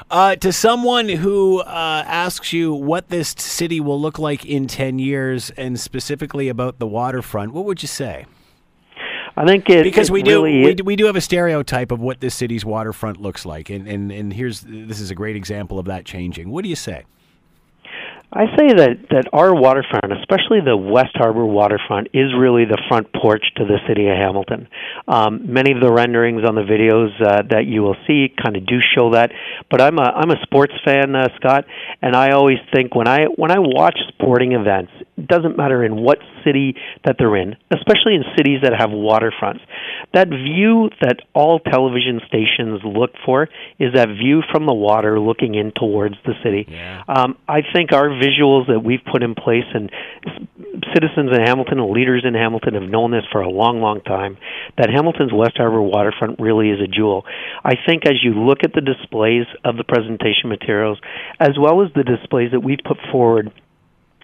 Uh, 0.08 0.36
to 0.36 0.52
someone 0.52 1.08
who 1.08 1.60
uh, 1.60 2.04
asks 2.06 2.52
you 2.52 2.72
what 2.72 3.08
this 3.08 3.34
city 3.38 3.80
will 3.80 4.00
look 4.00 4.20
like 4.20 4.44
in 4.44 4.68
10 4.68 5.00
years 5.00 5.50
and 5.56 5.80
specifically 5.80 6.48
about 6.48 6.78
the 6.78 6.86
waterfront, 6.86 7.52
what 7.52 7.64
would 7.64 7.82
you 7.82 7.88
say? 7.88 8.24
I 9.36 9.44
think 9.44 9.68
it, 9.68 9.82
because 9.82 10.08
it 10.08 10.12
we 10.12 10.22
do 10.22 10.44
really 10.44 10.64
we, 10.64 10.74
do 10.74 10.84
we 10.84 10.96
do 10.96 11.06
have 11.06 11.16
a 11.16 11.20
stereotype 11.20 11.90
of 11.90 12.00
what 12.00 12.20
this 12.20 12.34
city's 12.34 12.64
waterfront 12.64 13.20
looks 13.20 13.44
like, 13.44 13.68
and, 13.68 13.86
and 13.86 14.10
and 14.10 14.32
here's 14.32 14.62
this 14.62 14.98
is 14.98 15.10
a 15.10 15.14
great 15.14 15.36
example 15.36 15.78
of 15.78 15.84
that 15.86 16.06
changing. 16.06 16.48
What 16.48 16.62
do 16.62 16.70
you 16.70 16.76
say? 16.76 17.04
I 18.32 18.46
say 18.56 18.74
that 18.74 19.06
that 19.10 19.28
our 19.32 19.54
waterfront, 19.54 20.12
especially 20.12 20.58
the 20.64 20.76
West 20.76 21.14
Harbor 21.14 21.46
waterfront, 21.46 22.08
is 22.12 22.34
really 22.36 22.64
the 22.64 22.80
front 22.88 23.12
porch 23.12 23.44
to 23.56 23.64
the 23.64 23.78
city 23.86 24.08
of 24.08 24.16
Hamilton. 24.16 24.68
Um, 25.06 25.52
many 25.52 25.72
of 25.72 25.80
the 25.80 25.92
renderings 25.92 26.42
on 26.44 26.56
the 26.56 26.62
videos 26.66 27.14
uh, 27.22 27.42
that 27.50 27.66
you 27.66 27.82
will 27.82 27.96
see 28.06 28.34
kind 28.42 28.56
of 28.56 28.66
do 28.66 28.78
show 28.94 29.12
that. 29.12 29.30
But 29.70 29.80
I'm 29.80 29.98
a 29.98 30.02
I'm 30.02 30.30
a 30.30 30.40
sports 30.42 30.74
fan, 30.84 31.14
uh, 31.14 31.28
Scott, 31.36 31.66
and 32.02 32.16
I 32.16 32.32
always 32.32 32.58
think 32.74 32.94
when 32.94 33.06
I 33.06 33.26
when 33.36 33.52
I 33.52 33.58
watch 33.58 33.98
sporting 34.08 34.52
events, 34.52 34.92
it 35.16 35.28
doesn't 35.28 35.56
matter 35.56 35.84
in 35.84 35.96
what 35.96 36.18
city 36.44 36.74
that 37.04 37.16
they're 37.18 37.36
in, 37.36 37.56
especially 37.70 38.14
in 38.14 38.24
cities 38.36 38.60
that 38.62 38.72
have 38.76 38.90
waterfronts. 38.90 39.60
That 40.14 40.28
view 40.28 40.90
that 41.00 41.20
all 41.32 41.60
television 41.60 42.20
stations 42.26 42.80
look 42.84 43.10
for 43.24 43.48
is 43.78 43.94
that 43.94 44.08
view 44.08 44.42
from 44.50 44.66
the 44.66 44.74
water 44.74 45.18
looking 45.20 45.54
in 45.54 45.72
towards 45.72 46.16
the 46.24 46.34
city. 46.42 46.66
Yeah. 46.68 47.02
Um, 47.08 47.38
I 47.48 47.62
think 47.72 47.92
our 47.92 48.15
visuals 48.16 48.66
that 48.68 48.80
we've 48.80 49.04
put 49.10 49.22
in 49.22 49.34
place, 49.34 49.68
and 49.72 49.90
citizens 50.94 51.30
in 51.32 51.40
Hamilton 51.44 51.80
and 51.80 51.90
leaders 51.90 52.24
in 52.26 52.34
Hamilton 52.34 52.74
have 52.74 52.88
known 52.88 53.10
this 53.10 53.24
for 53.30 53.40
a 53.40 53.50
long, 53.50 53.80
long 53.80 54.00
time, 54.00 54.36
that 54.78 54.90
Hamilton's 54.90 55.32
West 55.32 55.56
Harbor 55.56 55.82
waterfront 55.82 56.40
really 56.40 56.70
is 56.70 56.80
a 56.80 56.86
jewel. 56.86 57.24
I 57.64 57.74
think 57.86 58.06
as 58.06 58.22
you 58.22 58.32
look 58.34 58.58
at 58.64 58.72
the 58.72 58.80
displays 58.80 59.46
of 59.64 59.76
the 59.76 59.84
presentation 59.84 60.48
materials, 60.48 60.98
as 61.40 61.58
well 61.60 61.82
as 61.82 61.92
the 61.94 62.04
displays 62.04 62.52
that 62.52 62.60
we've 62.60 62.82
put 62.86 62.98
forward 63.12 63.52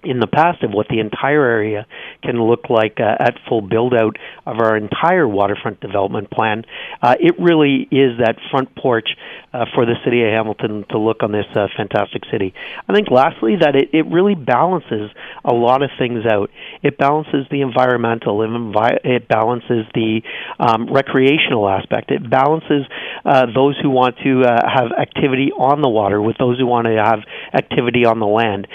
in 0.04 0.20
the 0.20 0.26
past 0.26 0.62
of 0.62 0.72
what 0.72 0.88
the 0.88 1.00
entire 1.00 1.44
area 1.44 1.86
can 2.22 2.40
look 2.42 2.68
like 2.68 2.98
uh, 2.98 3.16
at 3.20 3.34
full 3.48 3.60
build 3.60 3.94
out 3.94 4.16
of 4.46 4.58
our 4.58 4.76
entire 4.76 5.26
waterfront 5.26 5.80
development 5.80 6.30
plan. 6.30 6.64
Uh, 7.00 7.14
it 7.20 7.34
really 7.38 7.88
is 7.90 8.18
that 8.18 8.36
front 8.50 8.74
porch 8.74 9.08
uh, 9.52 9.66
for 9.74 9.84
the 9.84 9.94
city 10.04 10.22
of 10.22 10.28
Hamilton 10.28 10.84
to 10.90 10.98
look 10.98 11.22
on 11.22 11.32
this 11.32 11.46
uh, 11.54 11.68
fantastic 11.76 12.22
city. 12.30 12.54
I 12.88 12.94
think 12.94 13.10
lastly 13.10 13.56
that 13.60 13.76
it, 13.76 13.90
it 13.92 14.06
really 14.06 14.34
balances 14.34 15.10
a 15.44 15.52
lot 15.52 15.82
of 15.82 15.90
things 15.98 16.24
out. 16.26 16.50
It 16.82 16.98
balances 16.98 17.46
the 17.50 17.60
environmental, 17.60 18.42
it 18.42 19.28
balances 19.28 19.86
the 19.94 20.22
um, 20.58 20.92
recreational 20.92 21.68
aspect. 21.68 22.10
It 22.10 22.28
balances 22.28 22.86
uh, 23.24 23.46
those 23.54 23.78
who 23.80 23.90
want 23.90 24.16
to 24.24 24.42
uh, 24.42 24.68
have 24.68 24.92
activity 24.98 25.52
on 25.52 25.82
the 25.82 25.88
water 25.88 26.20
with 26.20 26.38
those 26.38 26.58
who 26.58 26.66
want 26.66 26.86
to 26.86 26.96
have 27.02 27.20
activity 27.54 28.04
on 28.04 28.18
the 28.18 28.26
land. 28.26 28.66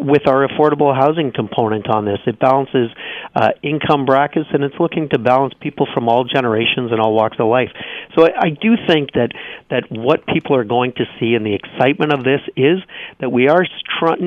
With 0.00 0.26
our 0.26 0.44
affordable 0.58 0.94
housing 0.94 1.32
component 1.32 1.88
on 1.88 2.04
this. 2.04 2.18
It 2.26 2.38
balances 2.38 2.90
uh, 3.34 3.50
income 3.62 4.06
brackets 4.06 4.48
and 4.52 4.64
it's 4.64 4.74
looking 4.78 5.08
to 5.10 5.18
balance 5.18 5.54
people 5.60 5.86
from 5.94 6.08
all 6.08 6.24
generations 6.24 6.90
and 6.90 7.00
all 7.00 7.14
walks 7.14 7.36
of 7.38 7.46
life. 7.46 7.70
So 8.16 8.24
I, 8.24 8.46
I 8.46 8.50
do 8.50 8.74
think 8.86 9.12
that 9.12 9.30
that 9.70 9.84
what 9.90 10.26
people 10.26 10.56
are 10.56 10.64
going 10.64 10.92
to 10.92 11.04
see 11.20 11.34
and 11.34 11.44
the 11.44 11.54
excitement 11.54 12.12
of 12.12 12.24
this 12.24 12.40
is 12.56 12.78
that 13.20 13.30
we 13.30 13.48
are 13.48 13.64
str- 13.64 14.22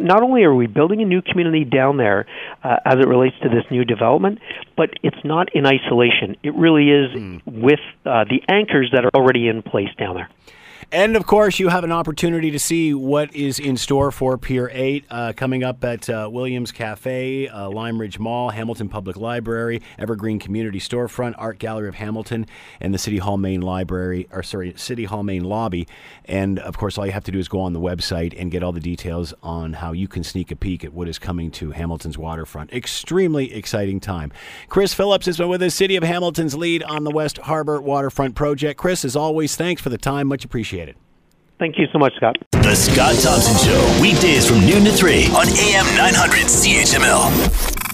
not 0.00 0.22
only 0.22 0.42
are 0.44 0.54
we 0.54 0.66
building 0.66 1.02
a 1.02 1.04
new 1.04 1.22
community 1.22 1.64
down 1.64 1.96
there 1.96 2.26
uh, 2.64 2.76
as 2.84 2.94
it 2.94 3.06
relates 3.06 3.36
to 3.42 3.48
this 3.48 3.64
new 3.70 3.84
development, 3.84 4.38
but 4.76 4.90
it's 5.02 5.22
not 5.24 5.54
in 5.54 5.66
isolation. 5.66 6.36
It 6.42 6.54
really 6.54 6.88
is 6.90 7.12
mm. 7.14 7.42
with 7.46 7.80
uh, 8.04 8.24
the 8.24 8.42
anchors 8.48 8.90
that 8.92 9.04
are 9.04 9.10
already 9.14 9.48
in 9.48 9.62
place 9.62 9.90
down 9.98 10.14
there. 10.14 10.30
And 10.92 11.16
of 11.16 11.26
course, 11.26 11.58
you 11.58 11.68
have 11.68 11.82
an 11.82 11.90
opportunity 11.90 12.52
to 12.52 12.60
see 12.60 12.94
what 12.94 13.34
is 13.34 13.58
in 13.58 13.76
store 13.76 14.12
for 14.12 14.38
Pier 14.38 14.70
8 14.72 15.04
uh, 15.10 15.32
coming 15.36 15.64
up 15.64 15.82
at 15.82 16.08
uh, 16.08 16.28
Williams 16.30 16.70
Cafe, 16.70 17.48
uh, 17.48 17.68
Limeridge 17.68 18.20
Mall, 18.20 18.50
Hamilton 18.50 18.88
Public 18.88 19.16
Library, 19.16 19.82
Evergreen 19.98 20.38
Community 20.38 20.78
Storefront, 20.78 21.34
Art 21.38 21.58
Gallery 21.58 21.88
of 21.88 21.96
Hamilton, 21.96 22.46
and 22.80 22.94
the 22.94 22.98
City 22.98 23.18
Hall 23.18 23.36
main 23.36 23.62
library, 23.62 24.28
or 24.30 24.44
sorry, 24.44 24.74
City 24.76 25.06
Hall 25.06 25.24
main 25.24 25.42
lobby. 25.42 25.88
And 26.24 26.60
of 26.60 26.78
course, 26.78 26.96
all 26.96 27.04
you 27.04 27.10
have 27.10 27.24
to 27.24 27.32
do 27.32 27.40
is 27.40 27.48
go 27.48 27.58
on 27.58 27.72
the 27.72 27.80
website 27.80 28.32
and 28.40 28.52
get 28.52 28.62
all 28.62 28.72
the 28.72 28.78
details 28.78 29.34
on 29.42 29.72
how 29.72 29.90
you 29.90 30.06
can 30.06 30.22
sneak 30.22 30.52
a 30.52 30.56
peek 30.56 30.84
at 30.84 30.92
what 30.92 31.08
is 31.08 31.18
coming 31.18 31.50
to 31.52 31.72
Hamilton's 31.72 32.16
waterfront. 32.16 32.72
Extremely 32.72 33.52
exciting 33.52 33.98
time. 33.98 34.32
Chris 34.68 34.94
Phillips 34.94 35.26
has 35.26 35.36
been 35.36 35.48
with 35.48 35.62
us, 35.62 35.74
City 35.74 35.96
of 35.96 36.04
Hamilton's 36.04 36.54
lead 36.54 36.84
on 36.84 37.02
the 37.02 37.10
West 37.10 37.38
Harbor 37.38 37.80
Waterfront 37.80 38.36
Project. 38.36 38.78
Chris, 38.78 39.04
as 39.04 39.16
always, 39.16 39.56
thanks 39.56 39.82
for 39.82 39.88
the 39.88 39.98
time. 39.98 40.28
Much 40.28 40.44
appreciated. 40.44 40.75
Thank 41.58 41.78
you 41.78 41.86
so 41.92 41.98
much, 41.98 42.14
Scott. 42.16 42.36
The 42.52 42.74
Scott 42.74 43.14
Thompson 43.22 43.56
Show, 43.66 44.02
weekdays 44.02 44.46
from 44.46 44.60
noon 44.60 44.84
to 44.84 44.92
3 44.92 45.26
on 45.28 45.48
AM 45.48 45.86
900 45.96 46.44
CHML. 46.44 47.85